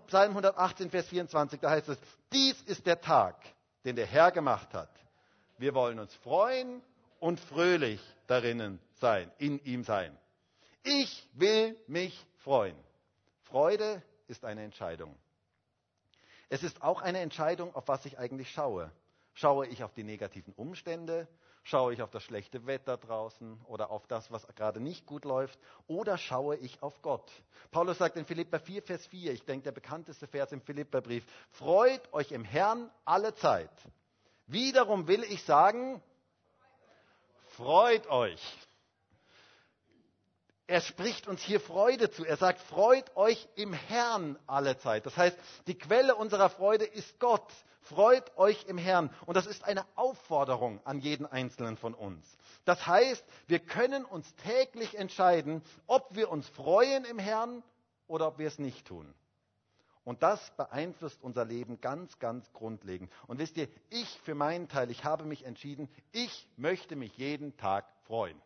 Psalm 0.08 0.32
118, 0.32 0.90
Vers 0.90 1.08
24, 1.08 1.60
da 1.60 1.70
heißt 1.70 1.90
es, 1.90 1.98
dies 2.32 2.62
ist 2.64 2.86
der 2.86 3.02
Tag, 3.02 3.36
den 3.84 3.96
der 3.96 4.06
Herr 4.06 4.32
gemacht 4.32 4.74
hat. 4.74 4.90
Wir 5.58 5.74
wollen 5.74 6.00
uns 6.00 6.14
freuen 6.16 6.82
und 7.20 7.40
fröhlich 7.40 8.00
darinnen 8.30 8.80
sein, 8.96 9.32
in 9.38 9.64
ihm 9.64 9.84
sein. 9.84 10.18
Ich 10.84 11.28
will 11.34 11.76
mich 11.88 12.26
freuen. 12.38 12.76
Freude 13.44 14.02
ist 14.28 14.46
eine 14.46 14.64
Entscheidung. 14.64 15.16
Es 16.50 16.64
ist 16.64 16.82
auch 16.82 17.02
eine 17.02 17.20
Entscheidung, 17.20 17.76
auf 17.76 17.88
was 17.88 18.06
ich 18.06 18.18
eigentlich 18.18 18.52
schaue. 18.52 18.92
Schaue 19.34 19.68
ich 19.68 19.84
auf 19.84 19.94
die 19.94 20.04
negativen 20.04 20.54
Umstände? 20.54 21.28
Schaue 21.64 21.94
ich 21.94 22.02
auf 22.02 22.10
das 22.10 22.24
schlechte 22.24 22.66
Wetter 22.66 22.98
draußen 22.98 23.62
oder 23.66 23.92
auf 23.92 24.08
das, 24.08 24.32
was 24.32 24.48
gerade 24.56 24.80
nicht 24.80 25.06
gut 25.06 25.26
läuft? 25.26 25.60
Oder 25.88 26.18
schaue 26.18 26.56
ich 26.58 26.82
auf 26.82 27.02
Gott? 27.02 27.30
Paulus 27.72 27.98
sagt 27.98 28.16
in 28.18 28.26
Philippa 28.26 28.60
4, 28.60 28.82
Vers 28.82 29.06
4, 29.08 29.34
ich 29.34 29.46
denke 29.46 29.66
der 29.66 29.72
bekannteste 29.72 30.28
Vers 30.28 30.52
im 30.52 30.62
Philipperbrief, 30.62 31.26
freut 31.52 32.02
euch 32.14 32.32
im 32.32 32.44
Herrn 32.44 32.90
alle 33.06 33.36
Zeit. 33.36 33.70
Wiederum 34.48 35.08
will 35.08 35.24
ich 35.24 35.44
sagen, 35.44 36.02
freut 37.60 38.08
euch. 38.08 38.42
Er 40.66 40.82
spricht 40.82 41.28
uns 41.28 41.42
hier 41.42 41.60
Freude 41.60 42.10
zu. 42.10 42.24
Er 42.24 42.38
sagt, 42.38 42.62
freut 42.62 43.16
euch 43.18 43.50
im 43.56 43.74
Herrn 43.74 44.40
alle 44.48 44.78
Zeit. 44.78 45.06
Das 45.06 45.18
heißt, 45.18 45.38
die 45.68 45.78
Quelle 45.78 46.16
unserer 46.16 46.50
Freude 46.50 46.86
ist 46.86 47.20
Gott. 47.20 47.52
Freut 47.82 48.38
euch 48.38 48.66
im 48.68 48.78
Herrn. 48.78 49.10
Und 49.26 49.36
das 49.36 49.46
ist 49.46 49.64
eine 49.66 49.84
Aufforderung 49.96 50.80
an 50.86 51.00
jeden 51.00 51.26
Einzelnen 51.26 51.76
von 51.76 51.94
uns. 51.94 52.26
Das 52.66 52.86
heißt, 52.88 53.26
wir 53.48 53.60
können 53.60 54.06
uns 54.06 54.34
täglich 54.36 54.96
entscheiden, 54.96 55.62
ob 55.88 56.16
wir 56.16 56.30
uns 56.30 56.48
freuen 56.50 57.04
im 57.06 57.20
Herrn 57.20 57.64
oder 58.08 58.28
ob 58.28 58.38
wir 58.38 58.48
es 58.48 58.60
nicht 58.60 58.88
tun. 58.88 59.14
Und 60.10 60.24
das 60.24 60.42
beeinflusst 60.58 61.22
unser 61.22 61.46
Leben 61.46 61.82
ganz, 61.82 62.18
ganz 62.18 62.52
grundlegend. 62.52 63.12
Und 63.28 63.38
wisst 63.38 63.58
ihr, 63.58 63.68
ich 63.92 64.08
für 64.24 64.34
meinen 64.34 64.68
Teil, 64.68 64.90
ich 64.90 65.04
habe 65.04 65.24
mich 65.24 65.46
entschieden, 65.46 65.88
ich 66.12 66.48
möchte 66.58 66.96
mich 66.96 67.16
jeden 67.18 67.56
Tag 67.58 67.86
freuen. 68.08 68.42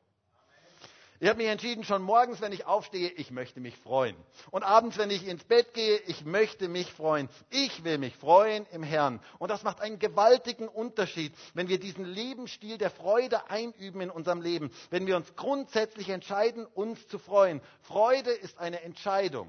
Ich 1.21 1.29
habe 1.29 1.37
mich 1.37 1.47
entschieden, 1.47 1.85
schon 1.85 2.01
morgens, 2.01 2.41
wenn 2.41 2.51
ich 2.51 2.65
aufstehe, 2.65 3.07
ich 3.11 3.31
möchte 3.31 3.61
mich 3.61 3.77
freuen. 3.77 4.17
Und 4.51 4.63
abends, 4.63 4.97
wenn 4.97 5.09
ich 5.09 5.25
ins 5.25 5.45
Bett 5.45 5.73
gehe, 5.73 5.99
ich 5.99 6.25
möchte 6.25 6.67
mich 6.67 6.91
freuen. 6.91 7.29
Ich 7.49 7.85
will 7.85 7.97
mich 7.97 8.17
freuen 8.17 8.65
im 8.73 8.83
Herrn. 8.83 9.21
Und 9.39 9.47
das 9.47 9.63
macht 9.63 9.79
einen 9.79 9.99
gewaltigen 9.99 10.67
Unterschied, 10.67 11.33
wenn 11.53 11.69
wir 11.69 11.79
diesen 11.79 12.03
Lebensstil 12.03 12.77
der 12.77 12.91
Freude 12.91 13.49
einüben 13.49 14.01
in 14.01 14.09
unserem 14.09 14.41
Leben. 14.41 14.69
Wenn 14.89 15.07
wir 15.07 15.15
uns 15.15 15.33
grundsätzlich 15.37 16.09
entscheiden, 16.09 16.65
uns 16.65 17.07
zu 17.07 17.19
freuen. 17.19 17.61
Freude 17.79 18.31
ist 18.31 18.57
eine 18.57 18.81
Entscheidung. 18.81 19.47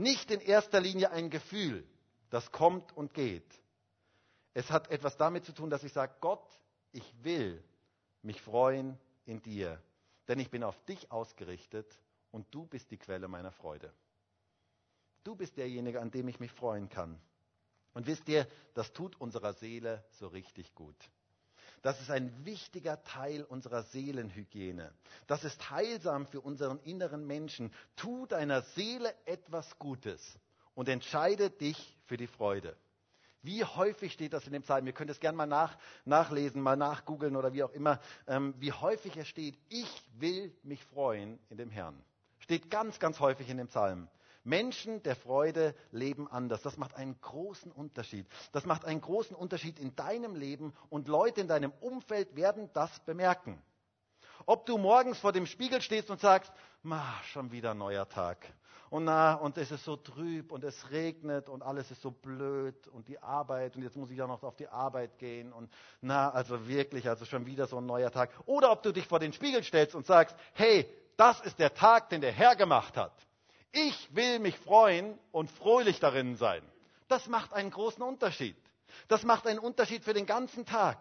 Nicht 0.00 0.30
in 0.30 0.40
erster 0.40 0.80
Linie 0.80 1.10
ein 1.10 1.28
Gefühl, 1.28 1.86
das 2.30 2.50
kommt 2.50 2.96
und 2.96 3.12
geht. 3.12 3.44
Es 4.54 4.70
hat 4.70 4.90
etwas 4.90 5.18
damit 5.18 5.44
zu 5.44 5.52
tun, 5.52 5.68
dass 5.68 5.84
ich 5.84 5.92
sage, 5.92 6.14
Gott, 6.22 6.48
ich 6.90 7.04
will 7.22 7.62
mich 8.22 8.40
freuen 8.40 8.98
in 9.26 9.42
dir, 9.42 9.78
denn 10.26 10.38
ich 10.38 10.50
bin 10.50 10.64
auf 10.64 10.82
dich 10.86 11.12
ausgerichtet 11.12 11.86
und 12.30 12.46
du 12.50 12.64
bist 12.64 12.90
die 12.90 12.96
Quelle 12.96 13.28
meiner 13.28 13.52
Freude. 13.52 13.92
Du 15.22 15.34
bist 15.34 15.58
derjenige, 15.58 16.00
an 16.00 16.10
dem 16.10 16.28
ich 16.28 16.40
mich 16.40 16.50
freuen 16.50 16.88
kann. 16.88 17.20
Und 17.92 18.06
wisst 18.06 18.26
ihr, 18.30 18.48
das 18.72 18.94
tut 18.94 19.20
unserer 19.20 19.52
Seele 19.52 20.02
so 20.12 20.28
richtig 20.28 20.74
gut. 20.74 20.96
Das 21.82 22.00
ist 22.00 22.10
ein 22.10 22.44
wichtiger 22.44 23.02
Teil 23.04 23.42
unserer 23.42 23.82
Seelenhygiene. 23.84 24.92
Das 25.26 25.44
ist 25.44 25.70
heilsam 25.70 26.26
für 26.26 26.40
unseren 26.40 26.78
inneren 26.80 27.26
Menschen. 27.26 27.72
Tu 27.96 28.26
deiner 28.26 28.62
Seele 28.62 29.14
etwas 29.24 29.78
Gutes 29.78 30.38
und 30.74 30.88
entscheide 30.88 31.50
dich 31.50 31.98
für 32.06 32.18
die 32.18 32.26
Freude. 32.26 32.76
Wie 33.42 33.64
häufig 33.64 34.12
steht 34.12 34.34
das 34.34 34.46
in 34.46 34.52
dem 34.52 34.62
Psalm? 34.62 34.86
Ihr 34.86 34.92
könnt 34.92 35.10
es 35.10 35.20
gerne 35.20 35.36
mal 35.36 35.46
nach, 35.46 35.78
nachlesen, 36.04 36.60
mal 36.60 36.76
nachgoogeln 36.76 37.36
oder 37.36 37.54
wie 37.54 37.62
auch 37.62 37.72
immer. 37.72 37.98
Ähm, 38.26 38.54
wie 38.58 38.72
häufig 38.72 39.16
es 39.16 39.28
steht, 39.28 39.58
ich 39.70 40.02
will 40.18 40.54
mich 40.62 40.84
freuen 40.84 41.38
in 41.48 41.56
dem 41.56 41.70
Herrn. 41.70 42.04
Steht 42.38 42.70
ganz, 42.70 42.98
ganz 42.98 43.18
häufig 43.20 43.48
in 43.48 43.56
dem 43.56 43.68
Psalm. 43.68 44.08
Menschen 44.50 45.02
der 45.04 45.16
Freude 45.16 45.74
leben 45.92 46.28
anders. 46.30 46.60
Das 46.60 46.76
macht 46.76 46.94
einen 46.96 47.18
großen 47.22 47.72
Unterschied. 47.72 48.26
Das 48.52 48.66
macht 48.66 48.84
einen 48.84 49.00
großen 49.00 49.34
Unterschied 49.34 49.78
in 49.78 49.96
deinem 49.96 50.34
Leben 50.34 50.74
und 50.90 51.08
Leute 51.08 51.40
in 51.40 51.48
deinem 51.48 51.72
Umfeld 51.80 52.36
werden 52.36 52.68
das 52.74 52.90
bemerken. 53.06 53.62
Ob 54.44 54.66
du 54.66 54.76
morgens 54.76 55.18
vor 55.18 55.32
dem 55.32 55.46
Spiegel 55.46 55.80
stehst 55.80 56.10
und 56.10 56.20
sagst, 56.20 56.52
schon 57.24 57.52
wieder 57.52 57.70
ein 57.70 57.78
neuer 57.78 58.08
Tag. 58.08 58.52
Und 58.90 59.04
na, 59.04 59.34
und 59.34 59.56
es 59.56 59.70
ist 59.70 59.84
so 59.84 59.94
trüb 59.94 60.50
und 60.50 60.64
es 60.64 60.90
regnet 60.90 61.48
und 61.48 61.62
alles 61.62 61.92
ist 61.92 62.02
so 62.02 62.10
blöd 62.10 62.88
und 62.88 63.06
die 63.06 63.20
Arbeit 63.20 63.76
und 63.76 63.84
jetzt 63.84 63.96
muss 63.96 64.10
ich 64.10 64.18
ja 64.18 64.26
noch 64.26 64.42
auf 64.42 64.56
die 64.56 64.66
Arbeit 64.66 65.16
gehen 65.18 65.52
und 65.52 65.70
na, 66.00 66.30
also 66.30 66.66
wirklich, 66.66 67.08
also 67.08 67.24
schon 67.24 67.46
wieder 67.46 67.68
so 67.68 67.78
ein 67.78 67.86
neuer 67.86 68.10
Tag. 68.10 68.30
Oder 68.46 68.72
ob 68.72 68.82
du 68.82 68.90
dich 68.90 69.06
vor 69.06 69.20
den 69.20 69.32
Spiegel 69.32 69.62
stellst 69.62 69.94
und 69.94 70.06
sagst, 70.06 70.34
hey, 70.54 70.92
das 71.16 71.40
ist 71.40 71.60
der 71.60 71.72
Tag, 71.72 72.08
den 72.08 72.20
der 72.20 72.32
Herr 72.32 72.56
gemacht 72.56 72.96
hat. 72.96 73.12
Ich 73.72 74.14
will 74.14 74.38
mich 74.40 74.56
freuen 74.58 75.18
und 75.32 75.50
fröhlich 75.50 76.00
darin 76.00 76.36
sein. 76.36 76.62
Das 77.08 77.26
macht 77.28 77.52
einen 77.52 77.70
großen 77.70 78.02
Unterschied. 78.02 78.56
Das 79.08 79.22
macht 79.22 79.46
einen 79.46 79.58
Unterschied 79.58 80.04
für 80.04 80.14
den 80.14 80.26
ganzen 80.26 80.66
Tag. 80.66 80.98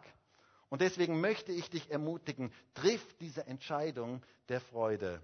Und 0.69 0.81
deswegen 0.81 1.19
möchte 1.19 1.51
ich 1.51 1.69
dich 1.69 1.89
ermutigen, 1.89 2.51
triff 2.75 3.01
diese 3.19 3.45
Entscheidung 3.47 4.21
der 4.49 4.61
Freude. 4.61 5.21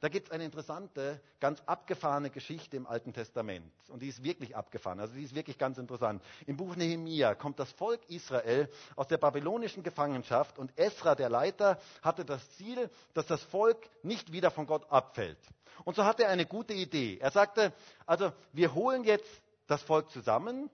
Da 0.00 0.08
gibt 0.08 0.28
es 0.28 0.32
eine 0.32 0.44
interessante, 0.44 1.20
ganz 1.40 1.62
abgefahrene 1.66 2.30
Geschichte 2.30 2.76
im 2.76 2.86
Alten 2.86 3.12
Testament. 3.12 3.70
Und 3.88 4.00
die 4.00 4.08
ist 4.08 4.24
wirklich 4.24 4.56
abgefahren, 4.56 4.98
also 4.98 5.14
die 5.14 5.22
ist 5.22 5.34
wirklich 5.34 5.58
ganz 5.58 5.76
interessant. 5.76 6.22
Im 6.46 6.56
Buch 6.56 6.74
Nehemia 6.74 7.34
kommt 7.34 7.58
das 7.58 7.70
Volk 7.72 8.00
Israel 8.08 8.70
aus 8.96 9.08
der 9.08 9.18
babylonischen 9.18 9.82
Gefangenschaft 9.82 10.58
und 10.58 10.72
Esra, 10.78 11.14
der 11.14 11.28
Leiter, 11.28 11.78
hatte 12.02 12.24
das 12.24 12.48
Ziel, 12.56 12.88
dass 13.12 13.26
das 13.26 13.42
Volk 13.44 13.78
nicht 14.02 14.32
wieder 14.32 14.50
von 14.50 14.66
Gott 14.66 14.90
abfällt. 14.90 15.38
Und 15.84 15.96
so 15.96 16.04
hatte 16.04 16.24
er 16.24 16.30
eine 16.30 16.46
gute 16.46 16.72
Idee. 16.72 17.18
Er 17.20 17.30
sagte, 17.30 17.72
also 18.06 18.32
wir 18.52 18.74
holen 18.74 19.04
jetzt 19.04 19.28
das 19.66 19.82
Volk 19.82 20.10
zusammen 20.10 20.70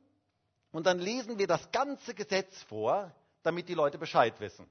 und 0.70 0.86
dann 0.86 1.00
lesen 1.00 1.38
wir 1.38 1.48
das 1.48 1.72
ganze 1.72 2.14
Gesetz 2.14 2.62
vor, 2.64 3.12
damit 3.42 3.68
die 3.68 3.74
Leute 3.74 3.98
Bescheid 3.98 4.38
wissen 4.40 4.68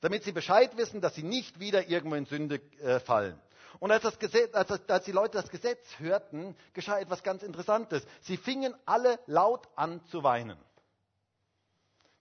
damit 0.00 0.24
sie 0.24 0.32
Bescheid 0.32 0.76
wissen, 0.76 1.00
dass 1.00 1.14
sie 1.14 1.22
nicht 1.22 1.60
wieder 1.60 1.88
irgendwo 1.88 2.16
in 2.16 2.24
Sünde 2.26 2.60
äh, 2.80 3.00
fallen. 3.00 3.38
Und 3.78 3.92
als, 3.92 4.18
Gesetz, 4.18 4.54
als, 4.54 4.88
als, 4.88 5.04
die 5.04 5.12
Leute 5.12 5.38
das 5.38 5.50
Gesetz 5.50 5.98
hörten, 5.98 6.56
geschah 6.74 6.98
etwas 6.98 7.22
ganz 7.22 7.42
Interessantes. 7.42 8.04
Sie 8.22 8.36
fingen 8.36 8.74
alle 8.84 9.18
laut 9.26 9.68
an 9.76 10.04
zu 10.06 10.22
weinen. 10.22 10.58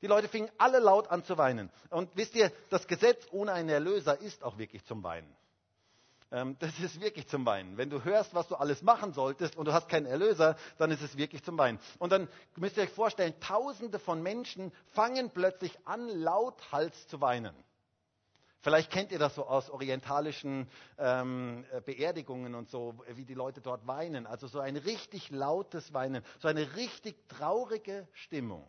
Die 0.01 0.07
Leute 0.07 0.29
fingen 0.29 0.49
alle 0.57 0.79
laut 0.79 1.09
an 1.09 1.23
zu 1.23 1.37
weinen. 1.37 1.69
Und 1.89 2.09
wisst 2.15 2.35
ihr, 2.35 2.51
das 2.69 2.87
Gesetz 2.87 3.25
ohne 3.31 3.51
einen 3.51 3.69
Erlöser 3.69 4.19
ist 4.19 4.43
auch 4.43 4.57
wirklich 4.57 4.85
zum 4.85 5.03
Weinen. 5.03 5.35
Ähm, 6.31 6.55
das 6.59 6.79
ist 6.79 7.01
wirklich 7.01 7.27
zum 7.27 7.45
Weinen. 7.45 7.77
Wenn 7.77 7.89
du 7.89 8.03
hörst, 8.03 8.33
was 8.35 8.47
du 8.47 8.55
alles 8.55 8.81
machen 8.81 9.13
solltest 9.13 9.55
und 9.57 9.65
du 9.65 9.73
hast 9.73 9.89
keinen 9.89 10.05
Erlöser, 10.05 10.55
dann 10.77 10.91
ist 10.91 11.01
es 11.01 11.17
wirklich 11.17 11.43
zum 11.43 11.57
Weinen. 11.57 11.79
Und 11.97 12.11
dann 12.11 12.27
müsst 12.55 12.77
ihr 12.77 12.83
euch 12.83 12.91
vorstellen, 12.91 13.33
Tausende 13.39 13.99
von 13.99 14.21
Menschen 14.21 14.71
fangen 14.93 15.31
plötzlich 15.31 15.77
an, 15.85 16.07
lauthals 16.07 17.07
zu 17.07 17.19
weinen. 17.19 17.55
Vielleicht 18.61 18.91
kennt 18.91 19.11
ihr 19.11 19.19
das 19.19 19.35
so 19.35 19.45
aus 19.45 19.69
orientalischen 19.69 20.67
ähm, 20.97 21.65
äh, 21.71 21.79
Beerdigungen 21.79 22.55
und 22.55 22.69
so, 22.69 22.95
wie 23.13 23.25
die 23.25 23.33
Leute 23.33 23.61
dort 23.61 23.87
weinen. 23.87 24.27
Also 24.27 24.47
so 24.47 24.59
ein 24.59 24.75
richtig 24.75 25.29
lautes 25.29 25.93
Weinen, 25.93 26.23
so 26.39 26.49
eine 26.49 26.75
richtig 26.75 27.15
traurige 27.29 28.07
Stimmung. 28.13 28.67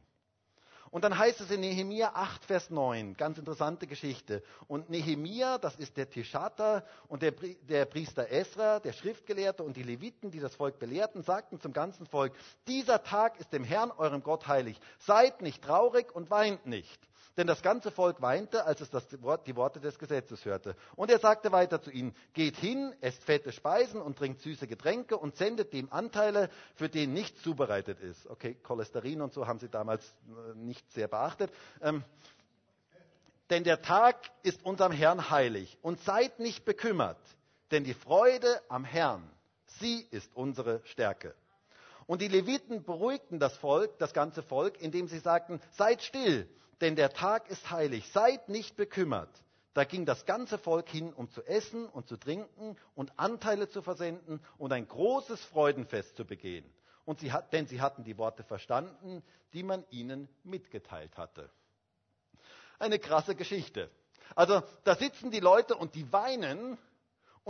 Und 0.93 1.05
dann 1.05 1.17
heißt 1.17 1.41
es 1.41 1.51
in 1.53 1.61
Nehemia 1.61 2.13
8, 2.15 2.45
Vers 2.45 2.71
9, 2.71 3.15
ganz 3.17 3.39
interessante 3.39 3.87
Geschichte. 3.87 4.43
Und 4.67 4.91
Nehemia, 4.91 5.59
das 5.59 5.77
ist 5.77 5.97
der 5.97 6.11
Tischater 6.11 6.85
und 7.07 7.23
der, 7.23 7.33
der 7.63 7.85
Priester 7.85 8.29
Esra, 8.29 8.81
der 8.81 8.93
Schriftgelehrte 8.93 9.63
und 9.63 9.77
die 9.77 9.85
Leviten, 9.85 10.33
die 10.33 10.41
das 10.41 10.57
Volk 10.57 10.81
belehrten, 10.81 11.23
sagten 11.23 11.61
zum 11.61 11.73
ganzen 11.73 12.07
Volk, 12.07 12.33
dieser 12.67 13.05
Tag 13.05 13.39
ist 13.39 13.53
dem 13.53 13.63
Herrn, 13.63 13.93
eurem 13.93 14.25
Gott, 14.25 14.49
heilig. 14.49 14.81
Seid 14.99 15.43
nicht 15.43 15.63
traurig 15.63 16.13
und 16.13 16.29
weint 16.31 16.67
nicht. 16.67 17.10
Denn 17.37 17.47
das 17.47 17.63
ganze 17.63 17.91
Volk 17.91 18.21
weinte, 18.21 18.65
als 18.65 18.81
es 18.81 18.91
das 18.91 19.07
die 19.09 19.57
Worte 19.57 19.81
des 19.81 19.99
Gesetzes 19.99 20.45
hörte. 20.45 20.75
Und 20.97 21.11
er 21.11 21.19
sagte 21.19 21.53
weiter 21.53 21.81
zu 21.81 21.91
ihnen, 21.91 22.15
geht 22.35 22.57
hin, 22.57 22.93
esst 23.01 23.23
fette 23.23 23.53
Speisen 23.53 24.03
und 24.03 24.19
trinkt 24.19 24.41
süße 24.41 24.67
Getränke 24.67 25.17
und 25.17 25.37
sendet 25.37 25.73
dem 25.73 25.93
Anteile, 25.93 26.51
für 26.75 26.89
den 26.89 27.13
nichts 27.13 27.43
zubereitet 27.43 28.01
ist. 28.01 28.29
Okay, 28.29 28.57
Cholesterin 28.63 29.23
und 29.23 29.33
so 29.33 29.47
haben 29.47 29.61
sie 29.61 29.69
damals 29.69 30.05
äh, 30.05 30.57
nicht 30.57 30.91
sehr 30.93 31.07
beachtet. 31.07 31.53
Ähm, 31.81 32.03
denn 33.51 33.65
der 33.65 33.83
Tag 33.83 34.17
ist 34.43 34.65
unserem 34.65 34.93
Herrn 34.93 35.31
heilig. 35.31 35.79
Und 35.83 36.01
seid 36.01 36.41
nicht 36.41 36.65
bekümmert, 36.65 37.19
denn 37.71 37.85
die 37.85 37.95
Freude 37.95 38.61
am 38.69 38.85
Herrn, 38.85 39.29
sie 39.79 40.07
ist 40.11 40.35
unsere 40.35 40.81
Stärke. 40.85 41.35
Und 42.07 42.23
die 42.23 42.29
Leviten 42.29 42.83
beruhigten 42.83 43.39
das 43.39 43.57
Volk, 43.57 43.99
das 43.99 44.13
ganze 44.13 44.43
Volk, 44.43 44.81
indem 44.81 45.07
sie 45.07 45.21
sagten, 45.21 45.61
seid 45.77 46.03
still 46.03 46.49
denn 46.81 46.97
der 46.97 47.13
Tag 47.13 47.49
ist 47.51 47.71
heilig, 47.71 48.11
seid 48.13 48.49
nicht 48.49 48.77
bekümmert. 48.77 49.31
Da 49.75 49.85
ging 49.85 50.05
das 50.05 50.27
ganze 50.27 50.59
Volk 50.59 50.89
hin, 50.89 51.13
um 51.13 51.31
zu 51.31 51.43
essen 51.45 51.87
und 51.87 52.09
zu 52.09 52.17
trinken 52.17 52.77
und 52.95 53.13
Anteile 53.19 53.69
zu 53.69 53.83
versenden 53.83 54.41
und 54.59 54.73
ein 54.73 54.87
großes 54.89 55.45
Freudenfest 55.45 56.17
zu 56.17 56.25
begehen. 56.25 56.65
Und 57.05 57.21
sie 57.21 57.33
hat, 57.33 57.53
denn 57.53 57.67
sie 57.67 57.81
hatten 57.81 58.03
die 58.05 58.19
Worte 58.19 58.43
verstanden, 58.43 59.23
die 59.53 59.63
man 59.63 59.85
ihnen 59.91 60.29
mitgeteilt 60.43 61.17
hatte. 61.17 61.51
Eine 62.79 62.99
krasse 62.99 63.35
Geschichte. 63.35 63.91
Also 64.35 64.63
da 64.85 64.95
sitzen 64.95 65.31
die 65.31 65.41
Leute 65.41 65.77
und 65.77 65.95
die 65.95 66.13
weinen 66.13 66.79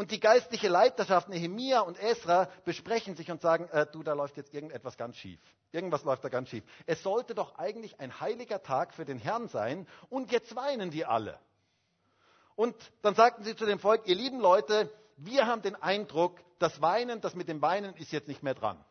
und 0.01 0.13
die 0.13 0.19
geistliche 0.19 0.69
Leiterschaft 0.69 1.29
Nehemia 1.29 1.81
und 1.81 2.03
Esra 2.03 2.49
besprechen 2.65 3.17
sich 3.17 3.31
und 3.31 3.43
sagen, 3.43 3.69
äh, 3.69 3.85
du, 3.85 4.03
da 4.03 4.15
läuft 4.15 4.39
jetzt 4.39 4.55
irgendetwas 4.55 4.97
ganz 4.97 5.15
schief. 5.17 5.39
Irgendwas 5.73 6.05
läuft 6.05 6.25
da 6.25 6.31
ganz 6.31 6.49
schief. 6.49 6.65
Es 6.87 7.03
sollte 7.03 7.35
doch 7.35 7.57
eigentlich 7.59 8.01
ein 8.01 8.19
heiliger 8.19 8.63
Tag 8.63 8.95
für 8.95 9.05
den 9.05 9.19
Herrn 9.19 9.49
sein 9.49 9.87
und 10.09 10.33
jetzt 10.33 10.57
weinen 10.57 10.91
die 10.91 11.05
alle. 11.05 11.39
Und 12.57 12.75
dann 13.03 13.15
sagten 13.15 13.45
sie 13.45 13.55
zu 13.55 13.67
dem 13.67 13.79
Volk, 13.79 14.07
ihr 14.07 14.15
lieben 14.15 14.41
Leute, 14.41 14.91
wir 15.19 15.47
haben 15.47 15.61
den 15.61 15.77
Eindruck, 15.77 16.41
das 16.59 16.81
Weinen, 16.81 17.21
das 17.21 17.35
mit 17.35 17.49
dem 17.49 17.61
Weinen 17.61 17.95
ist 17.97 18.11
jetzt 18.11 18.27
nicht 18.27 18.43
mehr 18.43 18.55
dran. 18.55 18.83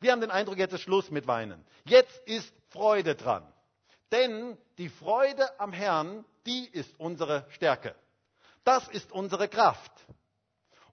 Wir 0.00 0.12
haben 0.12 0.22
den 0.22 0.30
Eindruck, 0.30 0.56
jetzt 0.56 0.72
ist 0.72 0.80
Schluss 0.80 1.10
mit 1.10 1.26
Weinen. 1.26 1.62
Jetzt 1.84 2.26
ist 2.26 2.50
Freude 2.70 3.14
dran. 3.14 3.46
Denn 4.10 4.56
die 4.78 4.88
Freude 4.88 5.60
am 5.60 5.74
Herrn, 5.74 6.24
die 6.46 6.66
ist 6.66 6.98
unsere 6.98 7.44
Stärke. 7.50 7.94
Das 8.68 8.86
ist 8.88 9.12
unsere 9.12 9.48
Kraft. 9.48 9.90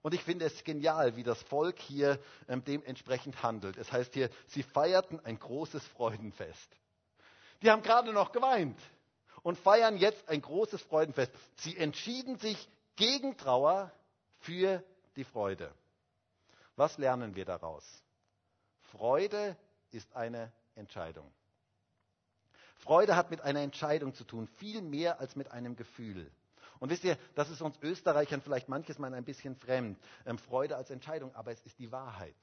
Und 0.00 0.14
ich 0.14 0.22
finde 0.22 0.46
es 0.46 0.64
genial, 0.64 1.14
wie 1.14 1.22
das 1.22 1.42
Volk 1.42 1.78
hier 1.78 2.18
ähm, 2.48 2.64
dementsprechend 2.64 3.42
handelt. 3.42 3.76
Es 3.76 3.92
heißt 3.92 4.14
hier, 4.14 4.30
sie 4.46 4.62
feierten 4.62 5.20
ein 5.20 5.38
großes 5.38 5.84
Freudenfest. 5.88 6.74
Die 7.60 7.70
haben 7.70 7.82
gerade 7.82 8.14
noch 8.14 8.32
geweint 8.32 8.80
und 9.42 9.58
feiern 9.58 9.98
jetzt 9.98 10.26
ein 10.26 10.40
großes 10.40 10.80
Freudenfest. 10.84 11.30
Sie 11.56 11.76
entschieden 11.76 12.38
sich 12.38 12.66
gegen 12.96 13.36
Trauer 13.36 13.92
für 14.38 14.82
die 15.14 15.24
Freude. 15.24 15.70
Was 16.76 16.96
lernen 16.96 17.36
wir 17.36 17.44
daraus? 17.44 17.84
Freude 18.90 19.54
ist 19.90 20.16
eine 20.16 20.50
Entscheidung. 20.76 21.30
Freude 22.76 23.16
hat 23.16 23.30
mit 23.30 23.42
einer 23.42 23.60
Entscheidung 23.60 24.14
zu 24.14 24.24
tun, 24.24 24.48
viel 24.56 24.80
mehr 24.80 25.20
als 25.20 25.36
mit 25.36 25.50
einem 25.50 25.76
Gefühl. 25.76 26.32
Und 26.80 26.90
wisst 26.90 27.04
ihr, 27.04 27.16
das 27.34 27.50
ist 27.50 27.62
uns 27.62 27.78
Österreichern 27.82 28.40
vielleicht 28.40 28.68
manches 28.68 28.98
Mal 28.98 29.14
ein 29.14 29.24
bisschen 29.24 29.56
fremd. 29.56 29.98
Ähm, 30.24 30.38
Freude 30.38 30.76
als 30.76 30.90
Entscheidung, 30.90 31.34
aber 31.34 31.52
es 31.52 31.60
ist 31.62 31.78
die 31.78 31.92
Wahrheit. 31.92 32.34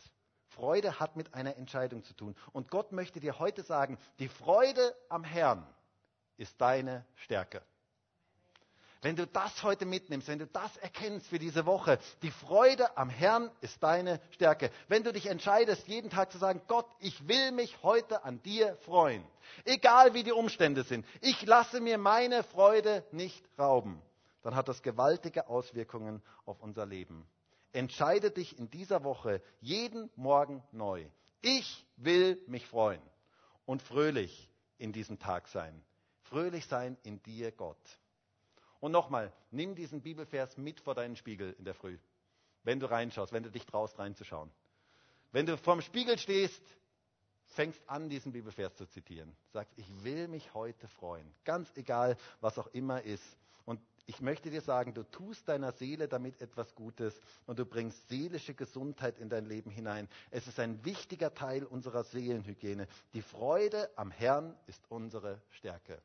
Freude 0.48 1.00
hat 1.00 1.16
mit 1.16 1.34
einer 1.34 1.58
Entscheidung 1.58 2.04
zu 2.04 2.14
tun. 2.14 2.36
Und 2.52 2.70
Gott 2.70 2.92
möchte 2.92 3.20
dir 3.20 3.40
heute 3.40 3.64
sagen, 3.64 3.98
die 4.20 4.28
Freude 4.28 4.96
am 5.10 5.24
Herrn 5.24 5.66
ist 6.38 6.60
deine 6.62 7.06
Stärke. 7.16 7.62
Wenn 9.02 9.18
du 9.18 9.28
das 9.28 9.64
heute 9.64 9.86
mitnimmst, 9.86 10.30
wenn 10.30 10.40
du 10.40 10.48
das 10.48 10.78
erkennst 10.78 11.28
für 11.28 11.38
diese 11.38 11.66
Woche, 11.66 12.00
die 12.22 12.32
Freude 12.32 12.96
am 12.96 13.10
Herrn 13.10 13.52
ist 13.60 13.84
deine 13.84 14.22
Stärke. 14.32 14.72
Wenn 14.88 15.04
du 15.04 15.12
dich 15.12 15.26
entscheidest, 15.26 15.88
jeden 15.90 16.10
Tag 16.10 16.32
zu 16.32 16.38
sagen, 16.38 16.62
Gott, 16.68 16.88
ich 17.00 17.28
will 17.28 17.52
mich 17.52 17.84
heute 17.84 18.24
an 18.24 18.42
dir 18.44 18.78
freuen. 18.86 19.26
Egal 19.66 20.14
wie 20.14 20.24
die 20.24 20.32
Umstände 20.32 20.84
sind. 20.84 21.06
Ich 21.20 21.46
lasse 21.46 21.82
mir 21.82 21.98
meine 21.98 22.44
Freude 22.44 23.04
nicht 23.12 23.44
rauben 23.60 24.02
dann 24.44 24.56
hat 24.56 24.68
das 24.68 24.84
gewaltige 24.84 25.48
Auswirkungen 25.48 26.22
auf 26.46 26.62
unser 26.62 26.86
Leben. 26.86 27.26
Entscheide 27.72 28.30
dich 28.30 28.60
in 28.60 28.70
dieser 28.70 29.04
Woche 29.04 29.42
jeden 29.60 30.10
Morgen 30.16 30.64
neu. 30.72 31.06
Ich 31.42 31.86
will 31.98 32.42
mich 32.46 32.68
freuen 32.68 33.02
und 33.66 33.82
fröhlich 33.82 34.50
in 34.78 34.94
diesem 34.94 35.18
Tag 35.18 35.48
sein. 35.48 35.84
Fröhlich 36.22 36.68
sein 36.68 36.98
in 37.04 37.22
dir, 37.24 37.52
Gott. 37.52 38.00
Und 38.80 38.92
nochmal, 38.92 39.32
nimm 39.50 39.76
diesen 39.76 40.02
Bibelvers 40.02 40.58
mit 40.58 40.82
vor 40.82 40.94
deinen 40.94 41.16
Spiegel 41.16 41.56
in 41.58 41.66
der 41.66 41.74
Früh, 41.74 41.98
wenn 42.64 42.80
du 42.80 42.90
reinschaust, 42.90 43.32
wenn 43.34 43.44
du 43.44 43.50
dich 43.50 43.66
traust 43.66 43.98
reinzuschauen. 43.98 44.52
Wenn 45.32 45.46
du 45.46 45.58
vorm 45.58 45.82
Spiegel 45.82 46.18
stehst, 46.18 46.62
fängst 47.48 47.82
an, 47.88 48.10
diesen 48.10 48.34
Bibelvers 48.34 48.76
zu 48.76 48.86
zitieren. 48.86 49.36
Sagst, 49.52 49.74
ich 49.78 50.04
will 50.04 50.28
mich 50.28 50.54
heute 50.54 50.88
freuen. 50.88 51.34
Ganz 51.44 51.72
egal, 51.76 52.18
was 52.42 52.60
auch 52.60 52.68
immer 52.68 53.02
ist. 53.02 53.24
Und 53.66 53.80
ich 54.06 54.20
möchte 54.20 54.50
dir 54.50 54.62
sagen, 54.62 54.94
du 54.94 55.04
tust 55.04 55.48
deiner 55.48 55.72
Seele 55.72 56.08
damit 56.08 56.42
etwas 56.42 56.76
Gutes 56.76 57.20
und 57.46 57.60
du 57.60 57.66
bringst 57.66 58.10
seelische 58.10 58.54
Gesundheit 58.54 59.18
in 59.18 59.30
dein 59.30 59.46
Leben 59.46 59.72
hinein. 59.72 60.10
Es 60.30 60.48
ist 60.48 60.60
ein 60.60 60.84
wichtiger 60.84 61.34
Teil 61.34 61.64
unserer 61.64 62.04
Seelenhygiene. 62.04 62.88
Die 63.14 63.22
Freude 63.22 63.90
am 63.96 64.12
Herrn 64.12 64.58
ist 64.68 64.84
unsere 64.90 65.42
Stärke. 65.52 66.02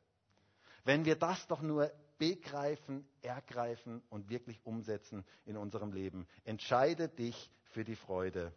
Wenn 0.85 1.03
wir 1.03 1.17
das 1.17 1.45
doch 1.47 1.61
nur 1.61 1.91
begreifen, 2.17 3.07
ergreifen 3.21 4.01
und 4.09 4.29
wirklich 4.29 4.59
umsetzen 4.65 5.25
in 5.45 5.57
unserem 5.57 5.91
Leben, 5.91 6.25
entscheide 6.45 7.09
dich 7.09 7.51
für 7.63 7.83
die 7.83 7.95
Freude. 7.95 8.53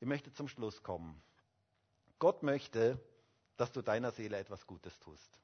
Ich 0.00 0.06
möchte 0.06 0.32
zum 0.32 0.46
Schluss 0.46 0.82
kommen. 0.84 1.20
Gott 2.20 2.44
möchte, 2.44 3.00
dass 3.56 3.72
du 3.72 3.82
deiner 3.82 4.12
Seele 4.12 4.36
etwas 4.38 4.66
Gutes 4.66 4.98
tust. 5.00 5.40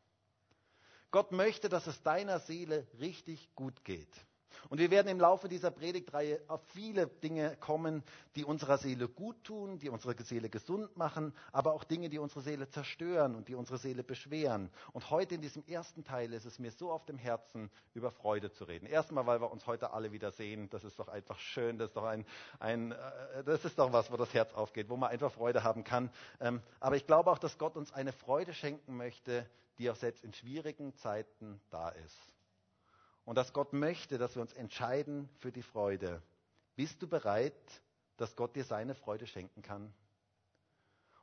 Gott 1.15 1.31
möchte, 1.31 1.69
dass 1.69 1.87
es 1.87 2.03
deiner 2.03 2.41
Seele 2.41 2.89
richtig 2.99 3.55
gut 3.55 3.85
geht. 3.85 4.09
Und 4.69 4.79
wir 4.79 4.91
werden 4.91 5.09
im 5.09 5.21
Laufe 5.21 5.49
dieser 5.49 5.71
Predigtreihe 5.71 6.41
auf 6.49 6.61
viele 6.73 7.07
Dinge 7.07 7.57
kommen, 7.57 8.03
die 8.37 8.45
unserer 8.45 8.79
Seele 8.79 9.09
gut 9.09 9.43
tun, 9.45 9.79
die 9.79 9.89
unsere 9.89 10.15
Seele 10.23 10.49
gesund 10.49 10.97
machen, 10.97 11.33
aber 11.53 11.75
auch 11.75 11.85
Dinge, 11.85 12.09
die 12.09 12.19
unsere 12.19 12.43
Seele 12.43 12.69
zerstören 12.69 13.35
und 13.35 13.49
die 13.49 13.55
unsere 13.55 13.79
Seele 13.79 14.03
beschweren. 14.03 14.71
Und 14.93 15.11
heute 15.11 15.35
in 15.35 15.41
diesem 15.41 15.65
ersten 15.67 16.05
Teil 16.05 16.33
ist 16.33 16.45
es 16.45 16.59
mir 16.59 16.71
so 16.71 16.91
auf 16.91 17.05
dem 17.05 17.19
Herzen, 17.19 17.71
über 17.95 18.11
Freude 18.11 18.51
zu 18.53 18.65
reden. 18.65 18.87
Erstmal, 18.87 19.27
weil 19.27 19.41
wir 19.41 19.51
uns 19.51 19.67
heute 19.67 19.93
alle 19.93 20.13
wieder 20.13 20.33
sehen. 20.33 20.69
Das 20.71 20.85
ist 20.85 20.99
doch 20.99 21.09
einfach 21.09 21.39
schön. 21.39 21.79
Das 21.79 21.89
ist 21.91 21.97
doch 21.97 22.05
ein, 22.05 22.25
ein 22.59 22.93
äh, 22.93 23.45
das 23.45 23.65
ist 23.65 23.79
doch 23.79 23.93
was, 23.93 24.11
wo 24.11 24.17
das 24.17 24.35
Herz 24.35 24.53
aufgeht, 24.55 24.89
wo 24.89 24.97
man 24.97 25.11
einfach 25.11 25.33
Freude 25.33 25.63
haben 25.63 25.85
kann. 25.85 26.11
Ähm, 26.41 26.61
aber 26.81 26.97
ich 26.97 27.07
glaube 27.07 27.31
auch, 27.31 27.39
dass 27.39 27.59
Gott 27.59 27.77
uns 27.77 27.93
eine 27.93 28.13
Freude 28.13 28.53
schenken 28.53 28.97
möchte, 28.97 29.49
die 29.79 29.91
auch 29.91 29.97
selbst 29.97 30.25
in 30.25 30.33
schwierigen 30.33 30.95
Zeiten 30.97 31.61
da 31.71 31.89
ist. 31.89 32.34
Und 33.25 33.37
dass 33.37 33.53
Gott 33.53 33.73
möchte, 33.73 34.19
dass 34.19 34.35
wir 34.35 34.43
uns 34.43 34.53
entscheiden 34.53 35.29
für 35.39 35.51
die 35.51 35.63
Freude. 35.63 36.23
Bist 36.77 37.01
du 37.03 37.09
bereit, 37.09 37.83
dass 38.17 38.37
Gott 38.37 38.55
dir 38.55 38.65
seine 38.65 38.95
Freude 38.95 39.27
schenken 39.27 39.63
kann? 39.63 39.93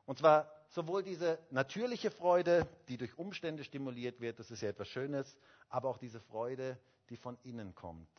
Und 0.06 0.18
zwar 0.18 0.52
sowohl 0.70 1.04
diese 1.04 1.38
natürliche 1.52 2.12
Freude, 2.12 2.68
die 2.88 2.97
durch 2.97 3.18
Umstände 3.18 3.64
stimuliert 3.64 4.20
wird, 4.20 4.39
das 4.39 4.52
ist 4.52 4.62
ja 4.62 4.70
etwas 4.70 4.88
Schönes, 4.88 5.38
aber 5.70 5.89
auch 5.89 5.97
diese 5.97 6.20
Freude, 6.20 6.78
die 7.10 7.18
von 7.18 7.38
innen 7.43 7.76
kommt, 7.76 8.10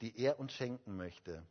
die 0.00 0.18
er 0.18 0.40
uns 0.40 0.52
schenken 0.52 0.96
möchte. 0.96 1.46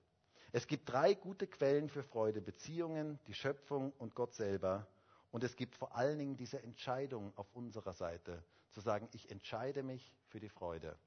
Es 0.51 0.67
gibt 0.67 0.89
drei 0.89 1.13
gute 1.13 1.47
Quellen 1.47 1.89
für 1.89 2.03
Freude, 2.03 2.41
Beziehungen, 2.41 3.19
die 3.27 3.33
Schöpfung 3.33 3.91
und 3.97 4.15
Gott 4.15 4.33
selber. 4.33 4.87
Und 5.31 5.43
es 5.43 5.57
gibt 5.57 5.75
vor 5.75 5.95
allen 5.95 6.17
Dingen 6.17 6.37
diese 6.37 6.63
Entscheidung 6.63 7.33
auf 7.35 7.47
unserer 7.53 7.91
Seite, 7.91 8.41
zu 8.71 8.79
sagen, 8.79 9.09
ich 9.11 9.29
entscheide 9.29 9.83
mich 9.83 10.15
für 10.27 10.39
die 10.39 10.49
Freude. 10.49 10.97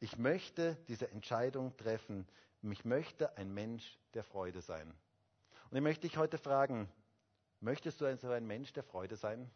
Ich 0.00 0.16
möchte 0.16 0.76
diese 0.88 1.10
Entscheidung 1.10 1.76
treffen. 1.76 2.26
Ich 2.62 2.84
möchte 2.84 3.36
ein 3.36 3.52
Mensch 3.52 3.98
der 4.14 4.24
Freude 4.24 4.62
sein. 4.62 4.92
Und 5.70 5.76
ich 5.76 5.82
möchte 5.82 6.08
dich 6.08 6.16
heute 6.16 6.38
fragen, 6.38 6.90
möchtest 7.60 8.00
du 8.00 8.16
so 8.16 8.30
ein 8.30 8.46
Mensch 8.46 8.72
der 8.72 8.82
Freude 8.82 9.16
sein? 9.16 9.50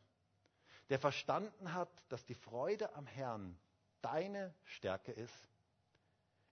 Der 0.90 0.98
verstanden 0.98 1.72
hat, 1.72 1.88
dass 2.10 2.26
die 2.26 2.34
Freude 2.34 2.94
am 2.94 3.06
Herrn 3.06 3.58
deine 4.02 4.54
Stärke 4.64 5.12
ist? 5.12 5.48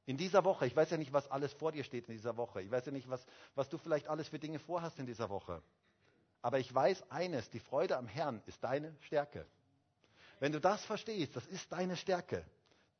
In 0.07 0.17
dieser 0.17 0.45
Woche, 0.45 0.67
ich 0.67 0.75
weiß 0.75 0.91
ja 0.91 0.97
nicht, 0.97 1.13
was 1.13 1.31
alles 1.31 1.53
vor 1.53 1.71
dir 1.71 1.85
steht 1.85 2.09
in 2.09 2.15
dieser 2.15 2.37
Woche. 2.37 2.63
Ich 2.63 2.71
weiß 2.71 2.87
ja 2.87 2.93
nicht, 2.93 3.09
was, 3.09 3.25
was 3.55 3.69
du 3.69 3.79
vielleicht 3.79 4.09
alles 4.09 4.29
für 4.29 4.39
Dinge 4.39 4.59
vorhast 4.59 4.99
in 4.99 5.07
dieser 5.07 5.29
Woche. 5.29 5.63
Aber 6.41 6.59
ich 6.59 6.75
weiß 6.75 7.11
eines, 7.11 7.51
die 7.51 7.61
Freude 7.61 7.97
am 7.99 8.09
Herrn 8.09 8.43
ist 8.47 8.65
deine 8.65 8.97
Stärke. 9.03 9.47
Wenn 10.41 10.51
du 10.51 10.61
das 10.61 10.85
verstehst, 10.85 11.37
das 11.37 11.47
ist 11.47 11.71
deine 11.71 11.97
Stärke. 11.97 12.45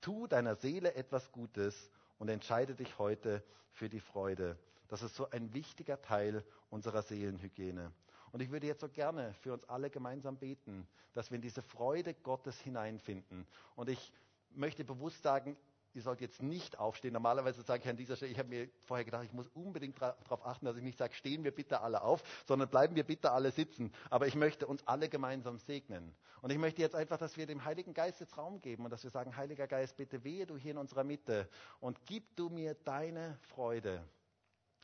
Tu 0.03 0.27
deiner 0.27 0.57
Seele 0.57 0.95
etwas 0.95 1.31
Gutes 1.33 1.91
und 2.19 2.29
entscheide 2.29 2.75
dich 2.75 2.99
heute 2.99 3.43
für 3.71 3.89
die 3.89 4.01
Freude. 4.01 4.59
Das 4.89 5.03
ist 5.03 5.15
so 5.15 5.31
ein 5.31 5.55
wichtiger 5.55 6.03
Teil 6.03 6.45
unserer 6.71 7.03
Seelenhygiene. 7.03 7.93
Und 8.33 8.41
ich 8.43 8.51
würde 8.51 8.67
jetzt 8.67 8.81
so 8.81 8.89
gerne 8.89 9.33
für 9.35 9.53
uns 9.53 9.65
alle 9.69 9.91
gemeinsam 9.91 10.37
beten, 10.37 10.89
dass 11.15 11.31
wir 11.31 11.37
in 11.37 11.43
diese 11.43 11.63
Freude 11.63 12.15
Gottes 12.15 12.61
hineinfinden. 12.61 13.47
Und 13.77 13.89
ich 13.89 14.13
möchte 14.51 14.85
bewusst 14.85 15.23
sagen, 15.23 15.57
ihr 15.95 16.03
sollt 16.03 16.21
jetzt 16.21 16.43
nicht 16.43 16.79
aufstehen. 16.79 17.13
Normalerweise 17.13 17.63
sage 17.63 17.83
ich 17.83 17.89
an 17.89 17.97
dieser 17.97 18.17
Stelle, 18.17 18.33
ich 18.33 18.39
habe 18.39 18.49
mir 18.49 18.69
vorher 18.87 19.05
gedacht, 19.05 19.25
ich 19.25 19.33
muss 19.33 19.49
unbedingt 19.49 20.01
darauf 20.01 20.47
achten, 20.47 20.67
dass 20.67 20.77
ich 20.77 20.83
nicht 20.83 20.99
sage, 20.99 21.15
stehen 21.15 21.45
wir 21.45 21.51
bitte 21.51 21.81
alle 21.81 22.03
auf, 22.03 22.23
sondern 22.47 22.69
bleiben 22.69 22.97
wir 22.97 23.05
bitte 23.05 23.31
alle 23.33 23.51
sitzen. 23.51 23.93
Aber 24.11 24.27
ich 24.27 24.35
möchte 24.35 24.67
uns 24.67 24.87
alle 24.87 25.09
gemeinsam 25.09 25.59
segnen. 25.59 26.15
Und 26.41 26.51
ich 26.51 26.59
möchte 26.59 26.83
jetzt 26.83 26.95
einfach, 26.95 27.19
dass 27.19 27.37
wir 27.37 27.47
dem 27.47 27.65
Heiligen 27.65 27.95
Geist 27.95 28.21
jetzt 28.21 28.37
Raum 28.37 28.61
geben 28.61 28.85
und 28.85 28.91
dass 28.91 29.05
wir 29.05 29.11
sagen, 29.11 29.37
Heiliger 29.37 29.67
Geist, 29.67 29.97
bitte 29.97 30.25
wehe 30.25 30.47
du 30.47 30.57
hier 30.57 30.73
in 30.73 30.79
unserer 30.79 31.05
Mitte 31.05 31.49
und 31.81 32.05
gib 32.07 32.35
du 32.37 32.49
mir 32.49 32.75
deine 32.75 33.39
Freude. 33.55 34.05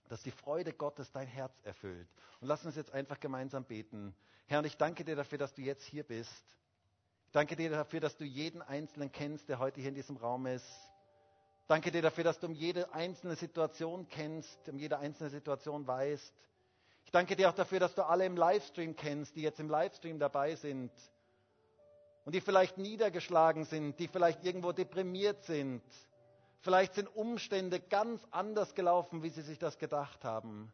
Dass 0.08 0.22
die 0.22 0.30
Freude 0.30 0.72
Gottes 0.72 1.12
dein 1.12 1.26
Herz 1.26 1.52
erfüllt. 1.64 2.08
Und 2.40 2.48
lass 2.48 2.64
uns 2.64 2.76
jetzt 2.76 2.92
einfach 2.92 3.20
gemeinsam 3.20 3.64
beten. 3.64 4.14
Herr, 4.46 4.60
und 4.60 4.64
ich 4.64 4.76
danke 4.76 5.04
dir 5.04 5.16
dafür, 5.16 5.36
dass 5.36 5.52
du 5.52 5.62
jetzt 5.62 5.84
hier 5.84 6.04
bist. 6.04 6.58
Ich 7.26 7.32
danke 7.32 7.56
dir 7.56 7.68
dafür, 7.68 8.00
dass 8.00 8.16
du 8.16 8.24
jeden 8.24 8.62
Einzelnen 8.62 9.12
kennst, 9.12 9.50
der 9.50 9.58
heute 9.58 9.80
hier 9.80 9.90
in 9.90 9.94
diesem 9.94 10.16
Raum 10.16 10.46
ist. 10.46 10.64
Danke 11.68 11.90
dir 11.90 12.00
dafür, 12.00 12.24
dass 12.24 12.40
du 12.40 12.46
um 12.46 12.54
jede 12.54 12.94
einzelne 12.94 13.36
Situation 13.36 14.08
kennst, 14.08 14.58
um 14.70 14.78
jede 14.78 14.98
einzelne 14.98 15.28
Situation 15.28 15.86
weißt. 15.86 16.32
Ich 17.04 17.10
danke 17.12 17.36
dir 17.36 17.50
auch 17.50 17.54
dafür, 17.54 17.78
dass 17.78 17.94
du 17.94 18.06
alle 18.06 18.24
im 18.24 18.38
Livestream 18.38 18.96
kennst, 18.96 19.36
die 19.36 19.42
jetzt 19.42 19.60
im 19.60 19.68
Livestream 19.68 20.18
dabei 20.18 20.54
sind 20.56 20.90
und 22.24 22.34
die 22.34 22.40
vielleicht 22.40 22.78
niedergeschlagen 22.78 23.64
sind, 23.66 23.98
die 23.98 24.08
vielleicht 24.08 24.44
irgendwo 24.46 24.72
deprimiert 24.72 25.44
sind. 25.44 25.82
Vielleicht 26.60 26.94
sind 26.94 27.06
Umstände 27.14 27.80
ganz 27.80 28.26
anders 28.30 28.74
gelaufen, 28.74 29.22
wie 29.22 29.28
sie 29.28 29.42
sich 29.42 29.58
das 29.58 29.76
gedacht 29.78 30.24
haben. 30.24 30.72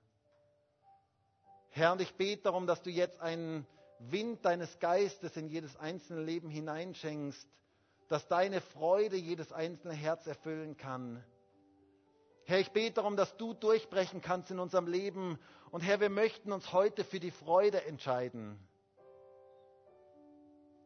Herr, 1.71 1.91
und 1.91 2.01
ich 2.03 2.15
bete 2.15 2.43
darum, 2.45 2.69
dass 2.69 2.83
du 2.83 2.91
jetzt 2.91 3.21
einen 3.21 3.67
Wind 3.99 4.45
deines 4.45 4.79
Geistes 4.79 5.37
in 5.37 5.49
jedes 5.49 5.77
einzelne 5.77 6.23
Leben 6.23 6.51
hineinschenkst, 6.51 7.49
dass 8.15 8.29
deine 8.29 8.61
Freude 8.61 9.17
jedes 9.17 9.51
einzelne 9.53 9.93
Herz 9.93 10.25
erfüllen 10.29 10.77
kann. 10.77 11.21
Herr, 12.45 12.61
ich 12.61 12.71
bete 12.71 12.93
darum, 12.95 13.17
dass 13.17 13.37
du 13.39 13.55
durchbrechen 13.55 14.21
kannst 14.21 14.53
in 14.53 14.61
unserem 14.61 14.87
Leben. 14.87 15.37
Und 15.73 15.81
Herr, 15.81 15.99
wir 15.99 16.11
möchten 16.11 16.53
uns 16.53 16.73
heute 16.73 17.03
für 17.03 17.19
die 17.19 17.33
Freude 17.33 17.85
entscheiden. 17.87 18.57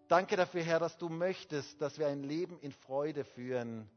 Danke 0.09 0.37
dafür, 0.37 0.63
Herr, 0.63 0.79
dass 0.79 0.97
du 0.97 1.11
möchtest, 1.11 1.83
dass 1.83 1.99
wir 1.99 2.07
ein 2.07 2.23
Leben 2.23 2.59
in 2.61 2.73
Freude 2.73 3.25
führen 3.25 3.91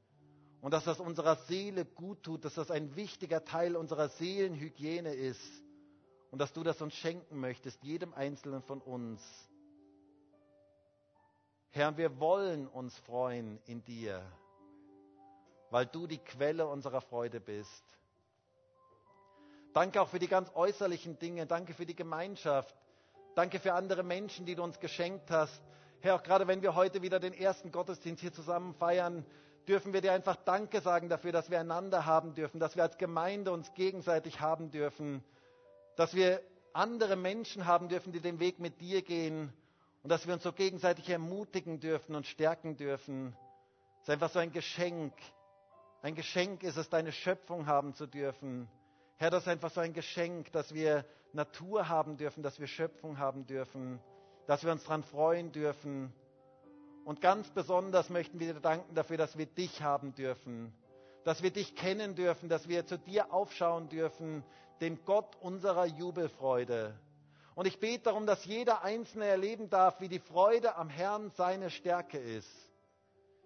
und 0.59 0.71
dass 0.73 0.84
das 0.84 0.99
unserer 0.99 1.38
Seele 1.38 1.86
gut 1.86 2.23
tut, 2.23 2.43
dass 2.43 2.55
das 2.55 2.69
ein 2.69 2.97
wichtiger 2.97 3.45
Teil 3.45 3.77
unserer 3.77 4.09
Seelenhygiene 4.09 5.13
ist 5.13 5.63
und 6.32 6.39
dass 6.39 6.51
du 6.51 6.63
das 6.63 6.82
uns 6.82 6.95
schenken 6.95 7.39
möchtest, 7.39 7.82
jedem 7.82 8.13
Einzelnen 8.13 8.61
von 8.61 8.82
uns. 8.82 9.21
Herr, 11.74 11.95
wir 11.95 12.19
wollen 12.19 12.67
uns 12.67 12.97
freuen 12.99 13.57
in 13.65 13.82
dir, 13.86 14.22
weil 15.69 15.86
du 15.86 16.05
die 16.05 16.17
Quelle 16.17 16.67
unserer 16.67 16.99
Freude 16.99 17.39
bist. 17.39 17.86
Danke 19.74 20.01
auch 20.01 20.09
für 20.09 20.19
die 20.19 20.28
ganz 20.28 20.51
äußerlichen 20.53 21.17
Dinge. 21.17 21.45
Danke 21.45 21.74
für 21.74 21.86
die 21.86 21.95
Gemeinschaft. 21.95 22.76
Danke 23.36 23.57
für 23.57 23.72
andere 23.74 24.03
Menschen, 24.03 24.45
die 24.45 24.55
du 24.55 24.63
uns 24.63 24.82
geschenkt 24.82 25.32
hast. 25.32 25.61
Herr, 26.01 26.15
auch 26.15 26.24
gerade 26.24 26.45
wenn 26.45 26.61
wir 26.61 26.76
heute 26.76 27.01
wieder 27.01 27.22
den 27.22 27.34
ersten 27.34 27.72
Gottesdienst 27.72 28.19
hier 28.19 28.34
zusammen 28.34 28.74
feiern, 28.74 29.26
dürfen 29.65 29.93
wir 29.93 30.01
dir 30.01 30.11
einfach 30.11 30.36
Danke 30.36 30.82
sagen 30.82 31.07
dafür, 31.07 31.32
dass 31.32 31.49
wir 31.49 31.61
einander 31.61 32.05
haben 32.05 32.34
dürfen, 32.34 32.59
dass 32.59 32.76
wir 32.76 32.84
als 32.84 32.97
Gemeinde 32.97 33.53
uns 33.53 33.74
gegenseitig 33.76 34.41
haben 34.41 34.72
dürfen, 34.72 35.24
dass 35.95 36.15
wir 36.15 36.41
andere 36.74 37.15
Menschen 37.15 37.65
haben 37.65 37.88
dürfen, 37.88 38.11
die 38.11 38.19
den 38.19 38.41
Weg 38.41 38.59
mit 38.59 38.82
dir 38.82 39.03
gehen 39.03 39.53
und 40.04 40.10
dass 40.10 40.26
wir 40.26 40.34
uns 40.34 40.43
so 40.43 40.52
gegenseitig 40.52 41.10
ermutigen 41.10 41.80
dürfen 41.80 42.16
und 42.16 42.26
stärken 42.26 42.76
dürfen. 42.78 43.36
Es 43.97 44.04
ist 44.04 44.10
einfach 44.10 44.30
so 44.30 44.39
ein 44.39 44.52
Geschenk. 44.52 45.14
Ein 46.02 46.16
Geschenk 46.16 46.64
ist 46.64 46.78
es, 46.78 46.89
deine 46.89 47.12
Schöpfung 47.12 47.68
haben 47.68 47.93
zu 47.93 48.08
dürfen. 48.08 48.68
Herr, 49.18 49.30
das 49.30 49.43
ist 49.43 49.49
einfach 49.49 49.70
so 49.70 49.82
ein 49.82 49.93
Geschenk, 49.93 50.52
dass 50.52 50.74
wir 50.74 51.06
Natur 51.34 51.88
haben 51.88 52.18
dürfen, 52.18 52.41
dass 52.41 52.60
wir 52.60 52.66
Schöpfung 52.68 53.20
haben 53.20 53.45
dürfen, 53.45 53.99
dass 54.47 54.64
wir 54.64 54.72
uns 54.72 54.84
daran 54.84 55.04
freuen 55.04 55.52
dürfen. 55.52 56.12
Und 57.06 57.22
ganz 57.22 57.49
besonders 57.52 58.10
möchten 58.10 58.39
wir 58.39 58.54
dir 58.56 58.60
danken 58.60 58.95
dafür, 58.95 59.18
dass 59.18 59.38
wir 59.38 59.45
dich 59.45 59.82
haben 59.84 60.16
dürfen, 60.16 60.74
dass 61.24 61.43
wir 61.43 61.52
dich 61.52 61.76
kennen 61.76 62.16
dürfen, 62.16 62.49
dass 62.49 62.68
wir 62.68 62.86
zu 62.88 62.97
dir 62.97 63.32
aufschauen 63.32 63.89
dürfen, 63.89 64.43
dem 64.82 65.04
Gott 65.06 65.36
unserer 65.41 65.86
Jubelfreude. 65.86 66.95
Und 67.56 67.66
ich 67.66 67.80
bete 67.80 68.06
darum, 68.06 68.26
dass 68.26 68.45
jeder 68.45 68.84
Einzelne 68.84 69.26
erleben 69.26 69.70
darf, 69.70 69.99
wie 69.99 70.08
die 70.08 70.20
Freude 70.20 70.76
am 70.76 70.89
Herrn 70.89 71.30
seine 71.32 71.70
Stärke 71.70 72.18
ist. 72.18 72.49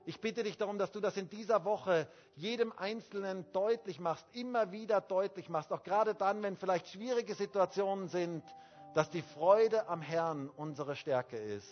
Ich 0.07 0.21
bitte 0.21 0.43
dich 0.43 0.57
darum, 0.57 0.77
dass 0.77 0.91
du 0.91 0.99
das 0.99 1.17
in 1.17 1.29
dieser 1.29 1.65
Woche 1.65 2.07
jedem 2.35 2.71
Einzelnen 2.73 3.51
deutlich 3.53 3.99
machst, 3.99 4.25
immer 4.33 4.71
wieder 4.71 5.01
deutlich 5.01 5.49
machst, 5.49 5.71
auch 5.73 5.81
gerade 5.81 6.13
dann, 6.13 6.43
wenn 6.43 6.55
vielleicht 6.55 6.89
schwierige 6.89 7.33
Situationen 7.33 8.07
sind, 8.07 8.43
dass 8.93 9.09
die 9.09 9.23
Freude 9.23 9.87
am 9.87 10.01
Herrn 10.01 10.49
unsere 10.49 10.95
Stärke 10.95 11.37
ist. 11.37 11.69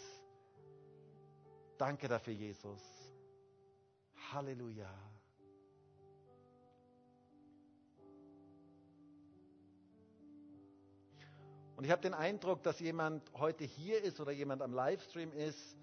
Danke 1.77 2.07
dafür, 2.07 2.33
Jesus. 2.33 2.81
Halleluja. 4.31 4.89
Und 11.75 11.85
ich 11.85 11.91
habe 11.91 12.01
den 12.01 12.13
Eindruck, 12.13 12.61
dass 12.63 12.79
jemand 12.79 13.23
heute 13.33 13.63
hier 13.63 14.03
ist 14.03 14.19
oder 14.19 14.31
jemand 14.31 14.61
am 14.61 14.73
Livestream 14.73 15.31
ist 15.31 15.75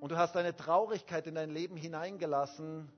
und 0.00 0.12
du 0.12 0.16
hast 0.16 0.36
eine 0.36 0.54
Traurigkeit 0.54 1.26
in 1.26 1.34
dein 1.34 1.50
Leben 1.50 1.76
hineingelassen 1.76 2.90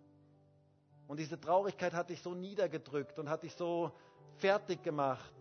und 1.06 1.18
diese 1.18 1.40
Traurigkeit 1.40 1.92
hat 1.92 2.10
dich 2.10 2.22
so 2.22 2.34
niedergedrückt 2.34 3.18
und 3.18 3.28
hat 3.28 3.42
dich 3.42 3.54
so 3.54 3.92
fertig 4.36 4.82
gemacht. 4.82 5.34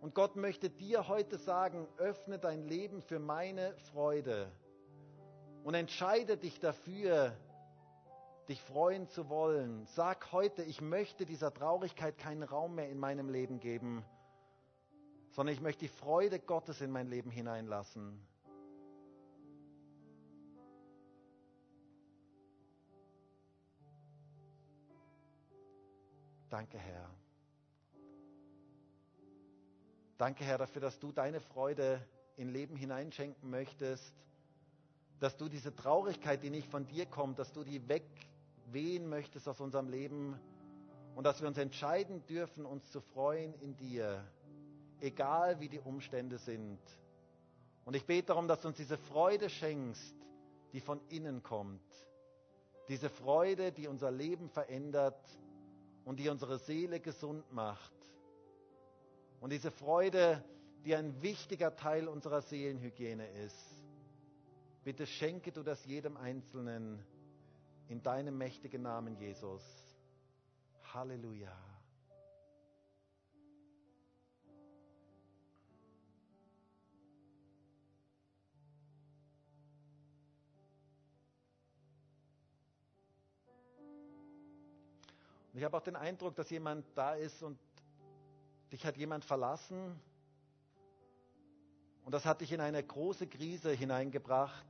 Und 0.00 0.14
Gott 0.14 0.36
möchte 0.36 0.68
dir 0.68 1.08
heute 1.08 1.38
sagen, 1.38 1.88
öffne 1.96 2.38
dein 2.38 2.68
Leben 2.68 3.00
für 3.00 3.18
meine 3.18 3.74
Freude 3.92 4.50
und 5.64 5.74
entscheide 5.74 6.36
dich 6.36 6.60
dafür, 6.60 7.34
dich 8.48 8.60
freuen 8.60 9.08
zu 9.08 9.30
wollen. 9.30 9.86
Sag 9.86 10.30
heute, 10.32 10.62
ich 10.62 10.82
möchte 10.82 11.24
dieser 11.24 11.54
Traurigkeit 11.54 12.18
keinen 12.18 12.42
Raum 12.42 12.74
mehr 12.74 12.90
in 12.90 12.98
meinem 12.98 13.30
Leben 13.30 13.60
geben, 13.60 14.04
sondern 15.34 15.52
ich 15.52 15.60
möchte 15.60 15.80
die 15.80 15.88
Freude 15.88 16.38
Gottes 16.38 16.80
in 16.80 16.92
mein 16.92 17.08
Leben 17.08 17.28
hineinlassen. 17.28 18.24
Danke, 26.48 26.78
Herr. 26.78 27.10
Danke, 30.18 30.44
Herr, 30.44 30.58
dafür, 30.58 30.80
dass 30.80 31.00
du 31.00 31.10
deine 31.10 31.40
Freude 31.40 32.00
in 32.36 32.48
Leben 32.50 32.76
hineinschenken 32.76 33.50
möchtest, 33.50 34.14
dass 35.18 35.36
du 35.36 35.48
diese 35.48 35.74
Traurigkeit, 35.74 36.44
die 36.44 36.50
nicht 36.50 36.68
von 36.68 36.86
dir 36.86 37.06
kommt, 37.06 37.40
dass 37.40 37.52
du 37.52 37.64
die 37.64 37.88
wegwehen 37.88 39.08
möchtest 39.08 39.48
aus 39.48 39.60
unserem 39.60 39.88
Leben 39.88 40.38
und 41.16 41.24
dass 41.24 41.40
wir 41.40 41.48
uns 41.48 41.58
entscheiden 41.58 42.24
dürfen, 42.26 42.64
uns 42.64 42.88
zu 42.92 43.00
freuen 43.00 43.52
in 43.54 43.76
dir, 43.76 44.24
egal 45.00 45.60
wie 45.60 45.68
die 45.68 45.80
Umstände 45.80 46.38
sind. 46.38 46.80
Und 47.84 47.94
ich 47.94 48.06
bete 48.06 48.28
darum, 48.28 48.48
dass 48.48 48.60
du 48.60 48.68
uns 48.68 48.76
diese 48.76 48.96
Freude 48.96 49.50
schenkst, 49.50 50.14
die 50.72 50.80
von 50.80 51.00
innen 51.08 51.42
kommt. 51.42 51.82
Diese 52.88 53.08
Freude, 53.08 53.72
die 53.72 53.86
unser 53.86 54.10
Leben 54.10 54.48
verändert 54.48 55.38
und 56.04 56.18
die 56.18 56.28
unsere 56.28 56.58
Seele 56.58 57.00
gesund 57.00 57.50
macht. 57.52 57.92
Und 59.40 59.50
diese 59.50 59.70
Freude, 59.70 60.42
die 60.84 60.94
ein 60.94 61.22
wichtiger 61.22 61.76
Teil 61.76 62.08
unserer 62.08 62.42
Seelenhygiene 62.42 63.26
ist. 63.44 63.84
Bitte 64.84 65.06
schenke 65.06 65.50
du 65.50 65.62
das 65.62 65.84
jedem 65.86 66.16
Einzelnen 66.16 67.02
in 67.88 68.02
deinem 68.02 68.36
mächtigen 68.36 68.82
Namen, 68.82 69.16
Jesus. 69.16 69.62
Halleluja. 70.92 71.73
Und 85.54 85.60
ich 85.60 85.64
habe 85.64 85.76
auch 85.76 85.82
den 85.82 85.94
Eindruck, 85.94 86.34
dass 86.34 86.50
jemand 86.50 86.84
da 86.96 87.14
ist 87.14 87.40
und 87.40 87.56
dich 88.72 88.84
hat 88.84 88.96
jemand 88.96 89.24
verlassen 89.24 89.94
und 92.04 92.12
das 92.12 92.24
hat 92.24 92.40
dich 92.40 92.50
in 92.50 92.60
eine 92.60 92.82
große 92.82 93.28
Krise 93.28 93.70
hineingebracht. 93.70 94.66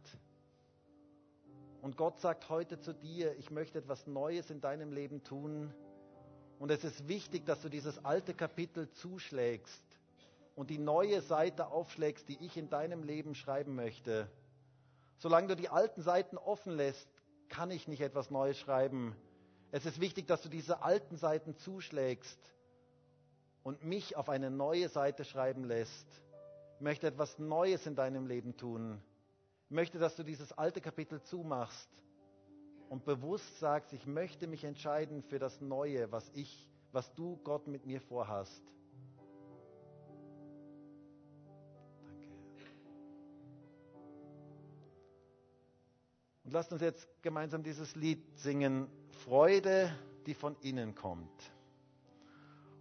Und 1.81 1.97
Gott 1.97 2.21
sagt 2.21 2.51
heute 2.51 2.79
zu 2.79 2.93
dir, 2.93 3.35
ich 3.39 3.51
möchte 3.51 3.79
etwas 3.79 4.07
Neues 4.07 4.51
in 4.51 4.61
deinem 4.61 4.93
Leben 4.93 5.25
tun. 5.25 5.73
Und 6.59 6.71
es 6.71 6.85
ist 6.85 7.09
wichtig, 7.09 7.47
dass 7.47 7.63
du 7.63 7.71
dieses 7.71 8.05
alte 8.05 8.35
Kapitel 8.35 8.91
zuschlägst 8.91 9.83
und 10.55 10.69
die 10.69 10.79
neue 10.79 11.23
Seite 11.23 11.69
aufschlägst, 11.69 12.29
die 12.29 12.37
ich 12.45 12.59
in 12.59 12.69
deinem 12.69 13.03
Leben 13.05 13.35
schreiben 13.35 13.75
möchte. 13.75 14.29
Solange 15.17 15.49
du 15.49 15.57
die 15.57 15.71
alten 15.71 16.03
Seiten 16.03 16.37
offen 16.37 16.77
lässt, 16.77 17.09
kann 17.49 17.71
ich 17.71 17.89
nicht 17.89 18.03
etwas 18.03 18.31
Neues 18.31 18.59
schreiben. 18.59 19.17
Es 19.75 19.87
ist 19.87 20.01
wichtig, 20.01 20.29
dass 20.29 20.41
du 20.41 20.49
diese 20.49 20.83
alten 20.83 21.17
Seiten 21.17 21.57
zuschlägst 21.57 22.39
und 23.65 23.83
mich 23.83 24.15
auf 24.15 24.29
eine 24.29 24.49
neue 24.49 24.89
Seite 24.89 25.25
schreiben 25.25 25.65
lässt. 25.65 26.07
Ich 26.77 26.81
möchte 26.81 27.09
etwas 27.09 27.41
Neues 27.41 27.85
in 27.85 27.97
deinem 27.97 28.29
Leben 28.29 28.57
tun. 28.57 29.03
Ich 29.65 29.75
möchte, 29.75 29.99
dass 29.99 30.15
du 30.15 30.23
dieses 30.23 30.53
alte 30.53 30.81
Kapitel 30.81 31.21
zumachst 31.23 31.89
und 32.89 33.05
bewusst 33.05 33.59
sagst, 33.59 33.93
ich 33.93 34.07
möchte 34.07 34.47
mich 34.47 34.63
entscheiden 34.63 35.25
für 35.25 35.41
das 35.41 35.61
Neue, 35.61 36.13
was 36.13 36.31
ich, 36.35 36.69
was 36.93 37.13
du 37.15 37.39
Gott 37.39 37.67
mit 37.67 37.85
mir 37.85 38.01
vorhast. 38.01 38.63
Und 46.45 46.53
lasst 46.53 46.73
uns 46.73 46.83
jetzt 46.83 47.09
gemeinsam 47.23 47.63
dieses 47.63 47.97
Lied 47.97 48.23
singen, 48.39 48.89
Freude, 49.25 49.91
die 50.27 50.35
von 50.35 50.57
innen 50.61 50.95
kommt. 50.95 51.33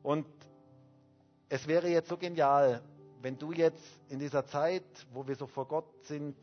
Und 0.02 0.28
es 1.48 1.68
wäre 1.68 1.88
jetzt 1.88 2.10
so 2.10 2.18
genial, 2.18 2.84
wenn 3.22 3.38
du 3.38 3.54
jetzt 3.54 4.02
in 4.10 4.20
dieser 4.20 4.46
Zeit, 4.46 4.84
wo 5.14 5.26
wir 5.28 5.36
so 5.36 5.48
vor 5.48 5.66
Gott 5.68 6.04
sind, 6.04 6.36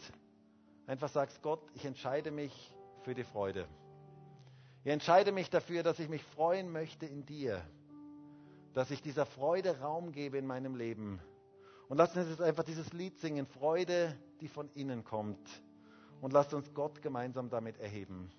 einfach 0.86 1.10
sagst, 1.10 1.42
Gott, 1.42 1.60
ich 1.74 1.84
entscheide 1.84 2.30
mich 2.30 2.72
für 3.02 3.14
die 3.14 3.24
Freude. 3.24 3.68
Ich 4.82 4.90
entscheide 4.90 5.30
mich 5.30 5.50
dafür, 5.50 5.82
dass 5.82 5.98
ich 5.98 6.08
mich 6.08 6.24
freuen 6.24 6.72
möchte 6.72 7.04
in 7.04 7.26
dir, 7.26 7.62
dass 8.72 8.90
ich 8.90 9.02
dieser 9.02 9.26
Freude 9.26 9.78
Raum 9.80 10.12
gebe 10.12 10.38
in 10.38 10.46
meinem 10.46 10.74
Leben. 10.74 11.20
Und 11.90 11.98
lass 11.98 12.16
uns 12.16 12.30
jetzt 12.30 12.40
einfach 12.40 12.64
dieses 12.64 12.94
Lied 12.94 13.18
singen, 13.18 13.46
Freude, 13.46 14.16
die 14.40 14.48
von 14.48 14.70
innen 14.72 15.04
kommt. 15.04 15.46
Und 16.20 16.32
lasst 16.32 16.52
uns 16.54 16.72
Gott 16.74 17.02
gemeinsam 17.02 17.48
damit 17.48 17.78
erheben. 17.78 18.30